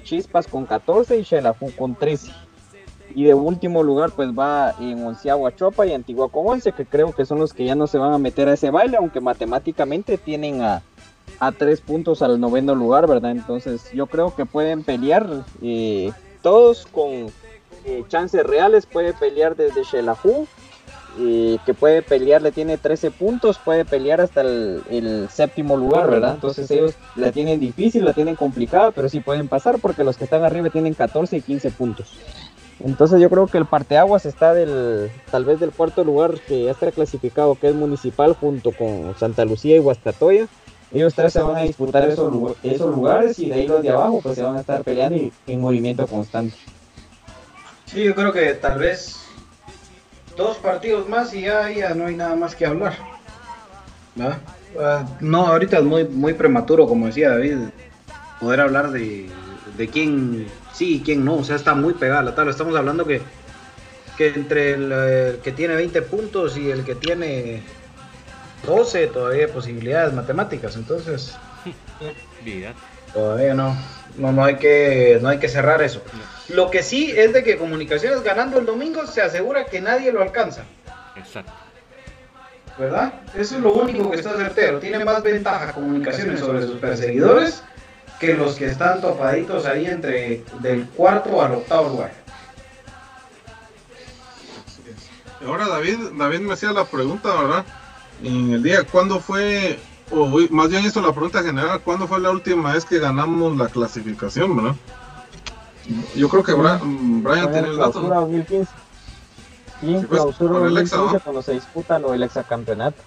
Chispas 0.02 0.46
con 0.46 0.66
14 0.66 1.18
y 1.18 1.24
Xelajú 1.24 1.70
con 1.76 1.94
13. 1.94 2.30
Y 3.14 3.24
de 3.24 3.34
último 3.34 3.82
lugar, 3.82 4.10
pues 4.14 4.28
va 4.30 4.74
en 4.78 5.04
onceavo 5.04 5.50
Chopa 5.50 5.86
y 5.86 5.92
Antigua 5.92 6.30
con 6.30 6.46
once, 6.46 6.72
que 6.72 6.86
creo 6.86 7.12
que 7.12 7.24
son 7.24 7.38
los 7.38 7.52
que 7.52 7.64
ya 7.64 7.74
no 7.74 7.86
se 7.86 7.98
van 7.98 8.12
a 8.12 8.18
meter 8.18 8.48
a 8.48 8.52
ese 8.52 8.70
baile, 8.70 8.98
aunque 8.98 9.20
matemáticamente 9.20 10.16
tienen 10.16 10.62
a, 10.62 10.82
a 11.38 11.52
tres 11.52 11.80
puntos 11.80 12.22
al 12.22 12.40
noveno 12.40 12.74
lugar, 12.74 13.06
¿verdad? 13.06 13.32
Entonces 13.32 13.90
yo 13.92 14.06
creo 14.06 14.34
que 14.34 14.46
pueden 14.46 14.82
pelear 14.82 15.44
eh, 15.62 16.12
todos 16.42 16.86
con 16.90 17.30
eh, 17.84 18.04
chances 18.08 18.44
reales, 18.44 18.86
puede 18.86 19.14
pelear 19.14 19.56
desde 19.56 19.84
Shelahu, 19.84 20.46
eh, 21.18 21.58
que 21.66 21.74
puede 21.74 22.02
pelear, 22.02 22.40
le 22.40 22.52
tiene 22.52 22.78
13 22.78 23.10
puntos, 23.10 23.58
puede 23.58 23.84
pelear 23.84 24.20
hasta 24.20 24.42
el, 24.42 25.28
séptimo 25.30 25.76
lugar, 25.76 26.08
¿verdad? 26.08 26.34
Entonces 26.34 26.70
ellos 26.70 26.94
la 27.16 27.32
tienen 27.32 27.58
difícil, 27.58 28.04
la 28.04 28.12
tienen 28.12 28.36
complicada, 28.36 28.90
pero 28.92 29.08
sí 29.08 29.20
pueden 29.20 29.48
pasar 29.48 29.78
porque 29.80 30.04
los 30.04 30.16
que 30.16 30.24
están 30.24 30.44
arriba 30.44 30.70
tienen 30.70 30.94
14 30.94 31.36
y 31.36 31.40
15 31.40 31.70
puntos. 31.72 32.12
Entonces 32.82 33.20
yo 33.20 33.28
creo 33.28 33.46
que 33.46 33.58
el 33.58 33.66
parteaguas 33.66 34.24
está 34.24 34.54
del, 34.54 35.10
tal 35.30 35.44
vez 35.44 35.60
del 35.60 35.70
cuarto 35.70 36.04
lugar 36.04 36.40
que 36.46 36.64
ya 36.64 36.70
está 36.70 36.90
clasificado, 36.92 37.54
que 37.54 37.68
es 37.68 37.74
municipal, 37.74 38.34
junto 38.34 38.72
con 38.72 39.14
Santa 39.18 39.44
Lucía 39.44 39.76
y 39.76 39.80
Huastatoya. 39.80 40.46
Ellos 40.93 41.14
tres 41.14 41.32
se 41.32 41.41
van 41.41 41.57
a 41.57 41.62
disputar 41.62 42.09
esos, 42.09 42.57
esos 42.62 42.95
lugares 42.95 43.38
y 43.38 43.49
de 43.49 43.55
ahí 43.55 43.68
los 43.68 43.82
de 43.82 43.91
abajo 43.91 44.20
pues 44.22 44.34
se 44.34 44.43
van 44.43 44.57
a 44.57 44.61
estar 44.61 44.82
peleando 44.82 45.16
y 45.16 45.32
en 45.47 45.61
movimiento 45.61 46.07
constante. 46.07 46.57
Sí, 47.86 48.05
yo 48.05 48.14
creo 48.14 48.32
que 48.32 48.55
tal 48.55 48.78
vez 48.78 49.16
dos 50.36 50.57
partidos 50.59 51.09
más 51.09 51.32
y 51.34 51.43
ya, 51.43 51.70
ya 51.70 51.95
no 51.95 52.07
hay 52.07 52.16
nada 52.16 52.34
más 52.34 52.55
que 52.55 52.66
hablar. 52.66 52.95
Ah, 54.78 55.07
no, 55.20 55.47
ahorita 55.47 55.78
es 55.78 55.84
muy, 55.84 56.05
muy 56.05 56.34
prematuro, 56.34 56.86
como 56.86 57.07
decía 57.07 57.30
David, 57.30 57.57
poder 58.41 58.61
hablar 58.61 58.91
de, 58.91 59.28
de 59.76 59.88
quién 59.88 60.47
sí 60.72 60.97
y 60.97 61.01
quién 61.01 61.24
no. 61.24 61.36
O 61.36 61.45
sea, 61.45 61.57
está 61.57 61.74
muy 61.74 61.95
pegada 61.95 62.22
la 62.22 62.34
tabla. 62.34 62.51
Estamos 62.51 62.76
hablando 62.76 63.05
que, 63.05 63.20
que 64.16 64.28
entre 64.28 64.72
el, 64.74 65.38
que 65.43 65.53
tiene 65.53 65.74
20 65.74 66.03
puntos 66.03 66.57
y 66.57 66.70
el 66.70 66.84
que 66.84 66.95
tiene 66.95 67.62
12 68.66 69.06
todavía 69.08 69.46
hay 69.46 69.52
posibilidades 69.52 70.12
matemáticas. 70.12 70.76
Entonces, 70.76 71.36
todavía 73.12 73.54
no. 73.54 73.76
No, 74.16 74.32
no, 74.32 74.44
hay 74.44 74.56
que, 74.56 75.18
no 75.22 75.28
hay 75.28 75.38
que 75.38 75.48
cerrar 75.48 75.82
eso. 75.82 76.02
Lo 76.48 76.70
que 76.70 76.82
sí 76.82 77.12
es 77.16 77.32
de 77.32 77.44
que 77.44 77.56
Comunicaciones 77.56 78.22
ganando 78.22 78.58
el 78.58 78.66
domingo 78.66 79.06
se 79.06 79.22
asegura 79.22 79.66
que 79.66 79.80
nadie 79.80 80.12
lo 80.12 80.20
alcanza. 80.20 80.64
Exacto. 81.16 81.52
¿Verdad? 82.78 83.12
Eso 83.36 83.56
es 83.56 83.62
lo 83.62 83.72
único 83.72 84.11
que 84.11 84.16
está 84.16 84.36
certero. 84.36 84.80
Tiene 84.80 85.04
más 85.04 85.22
ventaja 85.22 85.72
Comunicaciones 85.72 86.40
sobre 86.40 86.66
sus 86.66 86.78
perseguidores 86.78 87.62
que 88.18 88.34
los 88.34 88.56
que 88.56 88.66
están 88.66 89.00
topaditos 89.00 89.64
ahí 89.64 89.86
entre 89.86 90.44
del 90.61 90.86
cuarto 90.88 91.40
al 91.42 91.54
octavo 91.54 91.88
lugar. 91.88 92.12
Ahora 95.46 95.68
David, 95.68 95.98
David 96.18 96.40
me 96.40 96.52
hacía 96.52 96.72
la 96.72 96.84
pregunta, 96.84 97.32
¿verdad? 97.34 97.64
En 98.22 98.52
el 98.52 98.62
día, 98.62 98.84
¿cuándo 98.84 99.20
fue, 99.20 99.78
o 100.10 100.26
más 100.50 100.68
bien 100.68 100.84
hizo 100.84 101.00
la 101.00 101.12
pregunta 101.12 101.42
general, 101.42 101.80
¿cuándo 101.80 102.06
fue 102.06 102.20
la 102.20 102.30
última 102.30 102.74
vez 102.74 102.84
que 102.84 102.98
ganamos 102.98 103.56
la 103.56 103.68
clasificación, 103.68 104.56
verdad? 104.56 104.76
Yo 106.14 106.28
creo 106.28 106.42
que 106.42 106.52
Brian, 106.52 107.22
Brian 107.22 107.50
tiene 107.50 107.68
el 107.68 107.78
dato. 107.78 108.00
2015. 108.00 108.70
Sí, 109.80 109.94
en 109.94 110.06
pues, 110.06 110.20
clausura 110.20 110.58
2015 110.58 111.20
cuando 111.20 111.42
se 111.42 111.52
disputa 111.52 111.98
lo 111.98 112.12
del 112.12 112.22
exacampeonato. 112.22 113.02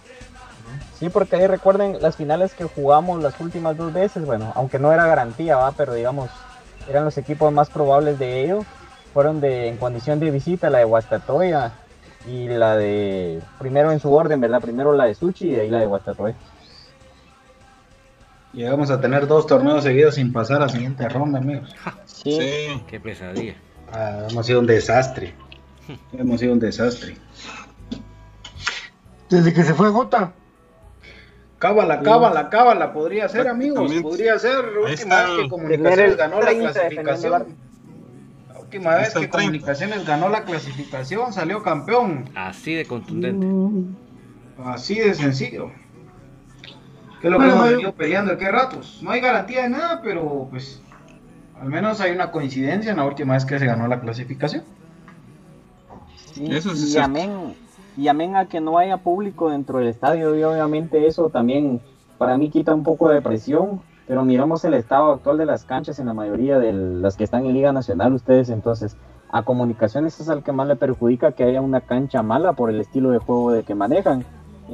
Sí, 0.99 1.09
porque 1.09 1.35
ahí 1.35 1.47
recuerden 1.47 1.97
las 2.01 2.15
finales 2.15 2.53
que 2.53 2.63
jugamos 2.63 3.21
las 3.21 3.39
últimas 3.39 3.77
dos 3.77 3.93
veces, 3.93 4.25
bueno, 4.25 4.51
aunque 4.55 4.79
no 4.79 4.91
era 4.91 5.05
garantía, 5.05 5.57
va, 5.57 5.71
pero 5.73 5.93
digamos, 5.93 6.29
eran 6.89 7.05
los 7.05 7.17
equipos 7.17 7.53
más 7.53 7.69
probables 7.69 8.17
de 8.17 8.43
ello. 8.43 8.65
Fueron 9.13 9.39
de 9.41 9.67
en 9.67 9.77
condición 9.77 10.19
de 10.19 10.31
visita 10.31 10.71
la 10.71 10.79
de 10.79 10.85
Guastatoya 10.85 11.73
y 12.27 12.47
la 12.47 12.75
de 12.77 13.41
primero 13.59 13.91
en 13.91 13.99
su 13.99 14.13
orden, 14.13 14.39
¿verdad? 14.39 14.61
Primero 14.61 14.93
la 14.93 15.05
de 15.05 15.15
Suchi 15.15 15.49
y 15.49 15.51
de 15.51 15.61
ahí 15.61 15.69
la 15.69 15.79
de 15.79 15.85
Guastatoya. 15.85 16.35
Llegamos 18.53 18.91
a 18.91 19.01
tener 19.01 19.27
dos 19.27 19.47
torneos 19.47 19.83
seguidos 19.83 20.15
sin 20.15 20.31
pasar 20.31 20.57
a 20.57 20.65
la 20.65 20.69
siguiente 20.69 21.09
ronda, 21.09 21.39
amigos. 21.39 21.75
Sí. 22.05 22.39
Qué 22.87 22.99
pesadilla. 22.99 23.55
Ah, 23.91 24.27
hemos 24.29 24.45
sido 24.45 24.59
un 24.59 24.67
desastre. 24.67 25.33
hemos 26.13 26.39
sido 26.39 26.53
un 26.53 26.59
desastre. 26.59 27.17
Desde 29.29 29.53
que 29.53 29.63
se 29.63 29.73
fue 29.73 29.89
Gota. 29.89 30.33
Cábala, 31.57 32.01
cábala, 32.01 32.49
cábala, 32.49 32.93
podría 32.93 33.29
ser, 33.29 33.47
amigos. 33.47 33.91
Podría 34.01 34.37
ser 34.37 34.65
última 34.77 35.23
vez 35.23 35.37
que 35.41 35.49
Comunicaciones 35.49 36.17
ganó 36.17 36.41
la 36.41 36.53
clasificación. 36.53 37.55
La 38.73 38.89
última 38.89 38.95
vez 38.95 39.13
que 39.13 39.29
Comunicaciones 39.29 40.05
ganó 40.05 40.29
la 40.29 40.45
clasificación, 40.45 41.31
salió 41.31 41.61
campeón. 41.61 42.25
Así 42.35 42.73
de 42.73 42.85
contundente. 42.85 43.45
Así 44.63 44.95
de 44.95 45.13
sencillo. 45.13 45.71
¿Qué 47.21 47.27
es 47.27 47.31
lo 47.31 47.39
que 47.39 47.45
hemos 47.45 47.69
venido 47.69 47.93
peleando? 47.93 48.37
¿Qué 48.37 48.51
ratos? 48.51 48.99
No 49.03 49.11
hay 49.11 49.21
garantía 49.21 49.63
de 49.63 49.69
nada, 49.69 50.01
pero 50.01 50.47
pues 50.49 50.81
al 51.61 51.69
menos 51.69 52.01
hay 52.01 52.11
una 52.11 52.31
coincidencia 52.31 52.91
en 52.91 52.97
la 52.97 53.05
última 53.05 53.35
vez 53.35 53.45
que 53.45 53.59
se 53.59 53.65
ganó 53.65 53.87
la 53.87 54.01
clasificación. 54.01 54.63
Sí, 56.33 56.47
Eso 56.49 56.73
y 56.73 56.97
amén, 56.97 57.55
y 57.95 58.07
amén 58.07 58.35
a 58.35 58.47
que 58.47 58.59
no 58.59 58.77
haya 58.79 58.97
público 58.97 59.51
dentro 59.51 59.79
del 59.79 59.87
estadio 59.87 60.35
y 60.35 60.43
obviamente 60.43 61.05
eso 61.05 61.29
también 61.29 61.79
para 62.17 62.37
mí 62.37 62.49
quita 62.49 62.73
un 62.73 62.83
poco 62.83 63.09
de 63.09 63.21
presión, 63.21 63.81
pero 64.07 64.25
miramos 64.25 64.63
el 64.65 64.73
estado 64.73 65.13
actual 65.13 65.37
de 65.37 65.45
las 65.45 65.65
canchas 65.65 65.99
en 65.99 66.07
la 66.07 66.13
mayoría 66.13 66.59
de 66.59 66.73
las 66.73 67.17
que 67.17 67.23
están 67.23 67.45
en 67.45 67.53
Liga 67.53 67.71
Nacional 67.71 68.13
ustedes, 68.13 68.49
entonces 68.49 68.97
a 69.31 69.43
comunicaciones 69.43 70.19
es 70.19 70.29
al 70.29 70.43
que 70.43 70.51
más 70.51 70.67
le 70.67 70.75
perjudica 70.75 71.31
que 71.31 71.43
haya 71.43 71.61
una 71.61 71.81
cancha 71.81 72.21
mala 72.21 72.53
por 72.53 72.69
el 72.69 72.79
estilo 72.79 73.11
de 73.11 73.17
juego 73.17 73.51
de 73.51 73.63
que 73.63 73.73
manejan. 73.73 74.23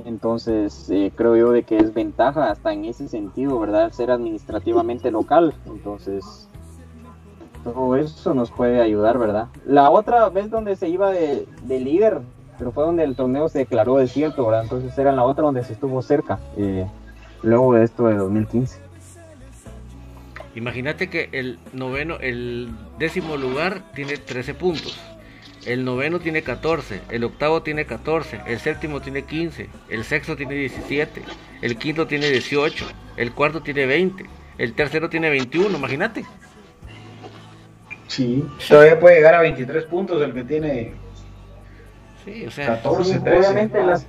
Entonces 0.06 0.90
eh, 0.90 1.12
creo 1.16 1.36
yo 1.36 1.52
de 1.52 1.64
que 1.64 1.78
es 1.78 1.94
ventaja 1.94 2.52
hasta 2.52 2.74
en 2.74 2.86
ese 2.86 3.08
sentido, 3.08 3.60
¿verdad? 3.60 3.92
Ser 3.92 4.12
administrativamente 4.12 5.12
local. 5.12 5.54
Entonces 5.66 6.50
todo 7.64 7.96
eso 7.96 8.34
nos 8.34 8.52
puede 8.52 8.82
ayudar, 8.82 9.18
¿verdad? 9.18 9.48
La 9.66 9.90
otra 9.90 10.30
vez 10.30 10.50
donde 10.50 10.76
se 10.76 10.90
iba 10.90 11.10
de, 11.12 11.48
de 11.64 11.80
líder 11.80 12.22
pero 12.60 12.74
fue 12.74 12.84
donde 12.84 13.06
el 13.06 13.16
torneo 13.16 13.48
se 13.48 13.60
declaró 13.60 13.96
desierto, 13.96 14.46
¿verdad? 14.46 14.64
Entonces 14.64 14.96
era 14.98 15.14
la 15.14 15.24
otra 15.24 15.46
donde 15.46 15.64
se 15.64 15.74
estuvo 15.74 16.02
cerca, 16.02 16.40
eh, 16.58 16.86
luego 17.42 17.74
de 17.74 17.86
esto 17.86 18.08
de 18.08 18.18
2015. 18.18 18.89
Imagínate 20.60 21.10
que 21.10 21.30
el 21.32 21.58
noveno, 21.72 22.18
el 22.20 22.70
décimo 22.98 23.38
lugar 23.38 23.94
tiene 23.94 24.18
13 24.18 24.54
puntos. 24.56 25.00
El 25.66 25.86
noveno 25.86 26.20
tiene 26.20 26.42
14, 26.42 27.00
el 27.10 27.24
octavo 27.24 27.64
tiene 27.64 27.86
14, 27.86 28.42
el 28.46 28.60
séptimo 28.60 29.00
tiene 29.00 29.24
15, 29.24 29.70
el 29.90 30.04
sexto 30.04 30.36
tiene 30.36 30.56
17, 30.56 31.22
el 31.62 31.78
quinto 31.78 32.08
tiene 32.08 32.30
18, 32.30 32.86
el 33.16 33.32
cuarto 33.32 33.62
tiene 33.62 33.86
20, 33.86 34.26
el 34.58 34.74
tercero 34.74 35.10
tiene 35.10 35.30
21, 35.30 35.78
imagínate. 35.78 36.26
Sí, 38.08 38.46
todavía 38.68 39.00
puede 39.00 39.16
llegar 39.16 39.36
a 39.36 39.42
23 39.42 39.86
puntos 39.86 40.22
el 40.22 40.34
que 40.34 40.44
tiene 40.44 40.94
o 42.46 42.52
sea, 42.52 42.82
obviamente 42.84 43.82
las, 43.82 44.06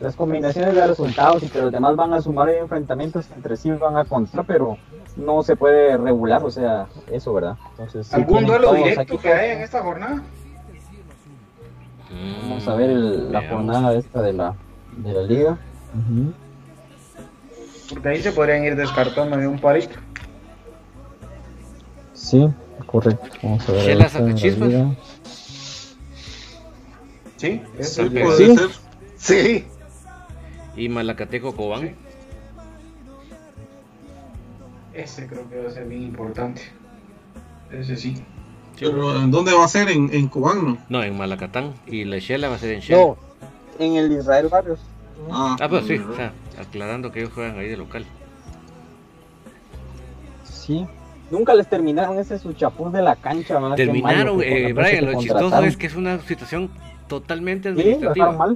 las 0.00 0.16
combinaciones 0.16 0.74
de 0.74 0.86
resultados 0.86 1.42
y 1.42 1.48
que 1.48 1.60
los 1.60 1.70
demás 1.70 1.94
van 1.94 2.12
a 2.14 2.22
sumar 2.22 2.48
enfrentamientos 2.48 3.26
entre 3.34 3.56
sí 3.56 3.70
van 3.70 3.96
a 3.96 4.04
contar, 4.04 4.44
pero 4.46 4.78
no 5.16 5.42
se 5.42 5.56
puede 5.56 5.96
regular, 5.96 6.42
o 6.42 6.50
sea, 6.50 6.86
eso, 7.10 7.34
¿verdad? 7.34 7.56
Entonces, 7.72 8.12
¿Algún 8.14 8.46
duelo 8.46 8.72
directo 8.72 9.18
que 9.18 9.32
hay 9.32 9.50
en 9.50 9.62
esta 9.62 9.82
jornada? 9.82 10.22
Vamos 12.42 12.66
a 12.66 12.74
ver 12.74 12.88
la 12.88 13.48
jornada 13.48 13.94
esta 13.94 14.22
de 14.22 14.32
la, 14.32 14.54
de 14.96 15.12
la 15.12 15.22
liga. 15.22 15.58
Porque 17.90 18.08
ahí 18.08 18.22
se 18.22 18.32
podrían 18.32 18.64
ir 18.64 18.76
descartando 18.76 19.36
de 19.36 19.46
un 19.46 19.58
parito. 19.58 19.98
Sí, 22.14 22.48
correcto. 22.86 23.28
Vamos 23.42 23.68
a 23.68 23.72
ver. 23.72 24.90
Sí, 27.36 27.62
eso 27.78 28.10
puede 28.10 28.56
ser. 28.56 28.70
Sí. 29.16 29.66
Y 30.76 30.88
Malacateco 30.88 31.54
Cobán. 31.54 31.94
Ese 34.92 35.26
creo 35.26 35.48
que 35.48 35.60
va 35.60 35.68
a 35.68 35.72
ser 35.72 35.86
bien 35.86 36.02
importante. 36.02 36.62
Ese 37.70 37.96
sí. 37.96 38.22
Pero 38.78 39.16
¿en 39.16 39.30
dónde 39.30 39.52
va 39.52 39.64
a 39.64 39.68
ser? 39.68 39.90
¿En, 39.90 40.12
en 40.12 40.28
Cobán, 40.28 40.64
no? 40.64 40.78
No, 40.88 41.02
en 41.02 41.16
Malacatán. 41.16 41.74
Y 41.86 42.04
la 42.04 42.18
Shela 42.18 42.48
va 42.48 42.56
a 42.56 42.58
ser 42.58 42.70
en 42.70 42.80
Shela. 42.80 43.00
No, 43.00 43.16
en 43.78 43.96
el 43.96 44.12
Israel 44.12 44.48
Barrios. 44.48 44.80
Ah, 45.30 45.56
ah 45.60 45.68
pues 45.68 45.86
sí, 45.86 45.98
o 45.98 46.14
sea, 46.16 46.32
aclarando 46.58 47.12
que 47.12 47.20
ellos 47.20 47.32
juegan 47.32 47.58
ahí 47.58 47.68
de 47.68 47.76
local. 47.76 48.06
Sí, 50.44 50.86
nunca 51.30 51.54
les 51.54 51.68
terminaron 51.68 52.18
ese 52.18 52.38
su 52.38 52.52
chapuz 52.52 52.92
de 52.92 53.02
la 53.02 53.16
cancha. 53.16 53.58
Terminaron, 53.76 54.40
eh, 54.42 54.72
Brian, 54.72 55.06
lo 55.06 55.20
chistoso 55.20 55.62
es 55.62 55.76
que 55.76 55.86
es 55.86 55.94
una 55.94 56.18
situación 56.20 56.70
totalmente 57.08 57.68
administrativa. 57.68 58.54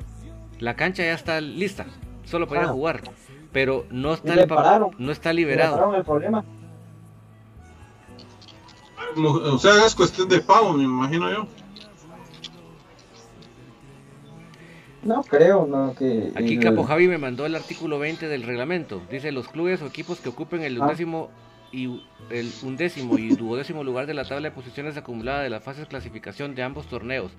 La 0.60 0.74
cancha 0.74 1.02
ya 1.02 1.14
está 1.14 1.40
lista, 1.40 1.86
solo 2.24 2.46
para 2.46 2.64
ah. 2.64 2.68
jugar. 2.68 3.02
Pero 3.52 3.86
no 3.90 4.14
está, 4.14 4.34
le 4.34 4.46
pararon, 4.46 4.90
no 4.98 5.12
está 5.12 5.32
liberado. 5.32 5.94
el 5.94 6.04
problema. 6.04 6.44
O 9.16 9.58
sea, 9.58 9.86
es 9.86 9.94
cuestión 9.94 10.28
de 10.28 10.40
pago, 10.40 10.72
me 10.72 10.84
imagino 10.84 11.30
yo. 11.30 11.46
No 15.04 15.22
creo, 15.22 15.66
no 15.66 15.94
que. 15.94 16.32
Aquí 16.34 16.58
Capo. 16.58 16.82
Javi 16.84 17.08
me 17.08 17.18
mandó 17.18 17.46
el 17.46 17.54
artículo 17.54 17.98
20 17.98 18.26
del 18.26 18.42
reglamento. 18.42 19.02
Dice: 19.10 19.30
los 19.32 19.48
clubes 19.48 19.82
o 19.82 19.86
equipos 19.86 20.18
que 20.18 20.30
ocupen 20.30 20.62
el 20.62 20.80
ah. 20.80 20.84
undécimo 20.84 21.30
y 21.70 22.02
el 22.30 22.52
undécimo 22.62 23.18
y 23.18 23.28
duodécimo 23.34 23.84
lugar 23.84 24.06
de 24.06 24.14
la 24.14 24.24
tabla 24.24 24.48
de 24.48 24.54
posiciones 24.54 24.96
acumulada 24.96 25.42
de 25.42 25.50
las 25.50 25.62
fases 25.62 25.82
de 25.82 25.88
clasificación 25.88 26.54
de 26.54 26.62
ambos 26.62 26.86
torneos 26.86 27.32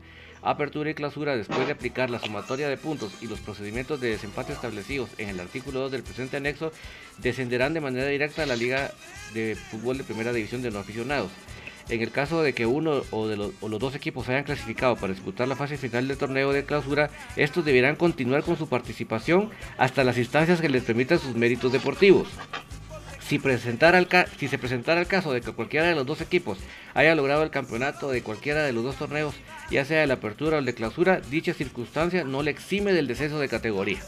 apertura 0.45 0.91
y 0.91 0.93
clausura 0.93 1.35
después 1.35 1.65
de 1.65 1.73
aplicar 1.73 2.09
la 2.09 2.19
sumatoria 2.19 2.69
de 2.69 2.77
puntos 2.77 3.13
y 3.21 3.27
los 3.27 3.39
procedimientos 3.39 3.99
de 3.99 4.11
desempate 4.11 4.53
establecidos 4.53 5.09
en 5.17 5.29
el 5.29 5.39
artículo 5.39 5.79
2 5.81 5.91
del 5.91 6.03
presente 6.03 6.37
anexo, 6.37 6.71
descenderán 7.17 7.73
de 7.73 7.81
manera 7.81 8.07
directa 8.07 8.43
a 8.43 8.45
la 8.45 8.55
Liga 8.55 8.91
de 9.33 9.55
Fútbol 9.55 9.97
de 9.97 10.03
Primera 10.03 10.31
División 10.31 10.61
de 10.61 10.71
no 10.71 10.79
aficionados. 10.79 11.31
En 11.89 12.01
el 12.01 12.11
caso 12.11 12.41
de 12.41 12.53
que 12.53 12.65
uno 12.65 13.03
o, 13.11 13.27
de 13.27 13.37
los, 13.37 13.51
los 13.61 13.79
dos 13.79 13.95
equipos 13.95 14.27
hayan 14.29 14.43
clasificado 14.43 14.95
para 14.95 15.13
disputar 15.13 15.47
la 15.47 15.55
fase 15.55 15.77
final 15.77 16.07
del 16.07 16.17
torneo 16.17 16.51
de 16.51 16.65
clausura, 16.65 17.11
estos 17.35 17.63
deberán 17.63 17.95
continuar 17.95 18.43
con 18.43 18.57
su 18.57 18.67
participación 18.67 19.51
hasta 19.77 20.03
las 20.03 20.17
instancias 20.17 20.61
que 20.61 20.69
les 20.69 20.83
permitan 20.83 21.19
sus 21.19 21.35
méritos 21.35 21.71
deportivos. 21.71 22.27
Si, 23.27 23.39
presentara 23.39 23.97
el 23.97 24.07
si 24.37 24.47
se 24.47 24.57
presentara 24.57 25.01
el 25.01 25.07
caso 25.07 25.33
de 25.33 25.41
que 25.41 25.51
cualquiera 25.51 25.87
de 25.87 25.95
los 25.95 26.05
dos 26.05 26.21
equipos 26.21 26.59
haya 26.93 27.15
logrado 27.15 27.43
el 27.43 27.49
campeonato 27.49 28.11
de 28.11 28.21
cualquiera 28.21 28.63
de 28.63 28.71
los 28.71 28.83
dos 28.83 28.95
torneos, 28.97 29.33
ya 29.71 29.83
sea 29.83 30.01
de 30.01 30.07
la 30.07 30.15
apertura 30.15 30.57
o 30.57 30.59
el 30.59 30.65
de 30.65 30.75
clausura, 30.75 31.19
dicha 31.29 31.53
circunstancia 31.53 32.23
no 32.23 32.43
le 32.43 32.51
exime 32.51 32.93
del 32.93 33.07
descenso 33.07 33.39
de 33.39 33.49
categoría. 33.49 33.99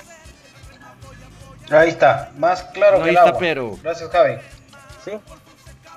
Ahí 1.72 1.90
está, 1.90 2.32
más 2.38 2.64
claro 2.64 3.04
que 3.04 3.10
el 3.10 3.18
está, 3.18 3.38
pero... 3.38 3.78
Gracias, 3.84 4.10
Javi. 4.10 4.36
Sí. 5.04 5.12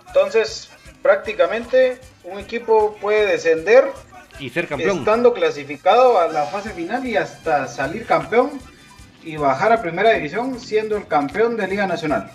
Entonces, 0.09 0.71
prácticamente 1.03 2.01
un 2.25 2.39
equipo 2.39 2.97
puede 3.01 3.27
descender 3.27 3.85
y 4.39 4.51
ser 4.51 4.67
campeón. 4.67 5.01
Estando 5.01 5.33
clasificado 5.33 6.19
a 6.19 6.29
la 6.29 6.47
fase 6.47 6.71
final 6.71 7.07
y 7.07 7.17
hasta 7.17 7.69
salir 7.69 8.07
campeón 8.07 8.51
y 9.23 9.37
bajar 9.37 9.73
a 9.73 9.83
primera 9.83 10.11
división 10.13 10.59
siendo 10.59 10.97
el 10.97 11.07
campeón 11.07 11.57
de 11.57 11.69
Liga 11.69 11.87
Nacional. 11.87 12.31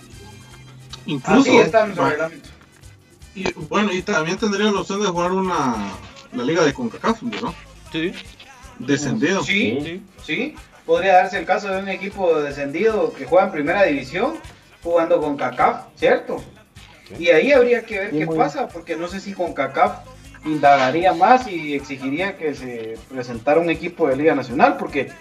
Incluso. 1.06 1.62
está 1.62 1.86
en 1.86 1.96
reglamento. 1.96 2.50
Y 3.36 3.52
bueno, 3.54 3.92
y 3.92 4.02
también 4.02 4.38
tendría 4.38 4.72
la 4.72 4.80
opción 4.80 5.02
de 5.02 5.08
jugar 5.08 5.32
una 5.32 5.92
la 6.32 6.44
liga 6.44 6.64
de 6.64 6.74
CONCACAF, 6.74 7.22
¿no? 7.24 7.54
Sí. 7.92 8.14
Descendido. 8.80 9.44
Sí, 9.44 9.80
sí, 9.84 10.04
sí. 10.24 10.56
Podría 10.86 11.14
darse 11.14 11.40
el 11.40 11.46
caso 11.46 11.70
de 11.70 11.82
un 11.82 11.90
equipo 11.90 12.40
descendido 12.42 13.14
que 13.14 13.26
juega 13.26 13.46
en 13.46 13.52
primera 13.52 13.84
división 13.84 14.36
jugando 14.84 15.20
con 15.20 15.36
CACAF, 15.36 15.86
¿cierto? 15.96 16.44
Y 17.18 17.30
ahí 17.30 17.52
habría 17.52 17.84
que 17.84 18.00
ver 18.00 18.12
qué 18.12 18.28
pasa, 18.28 18.68
porque 18.68 18.96
no 18.96 19.08
sé 19.08 19.20
si 19.20 19.34
con 19.34 19.54
CACAF 19.54 20.00
indagaría 20.46 21.14
más 21.14 21.48
y 21.48 21.74
exigiría 21.74 22.38
que 22.38 22.54
se 22.54 22.98
presentara 23.10 23.60
un 23.60 23.70
equipo 23.70 24.08
de 24.08 24.16
Liga 24.16 24.36
Nacional, 24.36 24.78
porque 24.78 25.12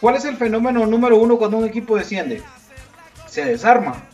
¿cuál 0.00 0.16
es 0.16 0.24
el 0.26 0.36
fenómeno 0.36 0.84
número 0.86 1.16
uno 1.16 1.38
cuando 1.38 1.56
un 1.56 1.64
equipo 1.64 1.96
desciende? 1.96 2.42
Se 3.26 3.44
desarma. 3.44 4.04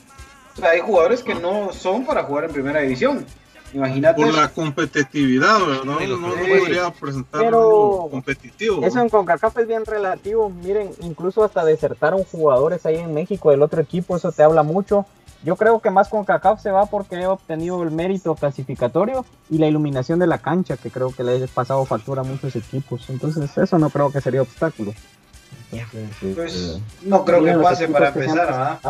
Sea, 0.60 0.70
hay 0.70 0.80
jugadores 0.80 1.22
que 1.22 1.34
no 1.34 1.72
son 1.72 2.04
para 2.04 2.24
jugar 2.24 2.44
en 2.44 2.52
primera 2.52 2.80
división. 2.80 3.26
Imagínate. 3.72 4.22
Por 4.22 4.34
la 4.34 4.48
competitividad, 4.48 5.60
¿verdad? 5.60 5.84
No, 5.84 6.00
no, 6.00 6.34
podría 6.34 6.90
presentar 6.90 7.40
Pero 7.40 8.08
competitivo. 8.10 8.84
Eso 8.84 9.00
en 9.00 9.08
CONCACAF 9.08 9.58
es 9.58 9.68
bien 9.68 9.86
relativo. 9.86 10.50
Miren, 10.50 10.90
incluso 11.02 11.44
hasta 11.44 11.64
desertaron 11.64 12.24
jugadores 12.24 12.84
ahí 12.86 12.96
en 12.96 13.14
México 13.14 13.50
del 13.50 13.62
otro 13.62 13.80
equipo, 13.80 14.16
eso 14.16 14.32
te 14.32 14.42
habla 14.42 14.62
mucho. 14.62 15.06
Yo 15.42 15.56
creo 15.56 15.80
que 15.80 15.90
más 15.90 16.08
con 16.08 16.24
CACAF 16.24 16.60
se 16.60 16.70
va 16.70 16.86
porque 16.86 17.16
he 17.16 17.26
obtenido 17.26 17.82
el 17.82 17.90
mérito 17.90 18.34
clasificatorio 18.34 19.24
y 19.48 19.58
la 19.58 19.68
iluminación 19.68 20.18
de 20.18 20.26
la 20.26 20.38
cancha, 20.38 20.76
que 20.76 20.90
creo 20.90 21.14
que 21.14 21.24
le 21.24 21.42
ha 21.42 21.46
pasado 21.46 21.84
factura 21.86 22.20
a 22.20 22.24
muchos 22.24 22.54
equipos. 22.56 23.08
Entonces, 23.08 23.56
eso 23.56 23.78
no 23.78 23.88
creo 23.88 24.12
que 24.12 24.20
sería 24.20 24.42
obstáculo. 24.42 24.92
pues 26.34 26.54
eh, 26.76 26.82
no 27.02 27.24
creo 27.24 27.42
que 27.42 27.54
pase 27.54 27.88
para 27.88 28.08
empezar, 28.08 28.46
¿verdad? 28.46 28.80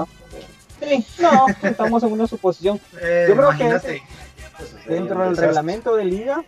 Sí, 0.81 1.07
no, 1.20 1.47
estamos 1.62 2.03
en 2.03 2.12
una 2.12 2.26
suposición. 2.26 2.81
Eh, 3.01 3.26
Yo 3.28 3.37
creo 3.37 3.51
que 3.51 4.03
dentro 4.89 5.24
del 5.24 5.37
reglamento 5.37 5.97
de 5.97 6.05
liga 6.05 6.45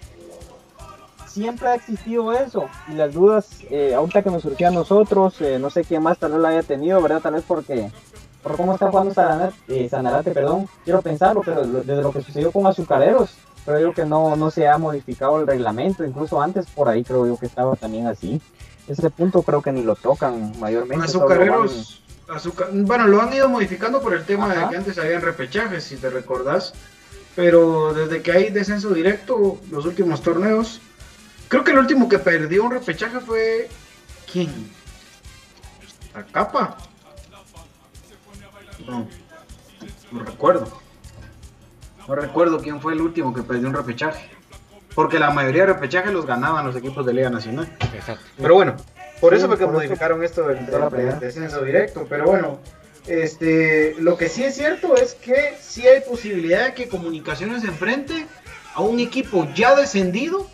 siempre 1.26 1.68
ha 1.68 1.74
existido 1.74 2.33
eso. 2.33 2.68
Y 2.89 2.93
las 2.95 3.14
dudas, 3.14 3.49
eh, 3.70 3.95
ahorita 3.95 4.22
que 4.22 4.30
nos 4.30 4.43
surgían 4.43 4.72
a 4.72 4.76
nosotros, 4.76 5.37
no 5.61 5.70
sé 5.70 5.85
quién 5.85 6.03
más 6.03 6.18
tal 6.18 6.33
vez 6.33 6.41
la 6.41 6.49
haya 6.49 6.62
tenido, 6.62 7.01
¿verdad? 7.01 7.20
Tal 7.20 7.35
vez 7.35 7.45
porque 7.47 7.91
por 8.43 8.57
cómo 8.57 8.74
está 8.74 8.91
jugando 8.91 9.14
Sanarate, 9.14 9.57
eh, 9.68 9.89
Sanarate, 9.89 10.33
perdón, 10.33 10.68
quiero 10.85 11.01
pensarlo, 11.01 11.43
pero 11.45 11.62
desde 11.64 12.03
lo 12.03 12.12
que 12.12 12.22
sucedió 12.22 12.51
con 12.51 12.66
Azucareros, 12.66 13.37
creo 13.64 13.78
yo 13.78 13.93
que 13.95 14.05
no, 14.05 14.35
no 14.37 14.51
se 14.51 14.66
ha 14.66 14.78
modificado 14.78 15.41
el 15.41 15.47
reglamento, 15.47 16.05
incluso 16.05 16.43
antes 16.43 16.66
por 16.66 16.89
ahí 16.89 17.05
creo 17.05 17.26
yo 17.26 17.37
que 17.37 17.47
estaba 17.47 17.76
también 17.76 18.09
así. 18.09 18.41
Ese 18.89 19.11
punto 19.11 19.43
creo 19.43 19.62
que 19.62 19.70
ni 19.70 19.83
lo 19.83 19.95
tocan 19.95 20.59
mayormente. 20.59 21.05
Azucareros, 21.05 22.01
bueno, 22.73 23.07
lo 23.07 23.20
han 23.20 23.33
ido 23.33 23.49
modificando 23.49 24.01
por 24.01 24.14
el 24.14 24.25
tema 24.25 24.55
de 24.55 24.68
que 24.68 24.77
antes 24.77 24.99
habían 24.99 25.23
repechajes, 25.23 25.85
si 25.85 25.97
te 25.97 26.11
recordás, 26.11 26.73
pero 27.35 27.93
desde 27.95 28.23
que 28.23 28.33
hay 28.33 28.51
descenso 28.51 28.91
directo, 28.91 29.61
los 29.70 29.87
últimos 29.87 30.23
torneos, 30.23 30.81
creo 31.49 31.64
que 31.64 31.73
el 31.73 31.79
último 31.79 32.09
que 32.09 32.18
perdió 32.18 32.64
un 32.64 32.73
repechaje 32.73 33.20
fue... 33.20 33.68
¿Quién? 34.31 34.70
¿A 36.14 36.23
Capa? 36.23 36.77
No, 38.87 39.09
no 40.11 40.25
recuerdo. 40.25 40.81
No 42.09 42.14
recuerdo 42.14 42.61
quién 42.61 42.81
fue 42.81 42.95
el 42.95 43.01
último 43.01 43.33
que 43.33 43.43
perdió 43.43 43.68
un 43.68 43.75
repechaje. 43.75 44.31
Porque 44.95 45.18
la 45.18 45.31
mayoría 45.31 45.62
de 45.62 45.73
repechajes 45.73 46.12
los 46.12 46.27
ganaban 46.27 46.66
los 46.66 46.77
equipos 46.77 47.07
de 47.07 47.14
Liga 47.14 47.31
Nacional. 47.31 47.75
Exacto. 47.95 48.25
Pero 48.37 48.55
bueno, 48.55 48.77
por 49.23 49.35
eso 49.35 49.47
fue 49.47 49.57
que 49.57 49.66
modificaron 49.66 50.25
esto 50.25 50.49
del, 50.49 50.66
descenso 51.20 51.64
directo. 51.64 52.07
Pero 52.09 52.25
bueno, 52.27 52.59
este, 53.07 53.95
lo 54.01 54.16
que 54.16 54.29
sí 54.29 54.43
es 54.43 54.57
cierto 54.57 54.97
es 54.97 55.14
que 55.14 55.55
sí 55.61 55.87
hay 55.87 56.01
posibilidad 56.01 56.66
de 56.66 56.75
que 56.75 56.89
Comunicaciones 56.89 57.62
enfrente 57.62 58.27
a 58.75 58.83
un 58.83 58.99
equipo 58.99 59.47
ya 59.55 59.77
descendido 59.77 60.51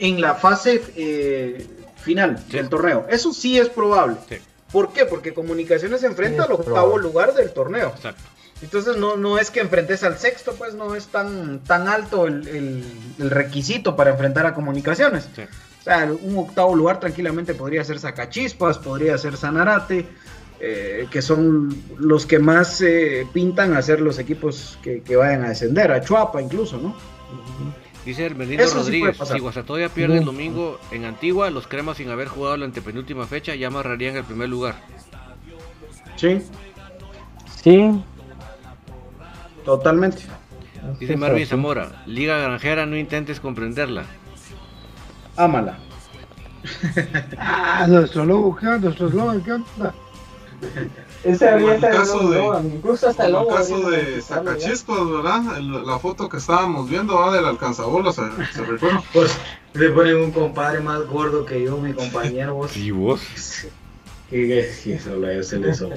en 0.00 0.20
la 0.20 0.34
fase 0.34 0.82
eh, 0.96 1.64
final 2.02 2.44
del 2.48 2.68
torneo. 2.68 3.06
Eso 3.08 3.32
sí 3.32 3.60
es 3.60 3.68
probable. 3.68 4.16
Sí. 4.28 4.38
¿Por 4.72 4.92
qué? 4.92 5.06
Porque 5.06 5.32
Comunicaciones 5.32 6.00
se 6.00 6.08
enfrenta 6.08 6.42
al 6.42 6.52
octavo 6.52 6.98
lugar 6.98 7.34
del 7.34 7.52
torneo. 7.52 7.92
Exacto. 7.94 8.24
Entonces 8.60 8.96
no, 8.96 9.16
no 9.16 9.38
es 9.38 9.52
que 9.52 9.60
enfrentes 9.60 10.02
al 10.02 10.18
sexto, 10.18 10.54
pues 10.54 10.74
no 10.74 10.96
es 10.96 11.06
tan, 11.06 11.60
tan 11.60 11.86
alto 11.86 12.26
el, 12.26 12.84
requisito 13.18 13.94
para 13.94 14.10
enfrentar 14.10 14.46
a 14.46 14.54
Comunicaciones. 14.54 15.28
O 15.80 15.82
sea, 15.82 16.12
un 16.12 16.38
octavo 16.38 16.74
lugar 16.74 17.00
tranquilamente 17.00 17.54
podría 17.54 17.82
ser 17.84 17.98
Sacachispas, 17.98 18.78
podría 18.78 19.16
ser 19.16 19.36
Sanarate, 19.36 20.06
eh, 20.60 21.06
que 21.10 21.22
son 21.22 21.74
los 21.96 22.26
que 22.26 22.38
más 22.38 22.82
eh, 22.82 23.26
pintan 23.32 23.74
a 23.74 23.80
ser 23.80 24.00
los 24.00 24.18
equipos 24.18 24.78
que, 24.82 25.16
vayan 25.16 25.44
a 25.44 25.48
descender, 25.48 25.90
a 25.90 26.02
Chuapa 26.02 26.42
incluso, 26.42 26.76
¿no? 26.76 26.94
Dice 28.04 28.26
Hermelino 28.26 28.64
Rodríguez, 28.66 29.16
si 29.24 29.38
Guasatoya 29.38 29.88
pierde 29.88 30.18
el 30.18 30.24
domingo 30.24 30.78
en 30.90 31.04
Antigua, 31.06 31.50
los 31.50 31.66
cremas 31.66 31.96
sin 31.96 32.10
haber 32.10 32.28
jugado 32.28 32.58
la 32.58 32.66
antepenúltima 32.66 33.26
fecha 33.26 33.54
ya 33.54 33.68
amarrarían 33.68 34.16
el 34.16 34.24
primer 34.24 34.48
lugar. 34.48 34.74
Sí. 36.16 36.42
Sí. 37.62 38.02
Totalmente. 39.64 40.22
Dice 40.98 41.16
Marvin 41.16 41.46
Zamora, 41.46 42.02
Liga 42.06 42.38
Granjera, 42.38 42.84
no 42.84 42.96
intentes 42.96 43.40
comprenderla. 43.40 44.04
Ámala. 45.40 45.78
ah, 47.38 47.86
nuestro 47.88 48.26
logo, 48.26 48.58
nuestro 48.60 49.08
¿qué 49.42 49.52
onda? 49.52 49.94
Ese 51.24 51.48
había 51.48 51.76
el 51.76 51.80
caso 51.80 52.28
de, 52.28 52.68
incluso 52.68 53.08
hasta 53.08 53.24
el 53.24 53.32
logo. 53.32 53.48
caso 53.48 53.90
de 53.90 54.20
Sacachispas, 54.20 54.98
¿verdad? 55.10 55.58
la 55.60 55.98
foto 55.98 56.28
que 56.28 56.36
estábamos 56.36 56.90
viendo 56.90 57.16
¿verdad? 57.16 57.32
del 57.32 57.46
alcanzabolas, 57.46 58.16
¿se, 58.16 58.22
se 58.52 58.64
recuerda? 58.64 59.02
Pues 59.14 59.34
le 59.72 59.88
ponen 59.88 60.16
un 60.16 60.30
compadre 60.30 60.80
más 60.80 61.06
gordo 61.06 61.46
que 61.46 61.62
yo, 61.62 61.78
mi 61.78 61.94
compañero. 61.94 62.56
Vos. 62.56 62.76
¿Y 62.76 62.90
vos? 62.90 63.22
¿Qué 64.28 64.60
es 64.60 64.86
eso? 64.86 65.18
Yo 65.18 65.42
se 65.42 65.58
le 65.58 65.70
eso. 65.70 65.88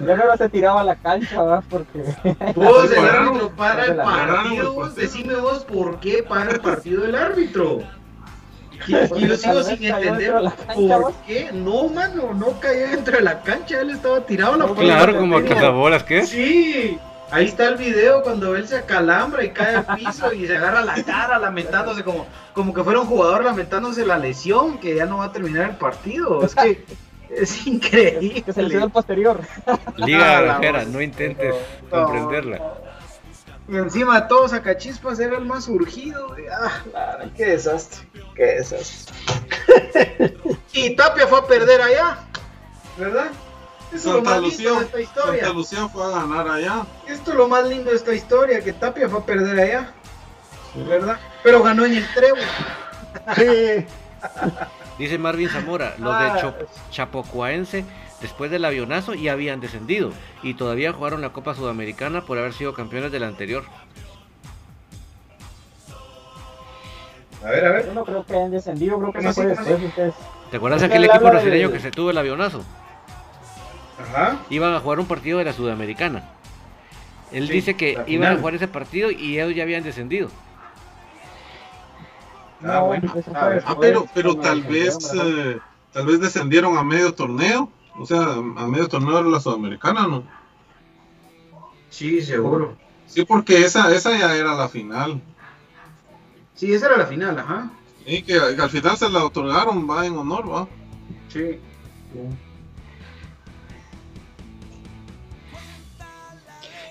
Yo 0.00 0.16
no 0.16 0.36
se 0.36 0.48
tiraba 0.48 0.80
a 0.80 0.84
la 0.84 0.96
cancha, 0.96 1.40
¿verdad? 1.40 1.64
Porque. 1.70 2.02
Vos, 2.56 2.90
el 2.90 2.98
árbitro 2.98 3.50
para 3.56 3.84
el 3.86 3.96
partido. 3.96 4.90
Decime 4.90 5.36
vos 5.36 5.64
por 5.64 6.00
qué 6.00 6.22
para 6.22 6.50
el 6.50 6.60
partido 6.60 7.04
el 7.04 7.14
árbitro. 7.14 7.82
Y, 8.86 9.26
yo 9.26 9.36
sigo 9.36 9.62
sin 9.62 9.84
entender 9.84 10.34
por 10.74 11.14
qué. 11.26 11.50
No, 11.52 11.88
mano, 11.88 12.34
no 12.34 12.60
caía 12.60 12.88
dentro 12.88 13.16
de 13.16 13.22
la 13.22 13.42
cancha, 13.42 13.80
él 13.80 13.90
estaba 13.90 14.20
tirado 14.20 14.54
a 14.54 14.56
la 14.56 14.74
Claro, 14.74 15.16
como 15.18 15.36
a 15.36 15.44
cazabolas, 15.44 16.02
¿qué? 16.04 16.26
Sí. 16.26 16.98
Ahí 17.30 17.46
está 17.46 17.68
el 17.68 17.76
video 17.76 18.22
cuando 18.22 18.54
él 18.54 18.68
se 18.68 18.76
acalambra 18.76 19.44
y 19.44 19.50
cae 19.50 19.76
al 19.76 19.96
piso 19.96 20.32
y 20.32 20.46
se 20.46 20.56
agarra 20.56 20.82
la 20.82 21.02
cara 21.02 21.38
lamentándose 21.38 22.04
como, 22.04 22.26
como 22.52 22.72
que 22.72 22.84
fuera 22.84 23.00
un 23.00 23.06
jugador 23.06 23.44
lamentándose 23.44 24.06
la 24.06 24.18
lesión, 24.18 24.78
que 24.78 24.94
ya 24.94 25.06
no 25.06 25.18
va 25.18 25.24
a 25.24 25.32
terminar 25.32 25.70
el 25.70 25.76
partido. 25.76 26.44
Es 26.44 26.54
que 26.54 26.84
es 27.30 27.66
increíble. 27.66 28.42
Que 28.42 28.52
se 28.52 28.62
lesionó 28.62 28.86
el 28.86 28.92
posterior. 28.92 29.40
Liga 29.96 30.42
Granjera, 30.42 30.84
no 30.84 31.00
intentes 31.00 31.54
comprenderla. 31.90 32.60
Y 33.68 33.76
encima 33.76 34.20
de 34.20 34.28
todos 34.28 34.50
Sacachispas 34.50 35.18
era 35.20 35.38
el 35.38 35.44
más 35.46 35.68
urgido. 35.68 36.36
Ah, 36.94 37.24
qué 37.36 37.46
desastre, 37.46 38.06
qué 38.34 38.44
desastre. 38.56 39.14
Y 40.72 40.94
Tapia 40.96 41.26
fue 41.26 41.38
a 41.38 41.46
perder 41.46 41.80
allá, 41.80 42.18
¿verdad? 42.98 43.30
Eso 43.92 44.08
es 44.08 44.14
lo 44.16 44.22
más 44.22 44.40
lindo 44.40 44.78
de 44.80 44.84
esta 44.84 45.00
historia. 45.00 45.44
Santa 45.44 45.54
Lucía 45.54 45.88
fue 45.88 46.04
a 46.04 46.08
ganar 46.08 46.48
allá. 46.48 46.86
Esto 47.06 47.30
es 47.30 47.36
lo 47.36 47.48
más 47.48 47.66
lindo 47.66 47.90
de 47.90 47.96
esta 47.96 48.12
historia, 48.12 48.62
que 48.62 48.72
Tapia 48.72 49.08
fue 49.08 49.20
a 49.20 49.24
perder 49.24 49.58
allá. 49.58 49.92
¿Verdad? 50.74 51.18
Pero 51.42 51.62
ganó 51.62 51.84
en 51.84 51.94
el 51.94 52.14
Trevo. 52.14 52.36
Sí. 53.36 53.86
Dice 54.98 55.18
Marvin 55.18 55.48
Zamora, 55.48 55.94
los 55.98 56.18
de 56.18 56.24
ah. 56.24 56.54
Chapocuaense 56.90 57.84
después 58.20 58.50
del 58.50 58.64
avionazo 58.64 59.14
ya 59.14 59.32
habían 59.32 59.60
descendido 59.60 60.12
y 60.42 60.54
todavía 60.54 60.92
jugaron 60.92 61.20
la 61.20 61.30
Copa 61.30 61.54
Sudamericana 61.54 62.22
por 62.22 62.38
haber 62.38 62.52
sido 62.52 62.74
campeones 62.74 63.12
del 63.12 63.24
anterior. 63.24 63.64
A 67.44 67.50
ver, 67.50 67.66
a 67.66 67.72
ver. 67.72 67.86
Yo 67.86 67.94
no 67.94 68.04
creo 68.04 68.24
que 68.24 68.34
hayan 68.34 68.50
descendido, 68.50 68.98
creo 68.98 69.12
que 69.12 69.20
no 69.20 69.32
fue 69.32 69.46
después 69.46 70.14
¿Te 70.50 70.56
acuerdas 70.56 70.82
aquel 70.82 71.04
equipo 71.04 71.24
brasileño 71.24 71.70
que 71.70 71.80
se 71.80 71.90
tuvo 71.90 72.10
el 72.10 72.18
avionazo? 72.18 72.64
Ajá. 74.00 74.38
Iban 74.48 74.72
a 74.74 74.80
jugar 74.80 75.00
un 75.00 75.06
partido 75.06 75.38
de 75.38 75.44
la 75.44 75.52
Sudamericana. 75.52 76.30
Él 77.32 77.48
dice 77.48 77.74
que 77.74 77.98
iban 78.06 78.32
a 78.32 78.38
jugar 78.38 78.54
ese 78.54 78.68
partido 78.68 79.10
y 79.10 79.38
ellos 79.38 79.54
ya 79.54 79.64
habían 79.64 79.82
descendido. 79.82 80.28
Ah, 82.64 82.80
bueno. 82.80 83.12
Ah, 83.34 83.76
pero, 83.80 84.06
pero 84.14 84.36
tal 84.36 84.62
vez, 84.62 84.96
eh, 85.14 85.58
tal 85.92 86.06
vez 86.06 86.20
descendieron 86.20 86.76
a 86.76 86.84
medio 86.84 87.12
torneo. 87.12 87.70
O 87.98 88.06
sea, 88.06 88.22
a 88.22 88.66
medio 88.66 88.88
torneo 88.88 89.22
de 89.22 89.30
la 89.30 89.40
Sudamericana, 89.40 90.06
¿no? 90.06 90.24
Sí, 91.90 92.20
seguro. 92.22 92.76
Sí, 93.06 93.24
porque 93.24 93.64
esa, 93.64 93.94
esa 93.94 94.18
ya 94.18 94.34
era 94.34 94.54
la 94.54 94.68
final. 94.68 95.20
Sí, 96.54 96.72
esa 96.72 96.86
era 96.86 96.96
la 96.96 97.06
final, 97.06 97.38
ajá. 97.38 97.70
Y 98.06 98.22
que, 98.22 98.36
al 98.36 98.70
final 98.70 98.96
se 98.96 99.08
la 99.08 99.24
otorgaron, 99.24 99.88
va 99.88 100.06
en 100.06 100.16
honor, 100.16 100.50
va. 100.50 100.68
Sí. 101.28 101.58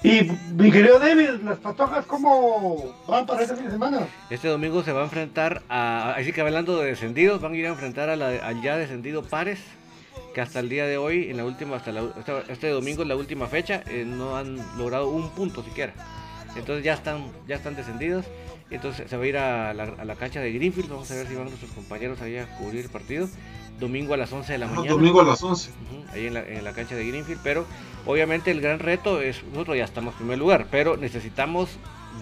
Y 0.03 0.29
mi 0.57 0.69
querido 0.69 0.99
David, 0.99 1.41
las 1.45 1.59
patojas, 1.59 2.05
¿cómo 2.05 2.93
van 3.07 3.25
para 3.25 3.43
este 3.43 3.55
fin 3.55 3.65
de 3.65 3.71
semana? 3.71 4.05
Este 4.29 4.49
domingo 4.49 4.83
se 4.83 4.91
va 4.91 4.99
a 4.99 5.03
enfrentar 5.05 5.63
a. 5.69 6.13
Así 6.17 6.33
que 6.33 6.41
hablando 6.41 6.77
de 6.77 6.87
descendidos, 6.87 7.39
van 7.39 7.53
a 7.53 7.55
ir 7.55 7.65
a 7.65 7.69
enfrentar 7.69 8.09
a 8.09 8.17
la, 8.17 8.27
al 8.45 8.61
ya 8.61 8.75
descendido 8.75 9.23
Pares, 9.23 9.59
que 10.33 10.41
hasta 10.41 10.59
el 10.59 10.67
día 10.67 10.85
de 10.87 10.97
hoy, 10.97 11.29
en 11.29 11.37
la 11.37 11.45
última, 11.45 11.77
hasta 11.77 11.93
este 12.49 12.67
domingo 12.69 13.03
es 13.03 13.07
la 13.07 13.15
última 13.15 13.47
fecha, 13.47 13.81
eh, 13.87 14.03
no 14.05 14.35
han 14.35 14.57
logrado 14.77 15.09
un 15.09 15.29
punto 15.29 15.63
siquiera. 15.63 15.93
Entonces 16.57 16.83
ya 16.83 16.95
están, 16.95 17.31
ya 17.47 17.55
están 17.55 17.75
descendidos. 17.75 18.25
Entonces 18.69 19.09
se 19.09 19.17
va 19.17 19.23
a 19.23 19.27
ir 19.27 19.37
a 19.37 19.73
la, 19.73 20.15
cancha 20.15 20.41
de 20.41 20.51
Greenfield. 20.51 20.89
Vamos 20.89 21.09
a 21.11 21.15
ver 21.15 21.27
si 21.27 21.35
van 21.35 21.45
nuestros 21.45 21.71
compañeros 21.71 22.21
ahí 22.21 22.37
a 22.37 22.47
cubrir 22.57 22.83
el 22.83 22.91
partido. 22.91 23.29
Domingo 23.79 24.13
a 24.13 24.17
las 24.17 24.31
11 24.31 24.53
de 24.53 24.57
la 24.57 24.65
ah, 24.65 24.69
mañana. 24.69 24.91
Domingo 24.91 25.21
a 25.21 25.25
las 25.25 25.43
11. 25.43 25.71
ahí 26.13 26.27
en 26.27 26.33
la, 26.33 26.47
en 26.47 26.63
la, 26.63 26.73
cancha 26.73 26.95
de 26.95 27.05
Greenfield. 27.05 27.41
Pero 27.43 27.65
obviamente 28.05 28.51
el 28.51 28.61
gran 28.61 28.79
reto 28.79 29.21
es, 29.21 29.43
nosotros 29.51 29.77
ya 29.77 29.85
estamos 29.85 30.13
en 30.13 30.19
primer 30.19 30.37
lugar, 30.37 30.67
pero 30.71 30.97
necesitamos 30.97 31.69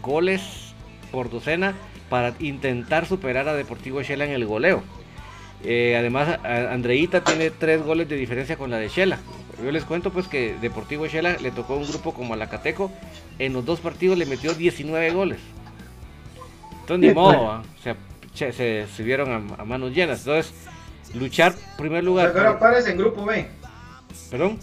goles 0.02 0.74
por 1.12 1.30
docena 1.30 1.76
para 2.10 2.34
intentar 2.40 3.06
superar 3.06 3.48
a 3.48 3.54
Deportivo 3.54 4.02
Shela 4.02 4.26
en 4.26 4.32
el 4.32 4.46
goleo. 4.46 4.84
Eh, 5.64 5.96
además, 5.98 6.40
Andreita 6.44 7.24
tiene 7.24 7.52
tres 7.52 7.84
goles 7.84 8.10
de 8.10 8.16
diferencia 8.16 8.58
con 8.58 8.72
la 8.72 8.78
de 8.78 8.90
Shela. 8.90 9.20
Yo 9.64 9.72
les 9.72 9.86
cuento 9.86 10.12
pues 10.12 10.28
que 10.28 10.56
Deportivo 10.60 11.06
Shela 11.06 11.38
le 11.38 11.52
tocó 11.52 11.76
un 11.76 11.88
grupo 11.88 12.14
como 12.14 12.34
Alacateco. 12.34 12.92
En 13.38 13.54
los 13.54 13.66
dos 13.66 13.80
partidos 13.80 14.18
le 14.18 14.26
metió 14.26 14.54
19 14.54 15.12
goles. 15.12 15.40
Entonces, 16.82 17.10
ni 17.10 17.14
modo, 17.14 17.62
se, 18.34 18.52
se, 18.52 18.88
subieron 18.88 19.56
a, 19.58 19.64
manos 19.64 19.94
llenas. 19.94 20.20
Entonces, 20.20 20.54
luchar 21.14 21.56
primer 21.78 22.04
lugar. 22.04 22.32
Pero 22.34 22.60
pares 22.60 22.88
en 22.88 22.98
grupo 22.98 23.26
B. 23.26 23.48
¿Perdón? 24.30 24.60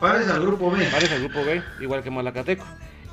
Pares 0.00 0.28
al 0.28 0.40
grupo 0.42 0.70
B. 0.70 0.84
Pares 0.84 1.10
al 1.10 1.20
grupo 1.20 1.44
B, 1.44 1.62
igual 1.80 2.02
que 2.02 2.10
Malacateco. 2.10 2.64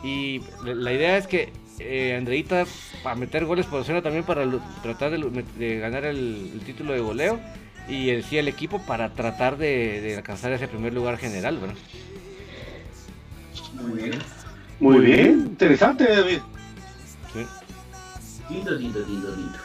Y 0.03 0.41
la 0.63 0.93
idea 0.93 1.17
es 1.17 1.25
que 1.25 1.51
eh, 1.79 2.15
Andreita 2.15 2.65
a 3.03 3.15
meter 3.15 3.45
goles 3.45 3.65
por 3.65 3.83
zona 3.83 4.01
también 4.01 4.23
para 4.23 4.45
tratar 4.81 5.11
de, 5.11 5.79
ganar 5.79 6.05
el, 6.05 6.61
título 6.65 6.93
de 6.93 6.99
goleo 6.99 7.39
y 7.87 8.09
el, 8.09 8.23
sí 8.23 8.37
el 8.37 8.47
equipo 8.47 8.79
para 8.79 9.13
tratar 9.13 9.57
de, 9.57 10.13
alcanzar 10.15 10.51
ese 10.53 10.67
primer 10.67 10.93
lugar 10.93 11.17
general, 11.17 11.57
¿verdad? 11.57 11.75
Muy 13.73 14.01
bien. 14.01 14.19
Muy 14.79 15.05
bien, 15.05 15.31
interesante 15.47 16.05
David. 16.05 16.39
Sí. 17.33 17.45
Lindo, 18.49 18.71
lindo, 18.71 18.99
lindo, 18.99 19.35
lindo. 19.35 19.57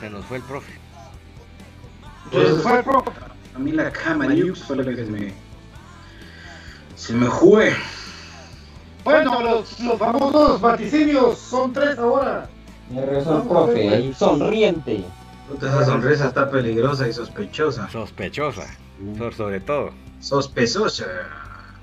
Se 0.00 0.10
nos 0.10 0.24
fue 0.26 0.38
el 0.38 0.42
profe. 0.42 0.83
Se 2.30 2.38
nos 2.38 2.62
fue 2.62 2.78
el 2.78 2.84
profe. 2.84 3.10
A 3.54 3.58
mí 3.58 3.72
la 3.72 3.90
cama 3.90 4.26
fue 4.66 4.76
lo 4.76 4.84
que 4.84 4.96
se 4.96 5.04
me. 5.04 5.32
Se 6.96 7.12
me 7.12 7.26
fue. 7.26 7.74
Bueno, 9.04 9.40
los, 9.42 9.80
los 9.80 9.98
famosos 9.98 10.60
vaticinios 10.60 11.38
son 11.38 11.72
tres 11.72 11.98
ahora. 11.98 12.48
Me 12.90 13.04
rezó 13.04 13.42
el 13.42 13.48
profe, 13.48 13.88
ahí 13.88 14.14
sonriente. 14.14 15.04
esa 15.56 15.84
sonrisa 15.84 16.28
está 16.28 16.50
peligrosa 16.50 17.06
y 17.06 17.12
sospechosa. 17.12 17.88
Sospechosa, 17.90 18.66
mm. 18.98 19.30
sobre 19.36 19.60
todo. 19.60 19.90
Sospechosa. 20.20 21.06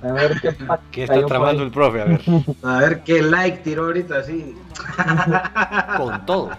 A 0.04 0.12
ver 0.14 0.42
qué, 0.42 0.56
¿Qué 0.92 1.04
está 1.04 1.26
tramando 1.26 1.64
el 1.64 1.72
profe, 1.72 2.02
a 2.02 2.06
ver. 2.06 2.22
A 2.64 2.78
ver 2.80 3.04
qué 3.04 3.22
like 3.22 3.60
tiró 3.60 3.86
ahorita 3.86 4.18
así. 4.18 4.56
Con 5.98 6.26
todo. 6.26 6.50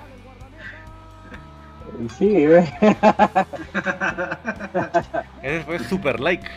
Sí, 2.18 2.47
ve. 2.47 2.61
Ese 5.43 5.64
fue 5.64 5.78
super 5.80 6.20
like. 6.20 6.49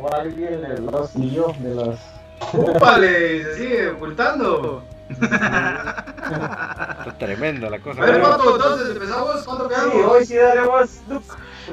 O 0.00 0.14
alguien 0.14 0.62
de 0.62 0.78
los 0.80 1.14
míos, 1.16 1.60
de 1.62 1.74
los. 1.74 1.98
¡Úpale! 2.52 3.44
Se 3.44 3.56
sigue 3.56 3.88
ocultando. 3.88 4.84
tremenda 7.18 7.70
la 7.70 7.78
cosa. 7.80 8.02
A 8.02 8.06
ver, 8.06 8.16
entonces 8.16 8.90
empezamos. 8.90 9.42
¿Cuánto 9.44 9.68
quedamos? 9.68 9.92
Sí, 9.92 9.98
hoy 10.00 10.26
sí 10.26 10.36
daremos. 10.36 11.00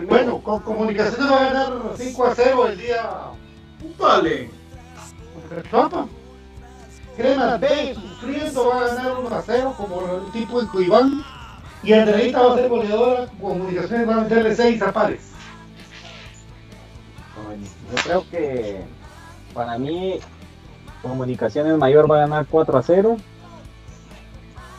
Bueno, 0.08 0.40
con 0.42 0.60
comunicaciones 0.62 1.32
va 1.32 1.36
a 1.36 1.46
ganar 1.46 1.74
5 1.98 2.26
a 2.26 2.36
0 2.36 2.68
el 2.68 2.78
día. 2.78 3.10
Vale. 3.98 4.50
Trapa. 5.70 6.08
Crema 7.16 7.58
B 7.58 7.96
sufriendo 7.96 8.68
va 8.68 8.78
a 8.78 8.88
ganar 8.88 9.18
1 9.20 9.36
a 9.36 9.42
0 9.42 9.74
como 9.78 10.02
el 10.02 10.32
tipo 10.32 10.62
en 10.62 10.68
Cuibán. 10.68 11.24
Y 11.84 11.94
Andreita 11.94 12.42
va 12.42 12.54
a 12.54 12.58
ser 12.58 12.70
goleadora. 12.70 13.28
Comunicaciones 13.40 14.10
va 14.10 14.16
a 14.16 14.22
meterle 14.22 14.56
6 14.56 14.82
a 14.82 14.92
pares. 14.92 15.32
Yo 17.92 18.04
creo 18.04 18.30
que 18.30 18.82
para 19.54 19.78
mí 19.78 20.20
Comunicaciones 21.02 21.78
Mayor 21.78 22.10
va 22.10 22.18
a 22.18 22.20
ganar 22.22 22.46
4 22.50 22.78
a 22.78 22.84
0. 22.84 23.18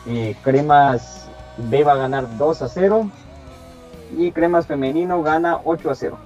Y 0.06 0.34
Cremas 0.34 1.26
B 1.56 1.84
va 1.84 1.92
a 1.92 1.96
ganar 1.96 2.36
2 2.36 2.62
a 2.62 2.68
0 2.68 3.10
y 4.16 4.30
Cremas 4.32 4.66
Femenino 4.66 5.22
gana 5.22 5.60
8 5.64 5.90
a 5.90 5.94
0. 5.94 6.18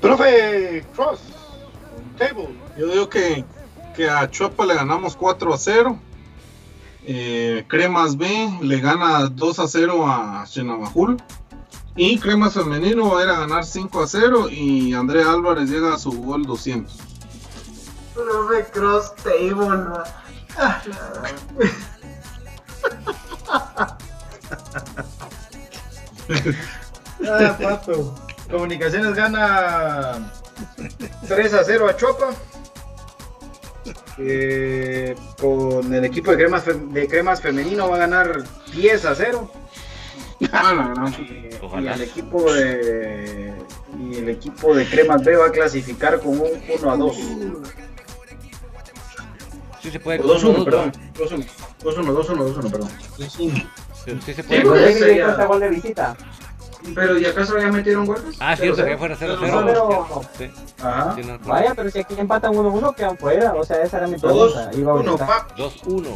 Profe 0.00 0.84
Cross, 0.94 1.20
table. 2.16 2.48
Yo 2.76 2.86
digo 2.86 3.08
que, 3.08 3.44
que 3.96 4.08
a 4.08 4.30
Chuapa 4.30 4.64
le 4.64 4.74
ganamos 4.74 5.16
4 5.16 5.52
a 5.52 5.58
0. 5.58 5.98
Eh, 7.04 7.64
Cremas 7.68 8.16
B 8.16 8.58
le 8.60 8.80
gana 8.80 9.26
2 9.26 9.58
a 9.58 9.66
0 9.66 10.06
a 10.06 10.44
Chenamajul. 10.46 11.16
Y 11.96 12.18
Cremas 12.18 12.54
Femenino 12.54 13.10
va 13.10 13.20
a 13.20 13.24
ir 13.24 13.30
a 13.30 13.40
ganar 13.40 13.64
5 13.64 14.00
a 14.00 14.06
0 14.06 14.50
y 14.50 14.94
Andrea 14.94 15.32
Álvarez 15.32 15.68
llega 15.68 15.94
a 15.94 15.98
su 15.98 16.12
gol 16.12 16.46
200. 16.46 16.96
Profe 18.14 18.70
Cross 18.72 19.16
Table. 19.16 19.84
ah, 27.26 27.56
pato. 27.60 28.27
Comunicaciones 28.50 29.14
gana 29.14 30.32
3 31.28 31.54
a 31.54 31.64
0 31.64 31.88
a 31.88 31.96
Chopa. 31.96 32.30
Eh, 34.18 35.14
con 35.40 35.94
el 35.94 36.04
equipo 36.04 36.32
de 36.32 36.36
cremas, 36.38 36.64
de 36.66 37.06
cremas 37.06 37.40
femenino 37.40 37.88
va 37.88 37.96
a 37.96 38.00
ganar 38.00 38.42
10 38.72 39.04
a 39.04 39.14
0. 39.14 39.50
y, 40.40 41.86
el 41.86 42.00
equipo 42.00 42.52
de 42.52 43.54
y 43.98 44.16
el 44.16 44.28
equipo 44.28 44.74
de 44.74 44.86
cremas 44.86 45.24
B 45.24 45.36
va 45.36 45.46
a 45.46 45.50
clasificar 45.52 46.20
con 46.20 46.40
un 46.40 46.50
1 46.80 46.90
a 46.90 46.96
2. 46.96 47.16
Sí 49.82 49.90
se 49.90 50.00
puede. 50.00 50.20
2-1, 50.20 50.64
perdón. 50.64 50.92
2-1, 51.14 51.46
2-1, 51.82 52.04
2-1, 52.14 52.70
perdón. 52.70 52.88
2-1. 53.18 53.68
Sí 54.24 54.34
se 54.34 54.44
puede. 54.44 54.62
¿Cuánto 54.62 55.48
gol 55.48 55.60
de 55.60 55.68
visita? 55.68 56.16
Pero 56.94 57.18
¿y 57.18 57.26
acaso 57.26 57.58
ya 57.58 57.70
metieron 57.70 58.06
goles? 58.06 58.36
Ah, 58.40 58.56
cierto, 58.56 58.84
que 58.84 58.96
fuera 58.96 59.16
0-0. 59.16 60.28
Sí. 60.36 60.50
Ajá. 60.82 61.16
Vaya, 61.44 61.74
pero 61.74 61.90
si 61.90 61.98
aquí 62.00 62.14
empatan 62.18 62.52
1-1 62.52 62.94
quedan 62.94 63.16
fuera, 63.18 63.54
o 63.54 63.64
sea, 63.64 63.82
esa 63.82 63.98
era 63.98 64.06
mi 64.06 64.18
pregunta. 64.18 64.70
2-1. 65.56 66.06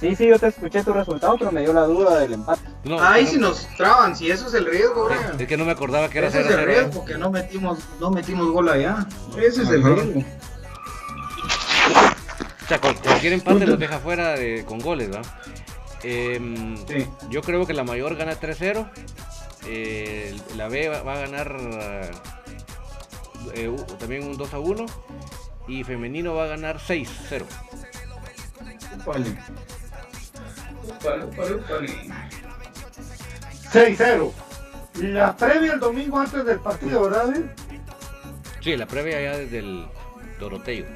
Sí, 0.00 0.16
sí, 0.16 0.26
yo 0.28 0.38
te 0.38 0.46
escuché 0.46 0.82
tu 0.82 0.94
resultado, 0.94 1.36
pero 1.38 1.52
me 1.52 1.60
dio 1.60 1.74
la 1.74 1.82
duda 1.82 2.18
del 2.20 2.32
empate. 2.32 2.62
No, 2.84 2.96
Ay, 3.02 3.26
si 3.26 3.36
nos 3.36 3.66
traban, 3.76 4.16
si 4.16 4.30
eso 4.30 4.46
es 4.46 4.54
el 4.54 4.64
riesgo, 4.64 5.04
güey. 5.04 5.18
Es 5.38 5.46
que 5.46 5.58
no 5.58 5.66
me 5.66 5.72
acordaba 5.72 6.08
que 6.08 6.18
era 6.18 6.28
0-0. 6.28 6.30
Ese 6.30 6.40
es 6.40 6.58
el 6.58 6.64
riesgo, 6.64 7.04
que 7.04 7.18
no 7.18 7.30
metimos, 7.30 7.80
no 8.00 8.10
metimos 8.10 8.50
gol 8.50 8.70
allá. 8.70 9.06
Ese 9.36 9.62
es 9.62 9.68
el 9.68 9.84
riesgo. 9.84 10.20
O 12.64 12.66
sea, 12.66 12.80
cualquier 12.80 13.34
empate 13.34 13.66
los 13.66 13.78
deja 13.78 13.98
fuera 13.98 14.30
de, 14.36 14.64
con 14.64 14.78
goles, 14.78 15.10
¿verdad? 15.10 15.30
Eh, 16.02 16.76
sí. 16.88 17.06
Yo 17.28 17.42
creo 17.42 17.66
que 17.66 17.74
la 17.74 17.84
mayor 17.84 18.16
gana 18.16 18.38
3-0. 18.38 18.90
Eh, 19.66 20.38
la 20.56 20.68
B 20.68 20.88
va, 20.88 21.02
va 21.02 21.14
a 21.14 21.18
ganar 21.18 21.56
eh, 23.54 23.76
también 23.98 24.24
un 24.24 24.38
2-1. 24.38 24.86
Y 25.68 25.84
femenino 25.84 26.34
va 26.34 26.44
a 26.44 26.48
ganar 26.48 26.78
6-0. 26.78 27.44
Vale. 29.06 29.36
6-0. 33.72 34.32
La 34.94 35.36
previa 35.36 35.74
el 35.74 35.80
domingo 35.80 36.18
antes 36.18 36.44
del 36.44 36.58
partido, 36.58 37.02
¿verdad? 37.02 37.32
Sí, 38.60 38.76
la 38.76 38.86
previa 38.86 39.20
ya 39.20 39.38
desde 39.38 39.60
el 39.60 39.86
Doroteo. 40.38 40.86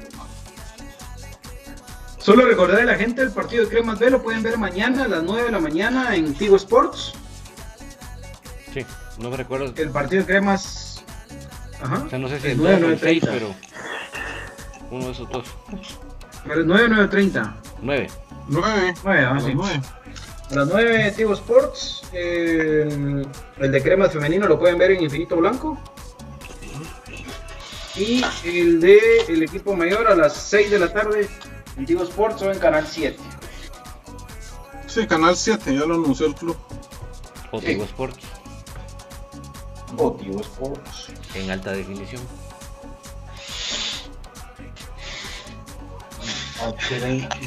Solo 2.25 2.43
recordar 2.47 2.81
a 2.81 2.85
la 2.85 2.95
gente 2.95 3.21
el 3.21 3.29
partido 3.29 3.65
de 3.65 3.69
Cremas 3.69 3.99
B 3.99 4.09
lo 4.09 4.23
pueden 4.23 4.41
ver 4.41 4.57
mañana 4.57 5.03
a 5.03 5.07
las 5.07 5.21
9 5.21 5.43
de 5.43 5.51
la 5.51 5.59
mañana 5.59 6.15
en 6.15 6.33
Tigo 6.33 6.55
Sports. 6.55 7.13
Sí, 8.73 8.83
no 9.19 9.29
me 9.29 9.37
recuerdo. 9.37 9.71
El 9.77 9.91
partido 9.91 10.23
de 10.23 10.25
Cremas. 10.25 11.05
Ajá. 11.79 12.01
O 12.03 12.09
sea, 12.09 12.17
no 12.17 12.27
sé 12.27 12.39
si 12.39 12.47
es 12.47 12.57
9, 12.57 12.77
9 12.81 12.97
6, 12.99 13.23
pero. 13.27 13.53
Uno 14.89 15.05
de 15.05 15.11
esos 15.11 15.29
dos. 15.29 15.45
Pero 16.47 16.61
es 16.61 16.65
9 16.65 16.87
9 16.89 17.07
30. 17.09 17.57
9. 17.83 18.07
9. 18.47 18.93
9, 19.03 19.19
ah, 19.23 19.39
sí. 19.39 19.51
9. 19.53 19.81
A 20.49 20.55
las 20.55 20.67
9 20.67 21.13
Tigo 21.15 21.33
Sports. 21.33 22.09
Eh, 22.11 23.23
el 23.59 23.71
de 23.71 23.83
Cremas 23.83 24.11
femenino 24.11 24.47
lo 24.47 24.57
pueden 24.57 24.79
ver 24.79 24.89
en 24.89 25.03
Infinito 25.03 25.35
Blanco. 25.35 25.79
Y 27.95 28.25
el 28.45 28.81
de 28.81 28.99
el 29.29 29.43
equipo 29.43 29.75
mayor 29.75 30.07
a 30.07 30.15
las 30.15 30.33
6 30.33 30.71
de 30.71 30.79
la 30.79 30.91
tarde 30.91 31.29
en 31.77 31.85
Tigo 31.85 32.03
Sports 32.03 32.41
o 32.41 32.51
en 32.51 32.59
Canal 32.59 32.85
7. 32.87 33.17
Sí, 34.87 35.07
Canal 35.07 35.35
7, 35.35 35.75
ya 35.75 35.85
lo 35.85 35.95
anunció 35.95 36.27
el 36.27 36.35
club. 36.35 36.57
O 37.51 37.59
Tigo. 37.59 37.83
Sports. 37.83 38.25
O 39.97 40.11
Tigo 40.13 40.41
Sports. 40.41 41.07
En 41.33 41.51
alta 41.51 41.71
definición. 41.71 42.21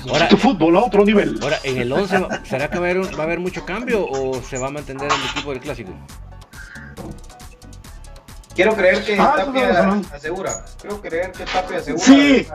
Ahora, 0.08 0.24
este 0.24 0.36
fútbol 0.36 0.76
a 0.76 0.80
otro 0.80 1.04
nivel. 1.04 1.38
Ahora, 1.42 1.58
en 1.64 1.78
el 1.78 1.92
11, 1.92 2.26
¿será 2.44 2.70
que 2.70 2.78
va 2.78 2.86
a, 2.86 2.90
haber, 2.90 3.18
va 3.18 3.20
a 3.20 3.26
haber 3.26 3.40
mucho 3.40 3.64
cambio 3.64 4.06
o 4.06 4.40
se 4.42 4.58
va 4.58 4.68
a 4.68 4.70
mantener 4.70 5.10
el 5.10 5.30
equipo 5.30 5.50
del 5.50 5.60
clásico? 5.60 5.92
Quiero 8.54 8.74
creer 8.74 9.04
que 9.04 9.16
ah, 9.18 9.34
Tapia 9.36 9.82
no, 9.82 10.02
asegura. 10.12 10.64
Quiero 10.80 11.00
creer 11.00 11.32
que 11.32 11.44
Tapia 11.44 11.78
asegura. 11.78 12.04
Sí. 12.04 12.46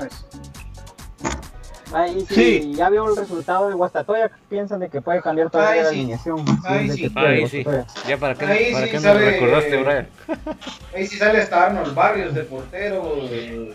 Ahí 1.93 2.25
sí, 2.27 2.35
sí, 2.35 2.73
ya 2.73 2.89
vio 2.89 3.07
el 3.07 3.15
resultado 3.15 3.69
de 3.69 3.75
Guastatoya, 3.75 4.31
piensan 4.49 4.79
de 4.79 4.89
que 4.89 4.99
puede 4.99 5.21
cambiar 5.21 5.51
toda 5.51 5.75
la 5.75 5.89
alineación. 5.89 6.43
Ahí 6.65 6.89
sí, 6.89 7.11
ahí 7.15 7.47
sí. 7.47 7.63
Ya 8.07 8.17
para 8.17 8.33
qué, 8.33 8.45
ahí 8.45 8.73
para 8.73 8.85
sí 8.85 8.91
qué 8.91 8.99
sale, 8.99 9.19
me 9.19 9.31
recordaste, 9.31 9.77
Brian. 9.77 10.07
Ahí 10.95 11.07
sí 11.07 11.17
sale 11.17 11.39
hasta 11.39 11.67
Arnold 11.67 11.93
Barrios 11.93 12.33
de 12.33 12.43
portero. 12.43 13.15
De... 13.29 13.73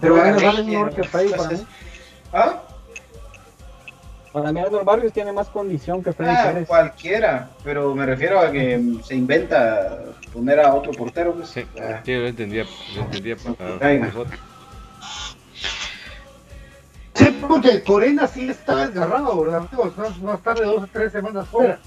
Pero 0.00 0.16
Arnold 0.16 0.42
Barrios 0.44 0.58
es 0.58 0.66
mejor 0.66 0.94
que 0.94 1.04
Freddy 1.04 1.30
para 1.30 1.48
mí. 1.50 1.66
¿Ah? 2.32 2.62
Para 4.32 4.52
mí 4.52 4.60
Arnold 4.60 4.84
Barrios 4.84 5.12
tiene 5.12 5.32
más 5.32 5.48
condición 5.48 6.02
que 6.02 6.12
Freddy 6.12 6.34
ah, 6.36 6.44
Pérez. 6.46 6.68
Cualquiera, 6.68 7.50
pero 7.62 7.94
me 7.94 8.06
refiero 8.06 8.40
a 8.40 8.50
que 8.50 8.82
se 9.04 9.14
inventa 9.14 10.00
poner 10.32 10.58
a 10.58 10.74
otro 10.74 10.90
portero. 10.92 11.32
Pues. 11.34 11.48
Sí, 11.48 11.64
ah. 11.80 12.00
sí, 12.04 12.12
yo 12.12 12.26
entendía. 12.26 12.64
Yo 12.92 13.02
entendía 13.02 13.36
para, 13.36 13.78
Sí, 13.78 14.00
porque 17.48 17.82
Corena 17.82 18.26
sí 18.26 18.48
está 18.48 18.86
desgarrado, 18.86 19.40
¿verdad? 19.40 19.68
Va 19.72 20.32
a 20.32 20.36
estar 20.36 20.58
de 20.58 20.64
dos 20.64 20.82
o 20.84 20.88
tres 20.92 21.12
semanas 21.12 21.48
fuera. 21.48 21.78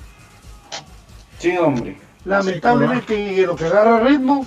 Sí, 1.40 1.56
hombre. 1.58 1.98
Lamentablemente 2.26 3.46
lo 3.46 3.56
que 3.56 3.66
agarra 3.66 4.00
ritmo. 4.02 4.46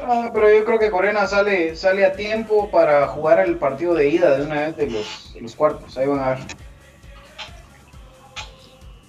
Ah, 0.00 0.30
pero 0.34 0.52
yo 0.52 0.64
creo 0.64 0.78
que 0.78 0.90
Corena 0.90 1.26
sale, 1.26 1.76
sale 1.76 2.04
a 2.04 2.14
tiempo 2.14 2.70
para 2.70 3.06
jugar 3.06 3.40
el 3.40 3.56
partido 3.56 3.94
de 3.94 4.08
ida 4.08 4.36
de 4.36 4.46
una 4.46 4.54
vez 4.54 4.76
de 4.76 4.90
los, 4.90 5.36
los 5.40 5.54
cuartos. 5.54 5.96
Ahí 5.96 6.06
van 6.06 6.20
a 6.20 6.30
ver. 6.30 6.38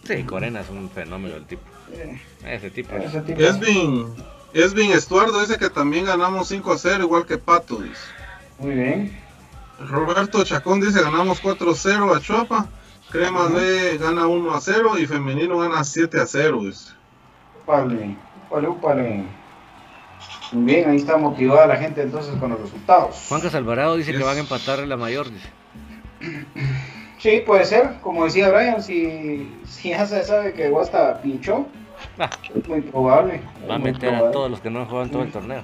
Sí, 0.04 0.24
Corena 0.24 0.62
es 0.62 0.70
un 0.70 0.90
fenómeno 0.90 1.36
el 1.36 1.46
tipo. 1.46 1.64
Ese 2.46 2.70
tipo. 2.70 2.96
Ese 2.96 3.22
tipo. 3.22 3.42
Esvin, 3.42 4.14
Esvin 4.54 4.92
Estuardo 4.92 5.40
dice 5.42 5.58
que 5.58 5.70
también 5.70 6.06
ganamos 6.06 6.50
5 6.50 6.74
a 6.74 6.78
0, 6.78 7.04
igual 7.04 7.26
que 7.26 7.38
Pato. 7.38 7.78
Dice. 7.78 8.02
Muy 8.60 8.76
bien. 8.76 9.23
Roberto 9.88 10.44
Chacón 10.44 10.82
dice 10.82 11.02
ganamos 11.02 11.42
4-0 11.42 12.16
a 12.16 12.20
Chuapa. 12.20 12.68
Crema 13.10 13.48
B 13.48 13.98
gana 14.00 14.26
1 14.26 14.54
a 14.54 14.60
0 14.60 14.98
y 14.98 15.06
Femenino 15.06 15.60
gana 15.60 15.84
7 15.84 16.20
a 16.20 16.26
0. 16.26 16.60
Dice. 16.64 16.94
Vale, 17.68 18.18
vale, 18.50 18.68
vale. 18.82 19.26
Muy 20.52 20.66
bien, 20.66 20.90
ahí 20.90 20.98
está 20.98 21.18
motivada 21.18 21.68
la 21.68 21.78
gente 21.78 22.02
entonces 22.02 22.36
con 22.40 22.52
los 22.52 22.60
resultados. 22.60 23.26
Juan 23.30 23.42
Alvarado 23.54 23.98
dice 23.98 24.14
que 24.14 24.24
van 24.24 24.38
a 24.38 24.40
empatar 24.40 24.80
en 24.80 24.90
la 24.90 24.98
mayor. 24.98 25.28
Dice. 25.30 25.50
Sí, 27.20 27.42
puede 27.46 27.66
ser. 27.66 28.00
Como 28.02 28.26
decía 28.26 28.50
Brian, 28.50 28.84
si, 28.84 29.50
si 29.66 29.90
ya 29.90 30.06
se 30.06 30.24
sabe 30.24 30.54
que 30.54 30.70
Guasta 30.70 31.22
pinchó, 31.22 31.68
ah. 32.20 32.30
es 32.54 32.68
muy 32.68 32.82
probable. 32.82 33.42
Va 33.70 33.76
a 33.76 33.80
meter 33.80 34.14
a 34.14 34.32
todos 34.32 34.52
los 34.52 34.60
que 34.60 34.70
no 34.70 34.86
juegan 34.86 35.10
todo 35.10 35.24
el 35.24 35.32
torneo. 35.32 35.64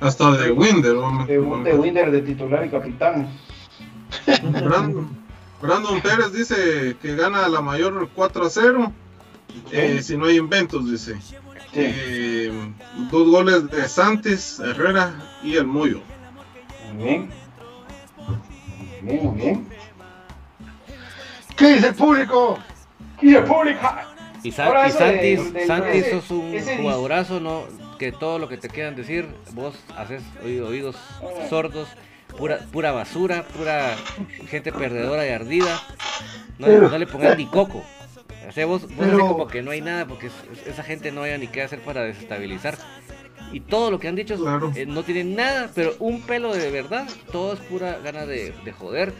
Hasta 0.00 0.30
de 0.32 0.52
Winder. 0.52 0.94
De, 1.26 1.32
de 1.34 1.74
Winder 1.74 2.10
de 2.10 2.22
titular 2.22 2.64
y 2.64 2.70
capitán. 2.70 3.28
Brandon, 4.62 5.08
Brandon 5.60 6.00
Pérez 6.00 6.32
dice 6.32 6.96
que 7.02 7.16
gana 7.16 7.48
la 7.48 7.60
mayor 7.60 8.08
4 8.14 8.46
a 8.46 8.50
0. 8.50 8.92
Eh, 9.72 10.00
si 10.02 10.16
no 10.16 10.26
hay 10.26 10.36
inventos, 10.36 10.90
dice. 10.90 11.16
Eh, 11.74 12.72
dos 13.10 13.28
goles 13.28 13.70
de 13.70 13.88
Santis, 13.88 14.60
Herrera 14.60 15.14
y 15.42 15.56
el 15.56 15.66
Muyo. 15.66 16.00
Muy 16.94 17.04
bien. 17.04 17.30
Muy 19.02 19.12
bien, 19.12 19.24
muy 19.24 19.36
bien. 19.36 19.68
¿Qué 21.56 21.74
dice 21.74 21.88
el 21.88 21.94
público? 21.94 22.58
¿Qué 23.18 23.26
dice 23.26 23.38
el 23.38 23.44
público? 23.44 23.80
Y, 24.42 24.52
Sa 24.52 24.86
y 24.86 24.92
Santis, 24.92 25.52
de, 25.52 25.66
Santis 25.66 26.06
sos 26.10 26.30
un 26.30 26.56
jugadorazo, 26.78 27.40
¿no? 27.40 27.64
Que 27.98 28.12
todo 28.12 28.38
lo 28.38 28.48
que 28.48 28.56
te 28.56 28.68
quieran 28.68 28.94
decir, 28.94 29.26
vos 29.52 29.74
haces 29.96 30.22
oídos 30.42 30.96
sordos, 31.48 31.88
pura, 32.36 32.58
pura 32.72 32.92
basura, 32.92 33.44
pura 33.56 33.96
gente 34.48 34.72
perdedora 34.72 35.26
y 35.26 35.30
ardida. 35.30 35.80
No, 36.58 36.68
no 36.68 36.98
le 36.98 37.06
pongas 37.06 37.36
ni 37.36 37.46
coco. 37.46 37.84
O 38.48 38.52
sea, 38.52 38.66
vos, 38.66 38.88
vos 38.94 39.08
como 39.08 39.46
que 39.46 39.62
no 39.62 39.72
hay 39.72 39.80
nada 39.80 40.06
porque 40.06 40.30
esa 40.66 40.82
gente 40.82 41.12
no 41.12 41.22
haya 41.22 41.36
ni 41.36 41.48
qué 41.48 41.62
hacer 41.62 41.80
para 41.80 42.02
desestabilizar. 42.02 42.78
Y 43.52 43.60
todo 43.60 43.90
lo 43.90 43.98
que 43.98 44.08
han 44.08 44.14
dicho 44.14 44.36
eh, 44.74 44.84
no 44.86 45.02
tienen 45.02 45.34
nada, 45.34 45.70
pero 45.74 45.94
un 45.98 46.22
pelo 46.22 46.54
de 46.54 46.70
verdad. 46.70 47.08
Todo 47.32 47.54
es 47.54 47.60
pura 47.60 47.98
gana 47.98 48.26
de, 48.26 48.54
de 48.64 48.72
joder, 48.72 49.12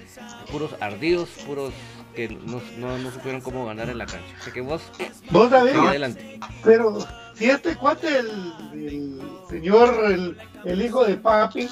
puros 0.50 0.74
ardidos, 0.80 1.30
puros 1.46 1.72
que 2.14 2.28
no, 2.28 2.60
no, 2.78 2.98
no, 2.98 3.10
supieron 3.10 3.40
cómo 3.40 3.64
ganar 3.66 3.88
en 3.88 3.98
la 3.98 4.06
cancha. 4.06 4.34
Así 4.40 4.50
que 4.50 4.60
vos, 4.60 4.82
vos 5.30 5.50
David, 5.50 5.76
adelante. 5.76 6.40
Pero 6.64 6.98
si 7.38 7.48
este 7.48 7.76
cuate, 7.76 8.18
el, 8.18 8.30
el 8.72 9.20
señor, 9.48 9.94
el, 10.06 10.36
el, 10.64 10.82
hijo 10.82 11.04
de 11.04 11.16
papi, 11.16 11.68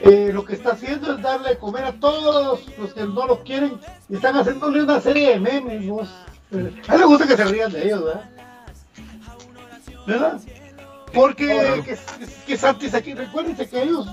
eh, 0.00 0.30
lo 0.32 0.44
que 0.44 0.54
está 0.54 0.72
haciendo 0.72 1.14
es 1.14 1.22
darle 1.22 1.50
de 1.50 1.58
comer 1.58 1.84
a 1.84 1.92
todos 1.92 2.66
los 2.78 2.94
que 2.94 3.02
no 3.02 3.26
lo 3.26 3.44
quieren 3.44 3.78
y 4.08 4.14
están 4.16 4.34
haciéndole 4.36 4.82
una 4.82 5.00
serie 5.00 5.30
de 5.30 5.40
memes. 5.40 5.86
Vos. 5.86 6.08
A 6.88 6.94
él 6.94 7.00
le 7.00 7.04
gusta 7.04 7.26
que 7.26 7.36
se 7.36 7.44
rían 7.44 7.70
de 7.70 7.84
ellos, 7.84 8.04
¿verdad? 8.04 8.30
¿Verdad? 10.06 10.40
Porque 11.12 11.82
que, 11.84 11.98
que 12.46 12.56
Santis 12.56 12.94
aquí, 12.94 13.14
recuérdense 13.14 13.68
que 13.68 13.82
ellos 13.82 14.06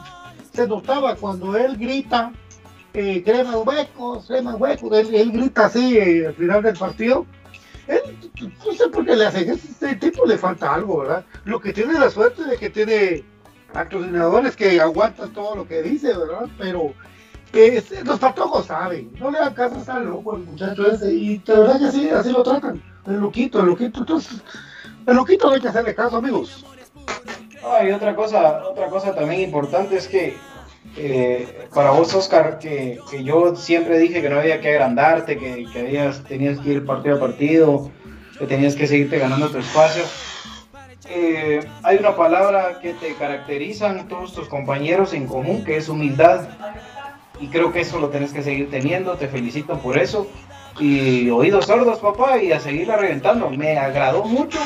se 0.54 0.68
notaba 0.68 1.16
cuando 1.16 1.56
él 1.56 1.78
grita 1.78 2.34
eh, 2.94 3.24
crema 3.24 3.58
huecos, 3.58 4.28
crema 4.28 4.56
huecos, 4.56 4.92
él, 4.98 5.16
él 5.16 5.32
grita 5.32 5.66
así 5.66 5.98
eh, 5.98 6.28
al 6.28 6.34
final 6.34 6.64
del 6.64 6.78
partido. 6.78 7.26
Él, 7.88 8.02
no 8.66 8.74
sé 8.74 8.88
por 8.90 9.06
qué 9.06 9.16
le 9.16 9.26
hacen, 9.26 9.50
este 9.50 9.96
tipo 9.96 10.26
le 10.26 10.38
falta 10.38 10.74
algo, 10.74 11.00
¿verdad? 11.00 11.26
Lo 11.46 11.60
que 11.60 11.74
tiene 11.74 11.94
la 11.94 12.10
suerte 12.10 12.44
de 12.44 12.58
que 12.58 12.70
tiene 12.70 13.24
patrocinadores 13.74 14.56
que 14.56 14.80
aguantan 14.80 15.34
todo 15.34 15.56
lo 15.56 15.68
que 15.68 15.82
dice, 15.82 16.16
¿verdad? 16.16 16.48
Pero 16.58 16.94
los 18.06 18.20
patojos 18.20 18.66
saben, 18.66 19.12
no 19.20 19.30
le 19.30 19.40
dan 19.40 19.54
caso 19.54 19.76
a 19.76 19.80
estar 19.80 20.02
loco 20.02 20.36
el 20.36 20.44
muchacho 20.44 20.92
ese, 20.92 21.14
y 21.14 21.38
de 21.38 21.54
verdad 21.54 21.80
que 21.80 21.92
sí, 21.92 22.10
así 22.10 22.32
lo 22.32 22.42
tratan. 22.42 22.82
el 23.06 23.20
loquito, 23.20 23.60
el 23.60 23.68
loquito. 23.68 24.00
Entonces, 24.00 24.42
el 25.06 25.16
loquito 25.16 25.48
no 25.48 25.54
hay 25.54 25.62
que 25.62 25.68
hacerle 25.68 25.94
caso, 25.94 26.18
amigos. 26.18 26.66
Ah, 27.64 27.84
y 27.86 27.92
otra 27.92 28.16
cosa, 28.16 28.64
otra 28.68 28.88
cosa 28.88 29.14
también 29.14 29.42
importante 29.42 29.98
es 29.98 30.08
que 30.08 30.36
eh, 30.98 31.68
para 31.74 31.92
vos, 31.92 32.14
Oscar, 32.14 32.60
que, 32.60 33.00
que, 33.10 33.24
yo 33.24 33.56
siempre 33.56 33.98
dije 33.98 34.22
que 34.22 34.30
no 34.30 34.40
había 34.40 34.62
que 34.62 34.70
agrandarte, 34.70 35.38
que, 35.38 35.66
que 35.72 35.80
habías, 35.80 36.24
tenías 36.24 36.60
que 36.60 36.74
ir 36.74 36.86
partido 36.86 37.16
a 37.16 37.20
partido, 37.20 37.92
que 38.38 38.46
tenías 38.46 38.76
que 38.76 38.88
seguirte 38.88 39.18
ganando 39.18 39.50
tu 39.50 39.58
espacio. 39.58 40.04
Eh, 41.10 41.60
hay 41.84 41.98
una 41.98 42.16
palabra 42.16 42.80
que 42.82 42.94
te 42.94 43.16
caracterizan 43.16 44.08
todos 44.08 44.34
tus 44.34 44.48
compañeros 44.48 45.14
en 45.14 45.28
común, 45.28 45.64
que 45.64 45.78
es 45.78 45.90
humildad. 45.90 46.48
Y 47.40 47.48
creo 47.48 47.74
que 47.74 47.82
eso 47.82 48.00
lo 48.00 48.10
tenés 48.10 48.32
que 48.32 48.42
seguir 48.42 48.70
teniendo. 48.70 49.16
Te 49.16 49.28
felicito 49.28 49.78
por 49.80 49.98
eso. 49.98 50.28
Y 50.80 51.30
oídos 51.30 51.66
sordos, 51.66 52.00
papá, 52.00 52.38
y 52.38 52.52
a 52.52 52.60
seguirla 52.60 52.98
reventando. 52.98 53.50
Me 53.50 53.78
agradó 53.78 54.24
mucho 54.24 54.60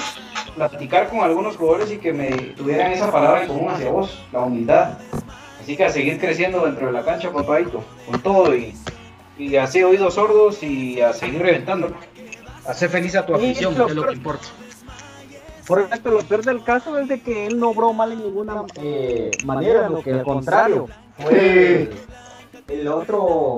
platicar 0.56 1.10
con 1.10 1.20
algunos 1.20 1.56
jugadores 1.56 1.92
y 1.92 1.98
que 1.98 2.14
me 2.14 2.30
tuvieran 2.30 2.92
esa 2.92 3.12
palabra 3.12 3.44
en 3.44 3.48
común 3.48 3.70
hacia 3.70 3.92
vos, 3.92 4.26
la 4.32 4.40
humildad. 4.42 4.98
Así 5.68 5.76
que 5.76 5.84
a 5.84 5.90
seguir 5.90 6.18
creciendo 6.18 6.66
dentro 6.66 6.88
de 6.88 6.94
la 6.94 7.04
cancha, 7.04 7.30
papadito, 7.30 7.84
con 8.10 8.22
todo 8.22 8.56
y, 8.56 8.74
y 9.38 9.58
así 9.58 9.84
oídos 9.84 10.14
sordos 10.14 10.64
y 10.64 11.02
a 11.02 11.12
seguir 11.12 11.42
reventando. 11.42 11.92
Hacer 12.66 12.90
feliz 12.90 13.18
a 13.18 13.26
tu 13.26 13.36
afición, 13.36 13.74
es 13.74 13.94
lo 13.94 14.08
que 14.08 14.14
importa. 14.14 14.48
Por 15.68 15.82
esto, 15.82 16.10
lo 16.10 16.20
peor 16.20 16.46
del 16.46 16.64
caso 16.64 16.98
es 16.98 17.10
de 17.10 17.20
que 17.20 17.48
él 17.48 17.60
no 17.60 17.72
obró 17.72 17.92
mal 17.92 18.14
en 18.14 18.20
ninguna 18.20 18.64
eh, 18.82 19.30
manera, 19.44 19.90
lo 19.90 20.02
que 20.02 20.14
al 20.14 20.24
contrario, 20.24 20.88
fue 21.18 21.90
el, 22.70 22.88
otro, 22.88 23.58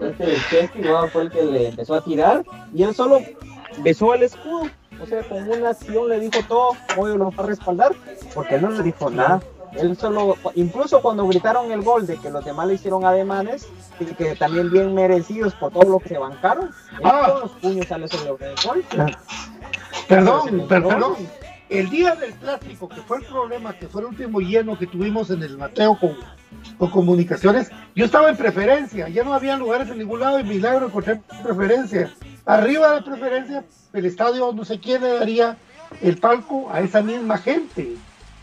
este 0.00 0.36
Chesky, 0.48 0.80
fue 1.12 1.24
el 1.24 1.30
que 1.30 1.42
le 1.42 1.68
empezó 1.68 1.94
a 1.94 2.02
tirar 2.02 2.42
y 2.72 2.84
él 2.84 2.94
solo 2.94 3.20
besó 3.80 4.14
el 4.14 4.22
escudo. 4.22 4.62
O 4.98 5.06
sea, 5.06 5.22
con 5.24 5.46
una 5.46 5.68
acción 5.68 6.08
le 6.08 6.20
dijo 6.20 6.40
todo, 6.48 6.70
hoy 6.96 7.18
lo 7.18 7.30
va 7.30 7.44
a 7.44 7.46
respaldar, 7.46 7.92
porque 8.34 8.54
él 8.54 8.62
no 8.62 8.70
le 8.70 8.82
dijo 8.82 9.10
nada. 9.10 9.42
Él 9.72 9.96
solo, 9.96 10.36
incluso 10.54 11.00
cuando 11.00 11.26
gritaron 11.26 11.70
el 11.70 11.82
gol 11.82 12.06
de 12.06 12.16
que 12.16 12.30
los 12.30 12.44
demás 12.44 12.66
le 12.66 12.74
hicieron 12.74 13.04
ademanes 13.04 13.68
y 14.00 14.06
que 14.06 14.34
también 14.34 14.70
bien 14.70 14.94
merecidos 14.94 15.54
por 15.54 15.72
todo 15.72 15.84
lo 15.84 15.98
que 16.00 16.10
se 16.10 16.18
bancaron, 16.18 16.70
ah. 17.04 17.26
todos 17.26 17.42
los 17.42 17.52
puños 17.52 17.86
sale 17.86 18.08
sobre 18.08 18.50
el 18.50 18.56
gol. 18.64 18.84
Perdón, 20.08 20.66
perdón. 20.68 21.16
El 21.68 21.88
día 21.88 22.16
del 22.16 22.32
clásico, 22.34 22.88
que 22.88 23.00
fue 23.02 23.18
el 23.18 23.24
problema, 23.26 23.72
que 23.78 23.86
fue 23.86 24.00
el 24.00 24.08
último 24.08 24.40
lleno 24.40 24.76
que 24.76 24.88
tuvimos 24.88 25.30
en 25.30 25.44
el 25.44 25.56
Mateo 25.56 25.96
con, 25.96 26.16
con 26.78 26.90
comunicaciones, 26.90 27.70
yo 27.94 28.06
estaba 28.06 28.28
en 28.28 28.36
preferencia, 28.36 29.08
ya 29.08 29.22
no 29.22 29.34
había 29.34 29.56
lugares 29.56 29.88
en 29.88 29.98
ningún 29.98 30.18
lado 30.18 30.40
y 30.40 30.44
milagro 30.44 30.86
encontré 30.86 31.20
preferencia. 31.44 32.12
Arriba 32.44 32.88
de 32.88 32.96
la 32.96 33.04
preferencia, 33.04 33.64
el 33.92 34.04
estadio 34.04 34.52
no 34.52 34.64
sé 34.64 34.80
quién 34.80 35.02
le 35.02 35.14
daría 35.14 35.56
el 36.00 36.18
palco 36.18 36.68
a 36.72 36.80
esa 36.80 37.02
misma 37.02 37.38
gente. 37.38 37.94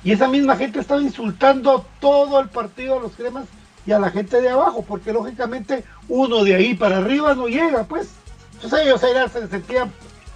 Y 0.08 0.14
esa 0.14 0.30
misma 0.30 0.56
gente 0.56 0.80
estaba 0.80 1.02
insultando 1.02 1.86
todo 2.00 2.40
el 2.40 2.48
partido 2.48 2.98
a 2.98 3.02
los 3.02 3.12
cremas 3.12 3.44
y 3.86 3.92
a 3.92 4.00
la 4.00 4.10
gente 4.10 4.40
de 4.40 4.48
abajo, 4.48 4.82
porque 4.88 5.12
lógicamente 5.12 5.84
uno 6.08 6.46
de 6.46 6.56
ahí 6.56 6.76
para 6.76 7.00
arriba 7.00 7.36
no 7.36 7.50
llega, 7.50 7.84
pues. 7.84 8.12
Entonces 8.54 8.80
ellos 8.86 9.02
se 9.02 9.48
sentían 9.50 9.92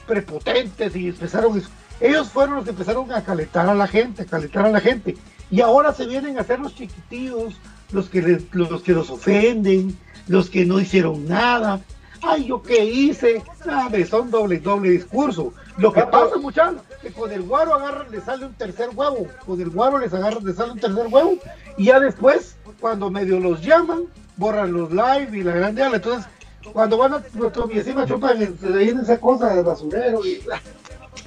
prepotentes 0.05 0.93
y 0.93 1.07
empezaron, 1.07 1.63
ellos 2.01 2.27
fueron 2.27 2.55
los 2.55 2.65
que 2.65 2.71
empezaron 2.71 3.09
a 3.13 3.23
calentar 3.23 3.69
a 3.69 3.73
la 3.73 3.87
gente, 3.87 4.23
a 4.23 4.25
calentar 4.25 4.65
a 4.65 4.71
la 4.71 4.81
gente. 4.81 5.15
Y 5.49 5.61
ahora 5.61 5.93
se 5.93 6.05
vienen 6.05 6.37
a 6.37 6.41
hacer 6.41 6.59
los 6.59 6.75
chiquititos, 6.75 7.53
los 7.93 8.09
que, 8.09 8.43
los 8.51 8.81
que 8.81 8.91
los 8.91 9.09
ofenden, 9.09 9.97
los 10.27 10.49
que 10.49 10.65
no 10.65 10.81
hicieron 10.81 11.29
nada. 11.29 11.79
Ay, 12.21 12.43
yo 12.47 12.61
qué 12.61 12.83
hice, 12.83 13.41
ah, 13.69 13.89
son 14.09 14.31
doble, 14.31 14.59
doble 14.59 14.89
discurso. 14.89 15.53
Lo 15.77 15.93
que 15.93 16.01
pasa, 16.01 16.35
muchachos, 16.35 16.81
que 17.01 17.11
con 17.11 17.31
el 17.31 17.41
guaro 17.43 17.73
agarran, 17.73 18.11
le 18.11 18.21
sale 18.21 18.45
un 18.45 18.53
tercer 18.53 18.89
huevo. 18.93 19.27
Con 19.45 19.59
el 19.59 19.69
guaro 19.69 19.99
les 19.99 20.13
agarran, 20.13 20.45
le 20.45 20.53
sale 20.53 20.73
un 20.73 20.79
tercer 20.79 21.07
huevo. 21.07 21.37
Y 21.77 21.85
ya 21.85 21.99
después, 21.99 22.55
cuando 22.79 23.09
medio 23.09 23.39
los 23.39 23.61
llaman, 23.61 24.03
borran 24.37 24.73
los 24.73 24.91
live 24.91 25.29
y 25.33 25.43
la 25.43 25.53
grande 25.53 25.83
Entonces, 25.83 26.25
cuando 26.73 26.97
van 26.97 27.13
a 27.15 27.23
nuestro 27.33 27.69
encima 27.71 28.05
chupan, 28.05 28.37
viene 28.61 29.01
esa 29.01 29.19
cosa 29.19 29.53
de 29.53 29.63
basurero 29.63 30.25
y. 30.25 30.41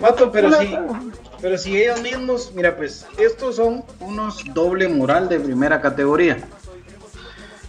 Pato, 0.01 0.33
pero 0.33 0.51
si, 0.53 0.75
pero 1.41 1.59
si 1.59 1.77
ellos 1.77 2.01
mismos, 2.01 2.53
mira, 2.55 2.75
pues, 2.77 3.07
estos 3.17 3.57
son 3.57 3.85
unos 4.01 4.43
doble 4.53 4.89
moral 4.89 5.29
de 5.29 5.39
primera 5.39 5.81
categoría. 5.81 6.39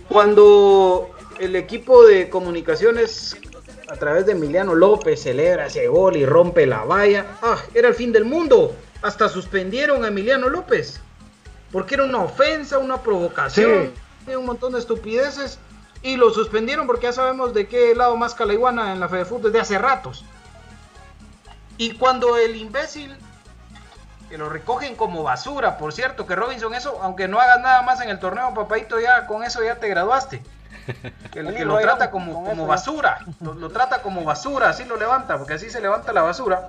Cuando 0.07 1.09
el 1.39 1.55
equipo 1.55 2.03
de 2.05 2.29
comunicaciones 2.29 3.37
a 3.87 3.95
través 3.95 4.25
de 4.25 4.31
Emiliano 4.31 4.73
López 4.73 5.21
celebra 5.21 5.67
ese 5.67 5.87
gol 5.87 6.15
y 6.15 6.25
rompe 6.25 6.65
la 6.65 6.83
valla. 6.83 7.25
Ah, 7.41 7.57
era 7.73 7.87
el 7.87 7.93
fin 7.93 8.11
del 8.11 8.25
mundo. 8.25 8.75
Hasta 9.01 9.29
suspendieron 9.29 10.03
a 10.03 10.07
Emiliano 10.07 10.49
López. 10.49 11.01
Porque 11.71 11.95
era 11.95 12.05
una 12.05 12.19
ofensa, 12.19 12.77
una 12.77 13.01
provocación, 13.01 13.91
un 14.27 14.45
montón 14.45 14.73
de 14.73 14.79
estupideces. 14.79 15.59
Y 16.01 16.17
lo 16.17 16.31
suspendieron 16.31 16.87
porque 16.87 17.07
ya 17.07 17.13
sabemos 17.13 17.53
de 17.53 17.67
qué 17.67 17.95
lado 17.95 18.15
más 18.15 18.33
calaiguana 18.33 18.93
en 18.93 18.99
la 18.99 19.09
Fede 19.09 19.25
Fútbol 19.25 19.51
desde 19.51 19.59
hace 19.59 19.77
ratos. 19.77 20.23
Y 21.77 21.97
cuando 21.97 22.37
el 22.37 22.55
imbécil, 22.55 23.15
que 24.29 24.37
lo 24.37 24.49
recogen 24.49 24.95
como 24.95 25.23
basura, 25.23 25.77
por 25.77 25.93
cierto, 25.93 26.25
que 26.25 26.35
Robinson 26.35 26.73
eso, 26.73 26.99
aunque 27.01 27.27
no 27.27 27.39
hagas 27.39 27.59
nada 27.61 27.81
más 27.81 28.01
en 28.01 28.09
el 28.09 28.19
torneo, 28.19 28.53
papadito, 28.53 28.99
ya 28.99 29.27
con 29.27 29.43
eso 29.43 29.63
ya 29.63 29.75
te 29.75 29.89
graduaste. 29.89 30.41
Que, 31.31 31.43
lo 31.43 31.77
trata 31.79 32.11
como, 32.11 32.43
como 32.43 32.67
basura, 32.67 33.25
lo, 33.41 33.69
trata 33.69 34.01
como 34.01 34.23
basura, 34.23 34.69
así 34.69 34.85
lo 34.85 34.97
levanta, 34.97 35.37
porque 35.37 35.53
así 35.53 35.69
se 35.69 35.81
levanta 35.81 36.13
la 36.13 36.21
basura. 36.21 36.67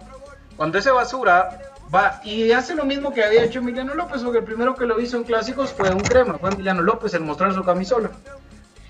Cuando 0.56 0.78
ese 0.78 0.90
basura 0.90 1.60
va 1.94 2.20
y 2.24 2.50
hace 2.52 2.74
lo 2.74 2.84
mismo 2.84 3.12
que 3.12 3.22
había 3.22 3.44
hecho 3.44 3.58
Emiliano 3.58 3.94
López, 3.94 4.22
porque 4.22 4.38
el 4.38 4.44
primero 4.44 4.74
que 4.74 4.86
lo 4.86 5.00
hizo 5.00 5.16
en 5.18 5.24
clásicos 5.24 5.72
fue 5.72 5.90
un 5.90 6.00
crema, 6.00 6.38
fue 6.38 6.50
Emiliano 6.50 6.82
López 6.82 7.14
el 7.14 7.20
mostrar 7.20 7.54
su 7.54 7.62
camisola. 7.62 8.10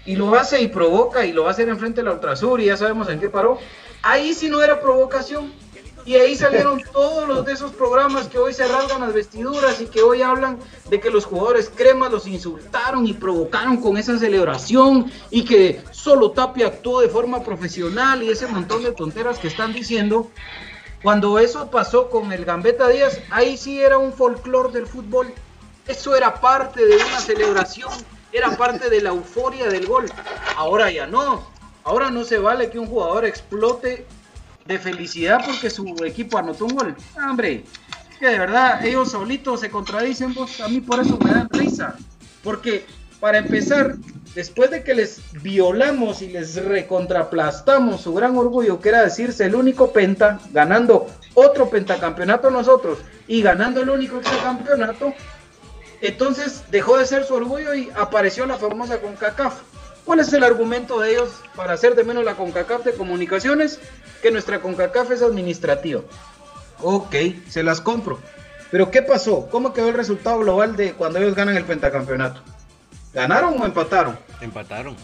Y 0.05 0.15
lo 0.15 0.35
hace 0.37 0.61
y 0.61 0.69
provoca 0.69 1.25
y 1.25 1.33
lo 1.33 1.43
va 1.43 1.49
a 1.49 1.53
hacer 1.53 1.69
enfrente 1.69 2.01
de 2.01 2.05
la 2.05 2.13
Ultrasur 2.13 2.61
y 2.61 2.67
ya 2.67 2.77
sabemos 2.77 3.09
en 3.09 3.19
qué 3.19 3.29
paró. 3.29 3.59
Ahí 4.03 4.35
sí 4.35 4.49
no 4.49 4.63
era 4.63 4.81
provocación, 4.81 5.53
y 6.07 6.15
ahí 6.15 6.37
salieron 6.37 6.81
todos 6.93 7.27
los 7.27 7.45
de 7.45 7.53
esos 7.53 7.73
programas 7.73 8.29
que 8.29 8.39
hoy 8.39 8.55
se 8.55 8.67
rasgan 8.69 9.01
las 9.01 9.13
vestiduras 9.13 9.81
y 9.81 9.87
que 9.87 10.03
hoy 10.03 10.23
hablan 10.23 10.61
de 10.89 11.01
que 11.01 11.11
los 11.11 11.25
jugadores 11.25 11.69
cremas 11.75 12.13
los 12.13 12.29
insultaron 12.29 13.09
y 13.09 13.13
provocaron 13.13 13.79
con 13.79 13.97
esa 13.97 14.17
celebración 14.17 15.11
y 15.31 15.45
que 15.45 15.83
solo 15.91 16.31
Tapia 16.31 16.69
actuó 16.69 17.01
de 17.01 17.09
forma 17.09 17.43
profesional 17.43 18.23
y 18.23 18.31
ese 18.31 18.47
montón 18.47 18.85
de 18.85 18.93
tonteras 18.93 19.41
que 19.41 19.49
están 19.49 19.73
diciendo. 19.73 20.31
Cuando 21.03 21.41
eso 21.41 21.73
pasó 21.73 22.09
con 22.09 22.33
el 22.33 22.45
Gambetta 22.45 22.87
Díaz, 22.89 23.21
ahí 23.31 23.57
sí 23.57 23.81
era 23.81 23.99
un 23.99 24.13
folclore 24.13 24.73
del 24.73 24.87
fútbol. 24.87 25.35
Eso 25.89 26.15
era 26.15 26.41
parte 26.41 26.87
de 26.87 26.97
una 26.97 27.19
celebración, 27.19 27.91
era 28.33 28.57
parte 28.57 28.89
de 28.91 29.03
la 29.03 29.11
euforia 29.11 29.67
del 29.69 29.87
gol. 29.87 30.07
Ahora 30.57 30.89
ya 30.89 31.09
no. 31.09 31.45
Ahora 31.83 32.11
no 32.11 32.23
se 32.23 32.39
vale 32.39 32.71
que 32.71 32.79
un 32.79 32.87
jugador 32.87 33.25
explote 33.25 34.07
de 34.67 34.79
felicidad 34.79 35.41
porque 35.45 35.71
su 35.71 35.95
equipo 36.05 36.39
anotó 36.39 36.67
un 36.67 36.75
gol. 36.75 36.97
Ah, 37.17 37.31
hombre, 37.31 37.65
que 38.19 38.27
de 38.27 38.39
verdad 38.39 38.85
ellos 38.85 39.11
solitos 39.11 39.61
se 39.61 39.71
contradicen, 39.71 40.35
vos, 40.35 40.61
a 40.61 40.69
mí 40.69 40.81
por 40.81 41.01
eso 41.01 41.19
me 41.19 41.31
dan 41.31 41.49
risa. 41.51 41.97
Porque, 42.43 42.87
para 43.21 43.39
empezar, 43.39 43.97
después 44.35 44.71
de 44.71 44.83
que 44.83 44.95
les 44.95 45.21
violamos 45.43 46.23
y 46.23 46.29
les 46.29 46.57
recontraplastamos 46.57 48.03
su 48.03 48.15
gran 48.15 48.37
orgullo, 48.37 48.81
que 48.81 48.91
era 48.91 49.03
decirse 49.03 49.45
el 49.45 49.55
único 49.55 49.93
penta, 49.93 50.41
ganando 50.53 51.07
otro 51.35 51.69
pentacampeonato 51.69 52.51
nosotros 52.51 52.99
y 53.27 53.43
ganando 53.43 53.83
el 53.83 53.91
único 53.91 54.21
campeonato, 54.43 55.13
entonces 56.01 56.65
dejó 56.71 56.99
de 56.99 57.07
ser 57.07 57.25
su 57.25 57.35
orgullo 57.35 57.75
y 57.75 57.91
apareció 57.95 58.47
la 58.47 58.57
famosa 58.57 59.01
CONCACAF. 59.01 59.55
¿Cuál 60.05 60.21
es 60.21 60.33
el 60.33 60.45
argumento 60.45 61.01
de 61.01 61.13
ellos 61.13 61.31
para 61.57 61.73
hacer 61.73 61.97
de 61.97 62.05
menos 62.05 62.25
la 62.25 62.37
CONCACAF 62.37 62.85
de 62.85 62.93
comunicaciones? 62.93 63.81
Que 64.23 64.31
nuestra 64.31 64.61
CONCACAF 64.61 65.11
es 65.11 65.23
administrativa. 65.23 66.03
Ok, 66.83 67.15
se 67.49 67.63
las 67.63 67.81
compro. 67.81 68.19
Pero 68.71 68.91
¿qué 68.91 69.03
pasó? 69.03 69.49
¿Cómo 69.51 69.73
quedó 69.73 69.89
el 69.89 69.95
resultado 69.95 70.41
global 70.41 70.77
de 70.77 70.93
cuando 70.93 71.19
ellos 71.19 71.35
ganan 71.35 71.57
el 71.57 71.65
pentacampeonato? 71.65 72.41
¿Ganaron 73.15 73.61
o 73.61 73.65
empataron? 73.65 74.19
Empataron. 74.41 74.97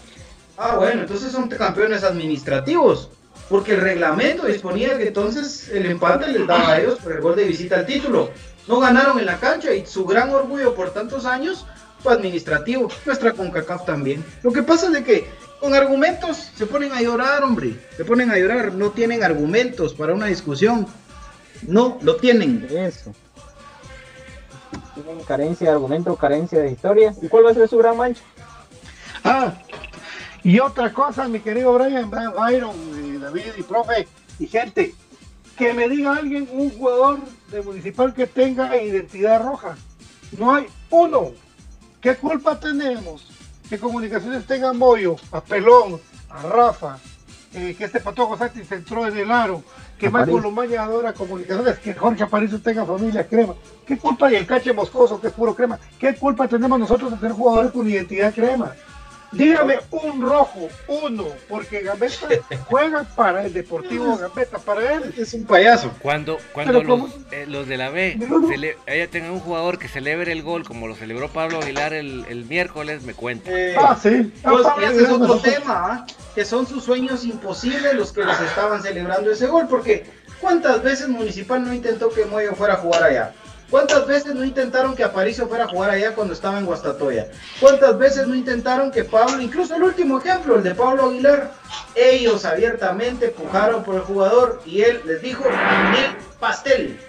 Ah, 0.58 0.76
bueno, 0.76 1.02
entonces 1.02 1.32
son 1.32 1.48
campeones 1.48 2.04
administrativos. 2.04 3.10
Porque 3.48 3.74
el 3.74 3.80
reglamento 3.80 4.46
disponía 4.46 4.96
que 4.96 5.08
entonces 5.08 5.68
el 5.68 5.86
empate 5.86 6.28
les 6.28 6.46
daba 6.46 6.72
a 6.72 6.80
ellos 6.80 6.98
por 6.98 7.12
el 7.12 7.20
gol 7.20 7.36
de 7.36 7.44
visita 7.44 7.76
al 7.76 7.86
título. 7.86 8.30
No 8.68 8.80
ganaron 8.80 9.18
en 9.18 9.26
la 9.26 9.38
cancha 9.38 9.74
y 9.74 9.86
su 9.86 10.04
gran 10.04 10.30
orgullo 10.30 10.74
por 10.74 10.90
tantos 10.90 11.24
años 11.24 11.66
administrativo, 12.10 12.88
nuestra 13.06 13.32
CONCACAF 13.32 13.84
también. 13.84 14.24
Lo 14.42 14.52
que 14.52 14.62
pasa 14.62 14.86
es 14.86 14.92
de 14.92 15.04
que 15.04 15.26
con 15.60 15.74
argumentos 15.74 16.50
se 16.56 16.66
ponen 16.66 16.92
a 16.92 17.00
llorar, 17.00 17.42
hombre, 17.44 17.76
se 17.96 18.04
ponen 18.04 18.30
a 18.30 18.38
llorar, 18.38 18.72
no 18.72 18.90
tienen 18.90 19.22
argumentos 19.22 19.94
para 19.94 20.14
una 20.14 20.26
discusión, 20.26 20.86
no 21.66 21.98
lo 22.02 22.16
tienen. 22.16 22.66
Eso. 22.70 23.14
Tienen 24.94 25.22
carencia 25.24 25.68
de 25.68 25.72
argumentos, 25.72 26.18
carencia 26.18 26.58
de 26.58 26.72
historia. 26.72 27.14
¿Y 27.22 27.28
cuál 27.28 27.46
va 27.46 27.50
a 27.50 27.54
ser 27.54 27.68
su 27.68 27.78
gran 27.78 27.96
mancha? 27.96 28.22
Ah, 29.24 29.54
y 30.44 30.58
otra 30.58 30.92
cosa, 30.92 31.28
mi 31.28 31.38
querido 31.38 31.72
Brian, 31.74 32.10
Byron, 32.10 33.20
David 33.20 33.52
y 33.56 33.62
profe 33.62 34.08
y 34.40 34.46
gente, 34.48 34.94
que 35.56 35.72
me 35.72 35.88
diga 35.88 36.16
alguien, 36.16 36.48
un 36.50 36.70
jugador 36.70 37.20
de 37.52 37.62
municipal 37.62 38.12
que 38.12 38.26
tenga 38.26 38.76
identidad 38.76 39.42
roja. 39.42 39.76
No 40.36 40.54
hay 40.54 40.66
uno. 40.90 41.30
¿Qué 42.02 42.16
culpa 42.16 42.58
tenemos? 42.58 43.24
Que 43.68 43.78
comunicaciones 43.78 44.44
tenga 44.44 44.70
a 44.70 44.72
Moyo, 44.72 45.14
a 45.30 45.40
Pelón, 45.40 46.00
a 46.28 46.42
Rafa, 46.42 46.98
eh, 47.54 47.76
que 47.78 47.84
este 47.84 48.00
Patojo 48.00 48.36
Santi 48.36 48.64
se 48.64 48.74
entró 48.74 49.06
en 49.06 49.16
el 49.16 49.30
aro, 49.30 49.62
que 49.96 50.10
Michael 50.10 50.42
Lomaña 50.42 50.82
adora 50.82 51.12
comunicaciones, 51.12 51.78
que 51.78 51.94
Jorge 51.94 52.24
Aparicio 52.24 52.60
tenga 52.60 52.84
familia 52.84 53.24
crema. 53.28 53.54
¿Qué 53.86 53.96
culpa 53.98 54.26
hay 54.26 54.34
el 54.34 54.46
Cache 54.48 54.72
Moscoso, 54.72 55.20
que 55.20 55.28
es 55.28 55.32
puro 55.32 55.54
crema? 55.54 55.78
¿Qué 56.00 56.16
culpa 56.16 56.48
tenemos 56.48 56.76
nosotros 56.76 57.12
de 57.12 57.18
tener 57.18 57.34
jugadores 57.34 57.70
con 57.70 57.88
identidad 57.88 58.34
crema? 58.34 58.72
Dígame 59.32 59.78
un 59.90 60.20
rojo, 60.20 60.68
uno, 60.88 61.26
porque 61.48 61.80
Gambetta 61.80 62.28
juega 62.66 63.04
para 63.16 63.46
el 63.46 63.52
Deportivo 63.52 64.16
Gambetta, 64.16 64.58
para 64.58 64.94
él. 64.94 65.14
Es 65.16 65.32
un 65.32 65.44
payaso. 65.44 65.90
Cuando, 66.00 66.38
cuando 66.52 66.82
los, 66.82 67.10
eh, 67.30 67.46
los, 67.48 67.66
de 67.66 67.78
la 67.78 67.88
B 67.88 68.18
ella 68.86 69.10
tenga 69.10 69.32
un 69.32 69.40
jugador 69.40 69.78
que 69.78 69.88
celebre 69.88 70.32
el 70.32 70.42
gol 70.42 70.64
como 70.64 70.86
lo 70.86 70.94
celebró 70.94 71.28
Pablo 71.28 71.60
Aguilar 71.60 71.94
el, 71.94 72.26
el 72.28 72.44
miércoles, 72.44 73.02
me 73.02 73.14
cuenta. 73.14 73.50
Eh, 73.50 73.74
ah, 73.78 73.98
sí. 74.00 74.32
Pues, 74.42 74.66
ese 74.82 75.02
es 75.04 75.10
otro 75.10 75.38
tema, 75.38 75.64
¿ah? 75.66 76.06
que 76.34 76.44
son 76.44 76.66
sus 76.66 76.84
sueños 76.84 77.24
imposibles 77.24 77.94
los 77.94 78.12
que 78.12 78.24
les 78.24 78.40
estaban 78.40 78.82
celebrando 78.82 79.30
ese 79.30 79.46
gol, 79.46 79.66
porque 79.68 80.04
¿cuántas 80.40 80.82
veces 80.82 81.08
Municipal 81.08 81.64
no 81.64 81.72
intentó 81.72 82.10
que 82.10 82.26
Moyo 82.26 82.54
fuera 82.54 82.74
a 82.74 82.78
jugar 82.78 83.02
allá? 83.02 83.32
¿Cuántas 83.72 84.06
veces 84.06 84.34
no 84.34 84.44
intentaron 84.44 84.94
que 84.94 85.02
Aparicio 85.02 85.48
fuera 85.48 85.64
a 85.64 85.68
jugar 85.68 85.88
allá 85.88 86.14
cuando 86.14 86.34
estaba 86.34 86.58
en 86.58 86.66
Guastatoya? 86.66 87.30
¿Cuántas 87.58 87.96
veces 87.96 88.26
no 88.26 88.34
intentaron 88.34 88.90
que 88.90 89.02
Pablo, 89.02 89.40
incluso 89.40 89.74
el 89.74 89.82
último 89.82 90.18
ejemplo, 90.18 90.56
el 90.56 90.62
de 90.62 90.74
Pablo 90.74 91.06
Aguilar, 91.06 91.54
ellos 91.94 92.44
abiertamente 92.44 93.28
pujaron 93.28 93.82
por 93.82 93.94
el 93.94 94.02
jugador 94.02 94.60
y 94.66 94.82
él 94.82 95.00
les 95.06 95.22
dijo, 95.22 95.44
pastel. 96.38 97.00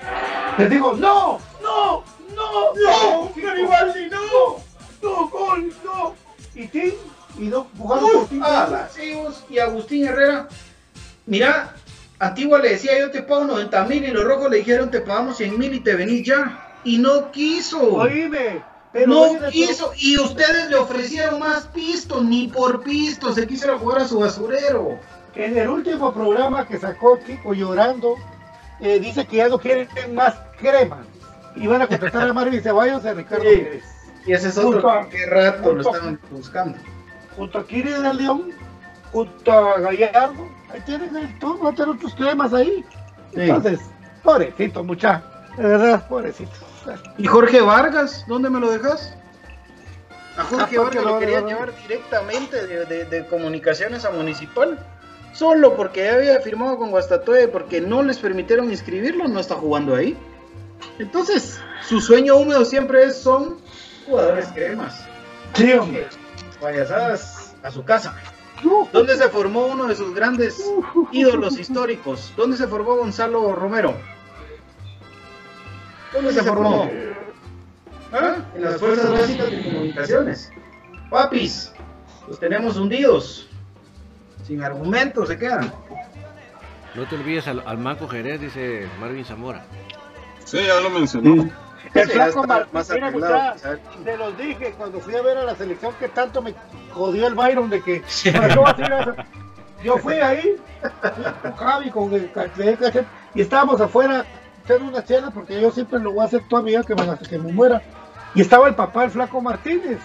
Les 0.57 0.69
dijo, 0.69 0.93
no, 0.93 1.41
no, 1.61 2.05
no, 2.33 2.73
no, 2.73 3.31
Garibaldi, 3.35 4.09
no, 4.09 4.63
no, 5.01 5.27
gol, 5.27 5.73
no. 5.83 6.15
Y 6.55 6.67
Tim, 6.67 6.93
y 7.39 7.47
no, 7.47 7.65
pujaron 7.77 8.25
por. 8.25 8.39
Ah, 8.41 8.87
y 9.49 9.59
Agustín 9.59 10.07
Herrera, 10.07 10.47
mira, 11.25 11.75
Antigua 12.23 12.59
le 12.59 12.69
decía 12.69 12.97
yo 12.99 13.11
te 13.11 13.21
pago 13.21 13.43
90 13.43 13.83
mil 13.85 14.03
y 14.05 14.11
los 14.11 14.23
rojos 14.23 14.49
le 14.49 14.57
dijeron 14.57 14.89
te 14.89 15.01
pagamos 15.01 15.37
100 15.37 15.59
mil 15.59 15.73
y 15.73 15.81
te 15.81 15.95
venís 15.95 16.25
ya. 16.25 16.69
Y 16.85 16.97
no 16.97 17.31
quiso. 17.31 17.95
Oíme, 17.95 18.63
pero 18.93 19.07
no 19.07 19.49
quiso. 19.49 19.91
Y 19.97 20.17
ustedes 20.17 20.69
le 20.69 20.75
ofrecieron 20.75 21.39
más 21.39 21.67
pisto, 21.67 22.23
ni 22.23 22.47
por 22.47 22.81
pisto. 22.81 23.33
Se 23.33 23.45
quiso 23.45 23.77
jugar 23.77 24.01
a 24.01 24.07
su 24.07 24.19
basurero. 24.19 24.99
En 25.35 25.57
el 25.57 25.67
último 25.67 26.13
programa 26.13 26.65
que 26.67 26.77
sacó 26.77 27.19
Kiko 27.19 27.53
llorando, 27.53 28.15
eh, 28.79 28.99
dice 28.99 29.25
que 29.25 29.37
ya 29.37 29.49
no 29.49 29.57
quieren 29.57 29.89
más 30.13 30.35
crema. 30.59 31.05
Y 31.55 31.67
van 31.67 31.81
a 31.81 31.87
contratar 31.87 32.29
a 32.29 32.33
Marvin 32.33 32.61
Ceballos 32.61 33.03
y 33.03 33.07
a 33.07 33.13
Ricardo 33.13 33.43
sí. 33.43 33.67
Y 34.25 34.31
ese 34.31 34.47
es 34.49 34.57
otro 34.57 35.09
que 35.09 35.25
rato 35.25 35.73
lo 35.73 35.81
estaban 35.81 36.19
buscando. 36.31 36.77
Junto 37.35 37.59
a 37.59 37.67
Kiri 37.67 37.89
de 37.89 38.13
León, 38.13 38.51
junto 39.11 39.51
a 39.51 39.79
Gallardo 39.79 40.62
ahí 40.73 40.81
tienen 40.81 41.15
el 41.15 41.39
todo, 41.39 41.59
va 41.59 41.69
a 41.69 41.73
tener 41.73 41.95
otros 41.95 42.15
temas 42.15 42.53
ahí. 42.53 42.83
Entonces, 43.33 43.79
pobrecito, 44.23 44.83
mucha, 44.83 45.23
de 45.57 45.63
verdad, 45.63 46.07
pobrecito. 46.07 46.51
¿Y 47.17 47.25
Jorge 47.25 47.61
Vargas? 47.61 48.25
¿Dónde 48.27 48.49
me 48.49 48.59
lo 48.59 48.71
dejas? 48.71 49.15
A 50.37 50.43
Jorge, 50.43 50.77
Vargas 50.77 51.03
lo 51.03 51.19
quería 51.19 51.41
llevar 51.41 51.71
directamente 51.87 52.67
de, 52.67 53.25
comunicaciones 53.27 54.03
a 54.05 54.11
municipal. 54.11 54.79
Solo 55.31 55.75
porque 55.75 56.09
había 56.09 56.39
firmado 56.41 56.77
con 56.77 56.91
Guastatoya 56.91 57.51
porque 57.51 57.81
no 57.81 58.03
les 58.03 58.19
permitieron 58.19 58.69
inscribirlo, 58.69 59.27
no 59.27 59.39
está 59.39 59.55
jugando 59.55 59.95
ahí. 59.95 60.15
Entonces, 60.99 61.59
su 61.87 61.99
sueño 62.01 62.35
húmedo 62.35 62.65
siempre 62.65 63.05
es, 63.05 63.17
son 63.17 63.57
jugadores 64.05 64.47
cremas. 64.53 65.07
Sí, 65.55 65.73
hombre. 65.73 66.07
Payasadas 66.61 67.55
a 67.63 67.71
su 67.71 67.83
casa. 67.83 68.15
¿Dónde 68.91 69.17
se 69.17 69.29
formó 69.29 69.67
uno 69.67 69.87
de 69.87 69.95
sus 69.95 70.13
grandes 70.13 70.63
ídolos 71.11 71.59
históricos? 71.59 72.33
¿Dónde 72.37 72.57
se 72.57 72.67
formó 72.67 72.95
Gonzalo 72.95 73.53
Romero? 73.53 73.95
¿Dónde 76.13 76.33
se 76.33 76.43
formó? 76.43 76.89
¿Ah? 78.11 78.35
En 78.55 78.61
las 78.61 78.79
Fuerzas 78.79 79.11
Básicas 79.11 79.49
de 79.49 79.63
Comunicaciones. 79.63 80.51
Papis, 81.09 81.73
los 82.27 82.39
tenemos 82.39 82.77
hundidos. 82.77 83.49
Sin 84.45 84.61
argumentos 84.63 85.29
se 85.29 85.37
quedan. 85.37 85.73
No 86.95 87.07
te 87.07 87.15
olvides 87.15 87.47
al, 87.47 87.63
al 87.65 87.77
Manco 87.77 88.07
Jerez, 88.07 88.39
dice 88.39 88.87
Marvin 88.99 89.25
Zamora. 89.25 89.65
Sí, 90.45 90.59
ya 90.65 90.79
lo 90.79 90.89
mencionó. 90.89 91.49
El 91.93 92.09
flaco 92.09 92.43
Martín, 92.47 93.01
te 94.03 94.17
los 94.17 94.37
dije 94.37 94.73
cuando 94.77 94.99
fui 94.99 95.15
a 95.15 95.21
ver 95.21 95.37
a 95.37 95.43
la 95.43 95.55
selección 95.55 95.93
que 95.99 96.09
tanto 96.09 96.41
me 96.41 96.55
jodió 96.91 97.27
el 97.27 97.35
Byron 97.35 97.69
de 97.69 97.81
que 97.81 98.01
yo 99.83 99.97
fui 99.97 100.15
ahí 100.15 100.55
con 101.41 101.55
Javi, 101.55 101.89
con 101.91 102.13
el 102.13 102.31
y 103.35 103.41
estábamos 103.41 103.79
afuera 103.81 104.25
echando 104.63 104.85
una 104.85 105.03
chela 105.03 105.29
porque 105.29 105.61
yo 105.61 105.71
siempre 105.71 105.99
lo 105.99 106.13
voy 106.13 106.21
a 106.21 106.25
hacer 106.25 106.41
toda 106.47 106.61
mi 106.61 106.71
vida 106.71 106.83
que 106.83 106.95
me, 106.95 107.17
que 107.17 107.37
me 107.37 107.51
muera. 107.51 107.81
Y 108.33 108.41
estaba 108.41 108.67
el 108.67 108.75
papá, 108.75 109.03
el 109.03 109.11
flaco 109.11 109.41
Martínez. 109.41 109.99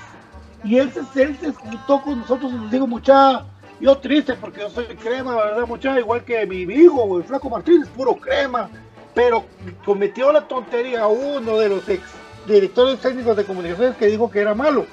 Y 0.64 0.78
él 0.78 0.92
se, 0.92 1.22
él 1.22 1.38
se 1.40 1.52
juntó 1.52 2.02
con 2.02 2.18
nosotros 2.18 2.52
y 2.52 2.56
nos 2.56 2.70
dijo, 2.70 2.86
mucha, 2.86 3.46
yo 3.80 3.96
triste 3.98 4.34
porque 4.34 4.60
yo 4.60 4.68
soy 4.68 4.86
crema, 4.96 5.36
¿verdad, 5.36 5.66
mucha? 5.66 5.98
Igual 5.98 6.24
que 6.24 6.44
mi 6.44 6.62
hijo, 6.62 7.18
el 7.18 7.24
flaco 7.24 7.48
Martínez, 7.48 7.88
puro 7.90 8.16
crema 8.16 8.68
pero 9.18 9.44
cometió 9.84 10.30
la 10.30 10.46
tontería 10.46 11.08
uno 11.08 11.58
de 11.58 11.68
los 11.68 11.88
ex 11.88 12.04
directores 12.46 13.00
técnicos 13.00 13.36
de 13.36 13.44
comunicaciones 13.44 13.96
que 13.96 14.06
dijo 14.06 14.30
que 14.30 14.38
era 14.38 14.54
malo. 14.54 14.86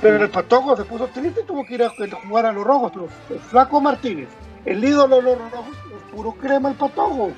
Pero 0.00 0.22
el 0.22 0.30
patojo 0.30 0.76
se 0.76 0.84
puso 0.84 1.08
triste 1.08 1.40
y 1.40 1.44
tuvo 1.44 1.66
que 1.66 1.74
ir 1.74 1.82
a 1.82 1.90
jugar 1.90 2.46
a 2.46 2.52
los 2.52 2.62
rojos. 2.62 2.92
el 3.28 3.40
flaco 3.40 3.80
Martínez, 3.80 4.28
el 4.64 4.84
ídolo 4.84 5.16
de 5.16 5.22
los 5.22 5.50
rojos, 5.50 5.76
es 5.96 6.14
puro 6.14 6.30
crema 6.34 6.68
el 6.68 6.76
patojo. 6.76 7.32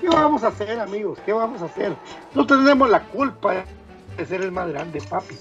¿Qué 0.00 0.06
vamos 0.06 0.44
a 0.44 0.48
hacer, 0.48 0.78
amigos? 0.78 1.18
¿Qué 1.26 1.32
vamos 1.32 1.60
a 1.62 1.64
hacer? 1.64 1.96
No 2.32 2.46
tenemos 2.46 2.88
la 2.88 3.02
culpa 3.02 3.64
de 4.16 4.24
ser 4.24 4.42
el 4.42 4.52
más 4.52 4.68
grande, 4.68 5.02
papi. 5.10 5.34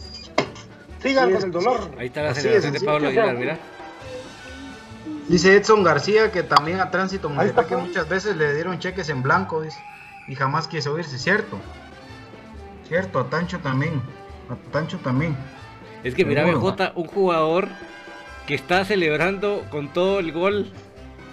Sigan 1.03 1.33
con 1.33 1.43
el 1.43 1.51
dolor. 1.51 1.81
Ahí 1.99 2.07
está 2.07 2.23
la 2.23 2.33
celebración 2.33 2.73
de 2.73 2.79
Pablo 2.79 3.09
Aguilar, 3.09 3.35
mira. 3.35 3.59
Dice 5.27 5.55
Edson 5.55 5.83
García 5.83 6.31
que 6.31 6.41
también 6.41 6.79
a 6.79 6.89
Tránsito 6.89 7.31
que 7.67 7.77
muchas 7.77 8.09
veces 8.09 8.35
le 8.35 8.55
dieron 8.55 8.79
cheques 8.79 9.07
en 9.09 9.21
blanco, 9.21 9.61
dice 9.61 9.77
y 10.31 10.35
jamás 10.35 10.65
quiso 10.65 10.93
oírse, 10.93 11.19
cierto. 11.19 11.59
Cierto, 12.87 13.19
a 13.19 13.29
Tancho 13.29 13.59
también. 13.59 14.01
A 14.49 14.71
Tancho 14.71 14.97
también. 14.99 15.35
Es 16.05 16.15
que 16.15 16.23
mira, 16.23 16.45
BJ, 16.45 16.93
un 16.95 17.05
jugador 17.05 17.67
que 18.47 18.55
está 18.55 18.85
celebrando 18.85 19.65
con 19.69 19.91
todo 19.91 20.19
el 20.19 20.31
gol. 20.31 20.71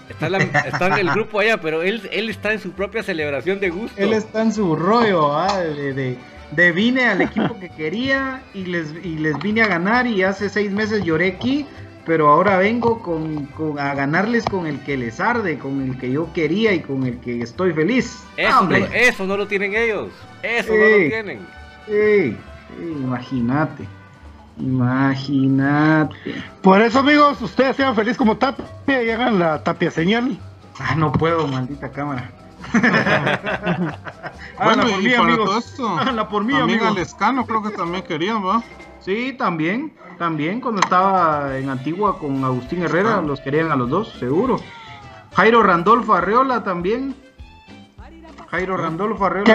Está, 0.09 0.27
en 0.27 0.95
el 0.95 1.11
grupo 1.11 1.39
allá, 1.39 1.61
pero 1.61 1.83
él, 1.83 2.09
él 2.11 2.29
está 2.29 2.53
en 2.53 2.59
su 2.59 2.73
propia 2.73 3.05
celebración 3.05 3.61
de 3.61 3.71
gusto. 3.71 3.95
Él 4.03 4.15
está 4.15 4.43
en 4.43 4.53
su 4.53 4.75
rollo, 4.75 5.33
¿ah? 5.33 5.61
de, 5.61 6.19
de, 6.51 6.73
vine 6.73 7.05
al 7.05 7.21
equipo 7.21 7.57
que 7.61 7.69
quería 7.69 8.43
y 8.53 8.65
les, 8.65 8.93
y 9.05 9.19
les 9.19 9.39
vine 9.39 9.63
a 9.63 9.69
ganar 9.69 10.09
y 10.09 10.25
hace 10.25 10.49
seis 10.49 10.73
meses 10.73 11.05
lloré 11.05 11.29
aquí 11.29 11.67
pero 12.09 12.31
ahora 12.31 12.57
vengo 12.57 13.03
con, 13.03 13.49
a 13.79 13.95
ganarles 13.95 14.47
con 14.47 14.67
el 14.67 14.81
que 14.81 14.97
les 14.97 15.21
arde, 15.21 15.59
con 15.59 15.83
el 15.83 15.99
que 15.99 16.11
yo 16.11 16.33
quería 16.33 16.73
y 16.73 16.81
con 16.81 17.05
el 17.05 17.21
que 17.21 17.43
estoy 17.43 17.75
feliz. 17.75 18.25
Eso, 18.39 18.65
no, 18.65 18.77
eso 18.77 19.27
no 19.27 19.37
lo 19.37 19.47
tienen 19.47 19.75
ellos, 19.77 20.09
eso 20.43 20.73
no 20.73 20.89
lo 20.89 20.97
tienen. 21.09 21.47
imagínate, 22.81 23.87
imagínate. 24.59 26.17
Por 26.63 26.81
eso, 26.81 27.01
amigos, 27.01 27.43
ustedes 27.43 27.77
sean 27.77 27.95
felices 27.95 28.17
como 28.17 28.39
Tapia 28.39 29.03
y 29.03 29.11
hagan 29.11 29.39
la 29.39 29.63
Tapia 29.63 29.91
señal. 29.91 30.39
Ah, 30.81 30.95
no 30.97 31.13
puedo, 31.13 31.47
maldita 31.47 31.93
cámara. 31.93 32.31
bueno, 34.65 34.83
por 34.83 35.03
mí, 35.03 35.15
amigos. 35.15 35.75
por 36.31 36.45
mí, 36.45 36.55
amigo. 36.55 36.91
Lescano 36.91 37.45
creo 37.45 37.63
que 37.63 37.71
también 37.71 38.03
querían, 38.03 38.45
¿va? 38.45 38.63
Sí, 39.01 39.35
también. 39.39 39.95
También 40.19 40.61
cuando 40.61 40.81
estaba 40.81 41.57
en 41.57 41.69
Antigua 41.71 42.19
con 42.19 42.45
Agustín 42.45 42.83
Herrera, 42.83 43.23
los 43.23 43.41
querían 43.41 43.71
a 43.71 43.77
los 43.77 43.89
dos, 43.89 44.09
seguro. 44.19 44.57
Jairo 45.35 45.63
Randolfo 45.63 46.15
Arreola 46.15 46.65
también. 46.65 47.15
Jairo 48.51 48.77
Randolfo 48.77 49.27
Arreola. 49.27 49.55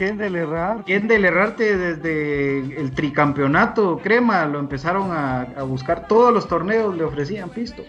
¿Quién 0.00 0.16
del 0.16 0.34
Errar? 0.34 0.82
¿Quién 0.84 1.08
del 1.08 1.24
Errarte 1.26 1.76
desde 1.76 2.80
el 2.80 2.92
tricampeonato 2.94 3.98
Crema? 4.02 4.46
Lo 4.46 4.58
empezaron 4.58 5.12
a, 5.12 5.62
buscar 5.62 6.06
todos 6.08 6.32
los 6.32 6.48
torneos, 6.48 6.94
le 6.96 7.04
ofrecían 7.04 7.50
pisto. 7.50 7.82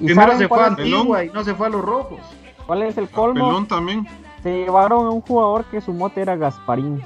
¿y 0.00 0.06
Primero 0.06 0.36
se 0.36 0.48
fue 0.48 0.60
a 0.60 0.66
Antigua 0.66 1.24
y 1.24 1.30
no 1.30 1.44
se 1.44 1.54
fue 1.54 1.68
a 1.68 1.70
los 1.70 1.84
Rojos. 1.84 2.20
¿Cuál 2.66 2.82
es 2.82 2.98
el 2.98 3.08
colmo? 3.08 3.46
Pelón 3.46 3.66
también. 3.66 4.06
Se 4.42 4.50
llevaron 4.50 5.06
a 5.06 5.10
un 5.10 5.20
jugador 5.20 5.64
que 5.66 5.80
su 5.80 5.92
mote 5.92 6.22
era 6.22 6.36
Gasparín. 6.36 7.02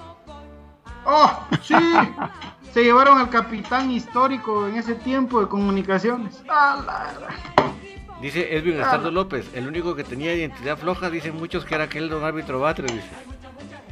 ¡Oh! 1.04 1.30
¡Sí! 1.62 1.74
Se 2.72 2.82
llevaron 2.82 3.18
al 3.18 3.28
capitán 3.28 3.90
histórico 3.90 4.66
en 4.66 4.76
ese 4.76 4.94
tiempo 4.94 5.40
de 5.40 5.48
comunicaciones. 5.48 6.42
Dice 8.22 8.56
Edwin 8.56 8.80
Estardo 8.80 9.10
López, 9.10 9.50
el 9.52 9.68
único 9.68 9.94
que 9.94 10.04
tenía 10.04 10.34
identidad 10.34 10.78
floja, 10.78 11.10
dicen 11.10 11.36
muchos 11.36 11.64
que 11.64 11.74
era 11.74 11.84
aquel 11.84 12.08
don 12.08 12.24
árbitro 12.24 12.60
Batre, 12.60 12.86
dice. 12.86 13.08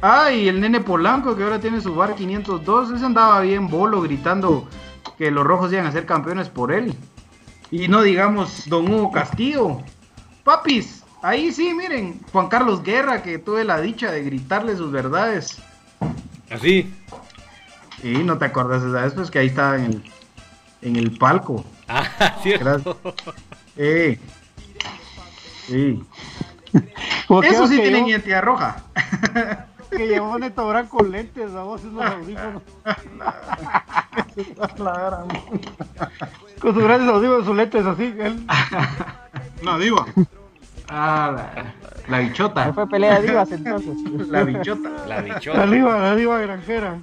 Ah, 0.01 0.31
y 0.31 0.47
el 0.47 0.59
nene 0.59 0.79
Polanco 0.79 1.35
que 1.35 1.43
ahora 1.43 1.59
tiene 1.59 1.79
su 1.79 1.93
bar 1.93 2.15
502, 2.15 2.91
ese 2.91 3.05
andaba 3.05 3.39
bien 3.41 3.67
bolo 3.67 4.01
gritando 4.01 4.67
que 5.17 5.29
los 5.29 5.45
rojos 5.45 5.71
iban 5.71 5.85
a 5.85 5.91
ser 5.91 6.07
campeones 6.07 6.49
por 6.49 6.71
él. 6.71 6.95
Y 7.69 7.87
no 7.87 8.01
digamos 8.01 8.67
don 8.67 8.91
Hugo 8.91 9.11
Castillo. 9.11 9.77
Papis, 10.43 11.03
ahí 11.21 11.51
sí, 11.51 11.71
miren, 11.75 12.19
Juan 12.31 12.47
Carlos 12.47 12.81
Guerra, 12.81 13.21
que 13.21 13.37
tuve 13.37 13.63
la 13.63 13.79
dicha 13.79 14.11
de 14.11 14.23
gritarle 14.23 14.75
sus 14.75 14.91
verdades. 14.91 15.61
¿Así? 16.49 16.91
Y 18.03 18.23
no 18.23 18.37
te 18.37 18.45
acuerdas 18.45 18.83
esa 18.83 19.01
vez, 19.03 19.13
pues 19.13 19.29
que 19.31 19.39
ahí 19.39 19.47
estaba 19.47 19.75
en 19.77 19.85
el, 19.85 20.03
en 20.81 20.95
el 20.95 21.17
palco. 21.17 21.63
Ah, 21.87 22.37
cierto. 22.43 22.97
Eh. 23.77 24.19
Sí. 25.67 26.03
Eso 27.43 27.67
sí 27.67 27.79
tienen 27.79 28.07
identidad 28.07 28.41
roja. 28.43 28.83
que 29.91 30.07
llevó 30.07 30.39
Neto 30.39 30.67
Brand 30.67 30.87
con 30.89 31.11
lentes, 31.11 31.53
a 31.53 31.63
vos 31.63 31.83
los 31.83 32.03
audífonos. 32.03 32.61
con 36.59 36.73
sus 36.73 36.83
grandes 36.83 37.09
audífonos, 37.09 37.45
sus 37.45 37.55
lentes 37.55 37.85
así. 37.85 38.15
Él. 38.19 38.45
La 39.63 39.77
diva. 39.77 40.05
Ah, 40.89 41.31
la, 41.35 41.73
la 42.07 42.19
bichota. 42.19 42.65
No 42.67 42.73
fue 42.73 42.87
pelea 42.87 43.19
de 43.19 43.27
divas 43.27 43.51
entonces. 43.51 43.95
La 44.29 44.43
bichota. 44.43 44.89
La 45.07 45.15
La 45.15 45.21
bichota. 45.21 45.65
diva, 45.67 45.99
la 45.99 46.15
diva 46.15 46.39
granjera. 46.39 46.97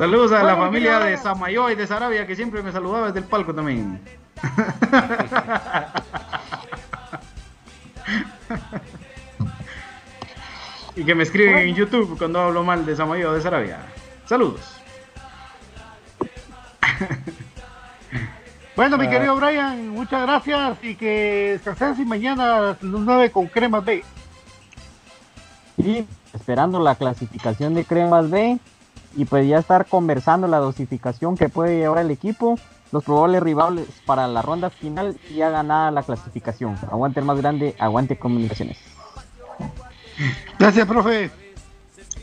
Saludos 0.00 0.32
a 0.32 0.42
la 0.42 0.56
familia 0.56 0.98
de 1.00 1.18
Samayoa 1.18 1.72
y 1.72 1.74
de 1.74 1.86
Sarabia 1.86 2.26
que 2.26 2.34
siempre 2.34 2.62
me 2.62 2.72
saludaba 2.72 3.08
desde 3.08 3.18
el 3.18 3.26
palco 3.26 3.54
también. 3.54 4.00
y 10.96 11.04
que 11.04 11.14
me 11.14 11.22
escriben 11.22 11.58
en 11.58 11.74
YouTube 11.74 12.16
cuando 12.16 12.40
hablo 12.40 12.64
mal 12.64 12.86
de 12.86 12.96
Samayoa 12.96 13.32
o 13.32 13.34
de 13.34 13.42
Sarabia. 13.42 13.80
Saludos. 14.24 14.62
Bueno, 18.76 18.96
mi 18.96 19.06
Ah. 19.06 19.10
querido 19.10 19.36
Brian, 19.36 19.88
muchas 19.90 20.22
gracias 20.22 20.78
y 20.82 20.94
que 20.94 21.60
descanses 21.62 21.98
y 21.98 22.06
mañana 22.08 22.56
a 22.56 22.60
las 22.60 22.82
9 22.82 23.30
con 23.30 23.46
Crema 23.48 23.80
B. 23.80 24.02
Y 25.76 26.06
esperando 26.32 26.80
la 26.80 26.94
clasificación 26.94 27.74
de 27.74 27.84
Cremas 27.84 28.30
B 28.30 28.58
y 29.16 29.24
pues 29.24 29.48
ya 29.48 29.58
estar 29.58 29.86
conversando 29.86 30.46
la 30.46 30.58
dosificación 30.58 31.36
que 31.36 31.48
puede 31.48 31.78
llevar 31.78 31.98
el 31.98 32.10
equipo, 32.10 32.58
los 32.92 33.04
probables 33.04 33.42
rivales 33.42 33.88
para 34.06 34.26
la 34.28 34.42
ronda 34.42 34.70
final 34.70 35.18
y 35.30 35.34
ya 35.34 35.50
ganada 35.50 35.90
la 35.90 36.02
clasificación. 36.02 36.76
Aguante 36.90 37.20
el 37.20 37.26
más 37.26 37.38
grande, 37.38 37.74
aguante 37.78 38.18
comunicaciones. 38.18 38.78
Gracias, 40.58 40.86
profe. 40.86 41.30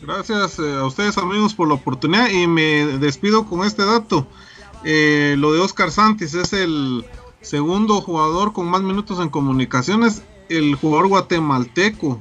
Gracias 0.02 0.60
eh, 0.60 0.76
a 0.76 0.86
ustedes 0.86 1.18
amigos 1.18 1.56
por 1.56 1.68
la 1.68 1.74
oportunidad 1.74 2.30
y 2.30 2.48
me 2.48 2.86
despido 3.00 3.46
con 3.46 3.66
este 3.66 3.84
dato. 3.84 4.28
Eh, 4.84 5.36
lo 5.38 5.54
de 5.54 5.60
Oscar 5.60 5.92
Santis 5.92 6.34
es 6.36 6.54
el 6.54 7.06
segundo 7.42 8.02
jugador 8.02 8.54
con 8.54 8.68
más 8.68 8.82
minutos 8.82 9.20
en 9.20 9.30
comunicaciones, 9.30 10.22
el 10.50 10.76
jugador 10.76 11.08
guatemalteco 11.08 12.20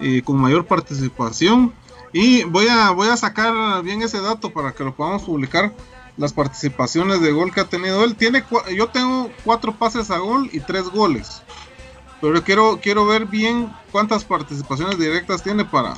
eh, 0.00 0.22
con 0.22 0.38
mayor 0.38 0.66
participación. 0.66 1.72
Y 2.12 2.44
voy 2.44 2.68
a, 2.68 2.90
voy 2.90 3.08
a 3.08 3.16
sacar 3.16 3.82
bien 3.82 4.02
ese 4.02 4.20
dato 4.20 4.50
para 4.50 4.72
que 4.72 4.84
lo 4.84 4.94
podamos 4.94 5.22
publicar. 5.22 5.72
Las 6.18 6.34
participaciones 6.34 7.22
de 7.22 7.32
gol 7.32 7.52
que 7.52 7.60
ha 7.60 7.64
tenido 7.64 8.04
él. 8.04 8.16
Tiene, 8.16 8.44
yo 8.76 8.88
tengo 8.88 9.30
cuatro 9.44 9.74
pases 9.74 10.10
a 10.10 10.18
gol 10.18 10.50
y 10.52 10.60
tres 10.60 10.90
goles. 10.90 11.42
Pero 12.20 12.44
quiero, 12.44 12.78
quiero 12.80 13.06
ver 13.06 13.26
bien 13.26 13.72
cuántas 13.90 14.24
participaciones 14.24 14.98
directas 14.98 15.42
tiene 15.42 15.64
para, 15.64 15.94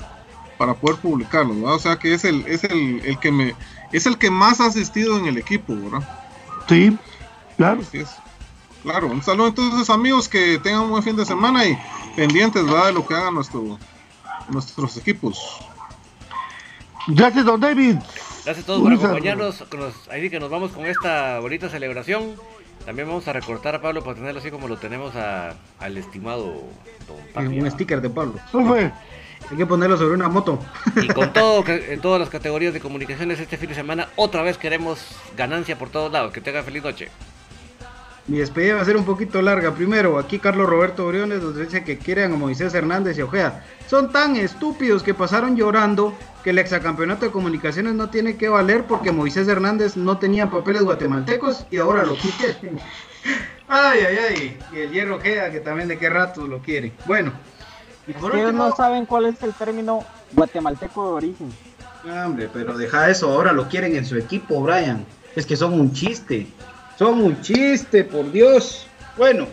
para 0.56 0.74
poder 0.74 0.98
publicarlo, 0.98 1.54
¿verdad? 1.54 1.74
O 1.74 1.78
sea 1.78 1.96
que 1.96 2.14
es 2.14 2.24
el, 2.24 2.46
es 2.46 2.64
el, 2.64 3.00
el 3.04 3.18
que 3.18 3.32
me 3.32 3.54
es 3.92 4.06
el 4.06 4.18
que 4.18 4.30
más 4.30 4.60
ha 4.60 4.66
asistido 4.66 5.18
en 5.18 5.26
el 5.26 5.36
equipo, 5.36 5.74
¿verdad? 5.74 6.08
Sí, 6.68 6.96
claro. 7.56 7.82
Así 7.82 7.98
es. 7.98 8.08
Claro, 8.82 9.08
un 9.08 9.22
saludo 9.22 9.48
entonces 9.48 9.88
amigos 9.90 10.28
que 10.28 10.58
tengan 10.58 10.82
un 10.82 10.90
buen 10.90 11.02
fin 11.02 11.16
de 11.16 11.24
semana 11.24 11.64
y 11.64 11.78
pendientes 12.16 12.64
¿verdad? 12.64 12.86
de 12.86 12.92
lo 12.92 13.06
que 13.06 13.14
hagan 13.14 13.34
nuestro, 13.34 13.78
nuestros 14.48 14.96
equipos. 14.96 15.58
Gracias, 17.08 17.44
don 17.44 17.60
David. 17.60 17.96
Gracias 18.44 18.64
a 18.64 18.66
todos 18.66 18.82
por 18.82 18.92
acompañarnos. 18.92 19.64
con 19.70 19.80
los- 19.80 20.08
ahí 20.08 20.22
sí 20.22 20.30
que 20.30 20.40
nos 20.40 20.50
vamos 20.50 20.72
con 20.72 20.86
esta 20.86 21.38
bonita 21.40 21.68
celebración. 21.68 22.34
También 22.86 23.08
vamos 23.08 23.26
a 23.28 23.32
recortar 23.32 23.74
a 23.74 23.80
Pablo 23.82 24.02
para 24.02 24.16
tenerlo 24.16 24.40
así 24.40 24.50
como 24.50 24.68
lo 24.68 24.76
tenemos 24.76 25.14
a- 25.16 25.54
al 25.80 25.96
estimado 25.96 26.62
Don 27.06 27.16
Tapia. 27.32 27.62
Un 27.62 27.70
sticker 27.70 28.00
de 28.00 28.10
Pablo. 28.10 28.34
Profe, 28.52 28.92
Hay 29.50 29.58
que 29.58 29.66
ponerlo 29.66 29.98
sobre 29.98 30.14
una 30.14 30.28
moto. 30.28 30.58
Y 30.96 31.06
con 31.08 31.30
todo, 31.34 31.62
en 31.68 32.00
todas 32.00 32.18
las 32.18 32.30
categorías 32.30 32.72
de 32.72 32.80
comunicaciones 32.80 33.38
este 33.40 33.58
fin 33.58 33.68
de 33.68 33.74
semana, 33.74 34.08
otra 34.16 34.40
vez 34.42 34.56
queremos 34.56 35.04
ganancia 35.36 35.76
por 35.78 35.90
todos 35.90 36.10
lados. 36.10 36.32
Que 36.32 36.40
tenga 36.40 36.62
feliz 36.62 36.82
noche. 36.82 37.08
Mi 38.26 38.38
despedida 38.38 38.76
va 38.76 38.80
a 38.80 38.84
ser 38.86 38.96
un 38.96 39.04
poquito 39.04 39.42
larga. 39.42 39.74
Primero, 39.74 40.18
aquí 40.18 40.38
Carlos 40.38 40.66
Roberto 40.66 41.06
Briones 41.06 41.42
nos 41.42 41.56
dice 41.56 41.84
que 41.84 41.98
quieren 41.98 42.32
a 42.32 42.36
Moisés 42.36 42.72
Hernández 42.72 43.18
y 43.18 43.22
Ojea. 43.22 43.62
Son 43.86 44.10
tan 44.10 44.36
estúpidos 44.36 45.02
que 45.02 45.12
pasaron 45.12 45.56
llorando 45.56 46.14
que 46.42 46.50
el 46.50 46.58
exacampeonato 46.58 47.26
de 47.26 47.32
comunicaciones 47.32 47.92
no 47.94 48.08
tiene 48.08 48.36
que 48.36 48.48
valer 48.48 48.84
porque 48.84 49.12
Moisés 49.12 49.46
Hernández 49.46 49.96
no 49.96 50.16
tenía 50.16 50.50
papeles 50.50 50.82
guatemaltecos 50.82 51.66
y 51.70 51.76
ahora 51.76 52.04
lo 52.04 52.16
quieren. 52.16 52.80
Ay, 53.66 54.00
ay, 54.06 54.16
ay. 54.28 54.58
Y 54.74 54.78
el 54.80 54.90
hierro 54.92 55.16
Ojea, 55.16 55.50
que 55.50 55.58
también 55.58 55.88
de 55.88 55.98
qué 55.98 56.10
rato 56.10 56.46
lo 56.46 56.58
quiere. 56.58 56.92
Bueno. 57.06 57.32
Ustedes 58.06 58.22
último, 58.22 58.52
no 58.52 58.76
saben 58.76 59.06
cuál 59.06 59.24
es 59.24 59.42
el 59.42 59.54
término 59.54 60.04
guatemalteco 60.32 61.08
de 61.08 61.14
origen. 61.14 61.52
Hombre, 62.04 62.50
pero 62.52 62.76
deja 62.76 63.08
eso, 63.08 63.32
ahora 63.32 63.52
lo 63.52 63.66
quieren 63.66 63.96
en 63.96 64.04
su 64.04 64.18
equipo, 64.18 64.60
Brian. 64.60 65.06
Es 65.34 65.46
que 65.46 65.56
son 65.56 65.72
un 65.72 65.92
chiste. 65.94 66.46
Son 66.98 67.20
un 67.20 67.40
chiste, 67.42 68.04
por 68.04 68.30
Dios. 68.30 68.86
Bueno, 69.16 69.46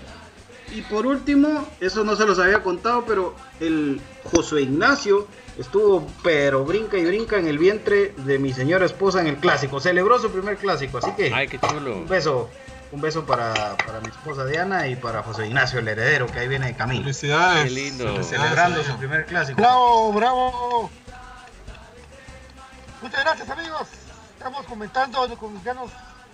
y 0.74 0.82
por 0.84 1.06
último, 1.06 1.68
eso 1.80 2.04
no 2.04 2.16
se 2.16 2.26
los 2.26 2.40
había 2.40 2.62
contado, 2.64 3.04
pero 3.06 3.36
el 3.60 4.00
Josué 4.32 4.62
Ignacio 4.64 5.28
estuvo, 5.58 6.08
pero 6.24 6.64
brinca 6.64 6.98
y 6.98 7.06
brinca 7.06 7.38
en 7.38 7.48
el 7.48 7.58
vientre 7.58 8.14
de 8.18 8.40
mi 8.40 8.54
señora 8.54 8.86
esposa 8.86 9.20
en 9.22 9.28
el 9.28 9.38
clásico. 9.38 9.80
Celebró 9.80 10.18
su 10.20 10.32
primer 10.32 10.58
clásico, 10.58 11.00
así 11.00 11.12
que 11.12 11.34
Ay, 11.34 11.48
qué 11.48 11.60
chulo. 11.60 11.98
un 11.98 12.08
beso. 12.08 12.50
Un 12.94 13.00
beso 13.00 13.26
para, 13.26 13.78
para 13.78 14.02
mi 14.02 14.10
esposa 14.10 14.46
Diana 14.46 14.86
y 14.90 14.98
para 14.98 15.24
José 15.24 15.48
Ignacio, 15.48 15.80
el 15.80 15.88
heredero, 15.88 16.28
que 16.28 16.40
ahí 16.40 16.50
viene 16.50 16.68
de 16.68 16.76
camino. 16.76 17.04
Felicidades. 17.04 17.64
Qué 17.64 17.70
lindo. 17.70 18.22
Celebrando 18.22 18.84
su 18.84 18.98
primer 18.98 19.26
clásico. 19.26 19.62
bravo, 19.62 20.12
bravo. 20.12 20.90
Muchas 23.02 23.24
gracias, 23.24 23.50
amigos. 23.50 23.88
Estamos 24.38 24.66
comentando 24.66 25.26
los 25.26 25.42
mexicanos 25.52 25.90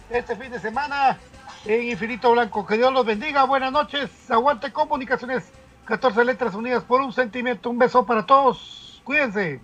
este 0.10 0.36
fin 0.36 0.52
de 0.52 0.60
semana 0.60 1.18
en 1.66 1.90
Infinito 1.90 2.32
Blanco. 2.32 2.66
Que 2.66 2.78
Dios 2.78 2.94
los 2.94 3.06
bendiga. 3.06 3.44
Buenas 3.44 3.72
noches. 3.72 4.10
Aguante 4.30 4.72
comunicaciones. 4.72 5.52
14 5.86 6.26
letras 6.26 6.54
unidas 6.54 6.84
por 6.84 7.02
un 7.02 7.14
sentimiento. 7.14 7.70
Un 7.70 7.78
beso 7.78 8.06
para 8.06 8.26
todos. 8.26 9.02
Cuídense. 9.04 9.62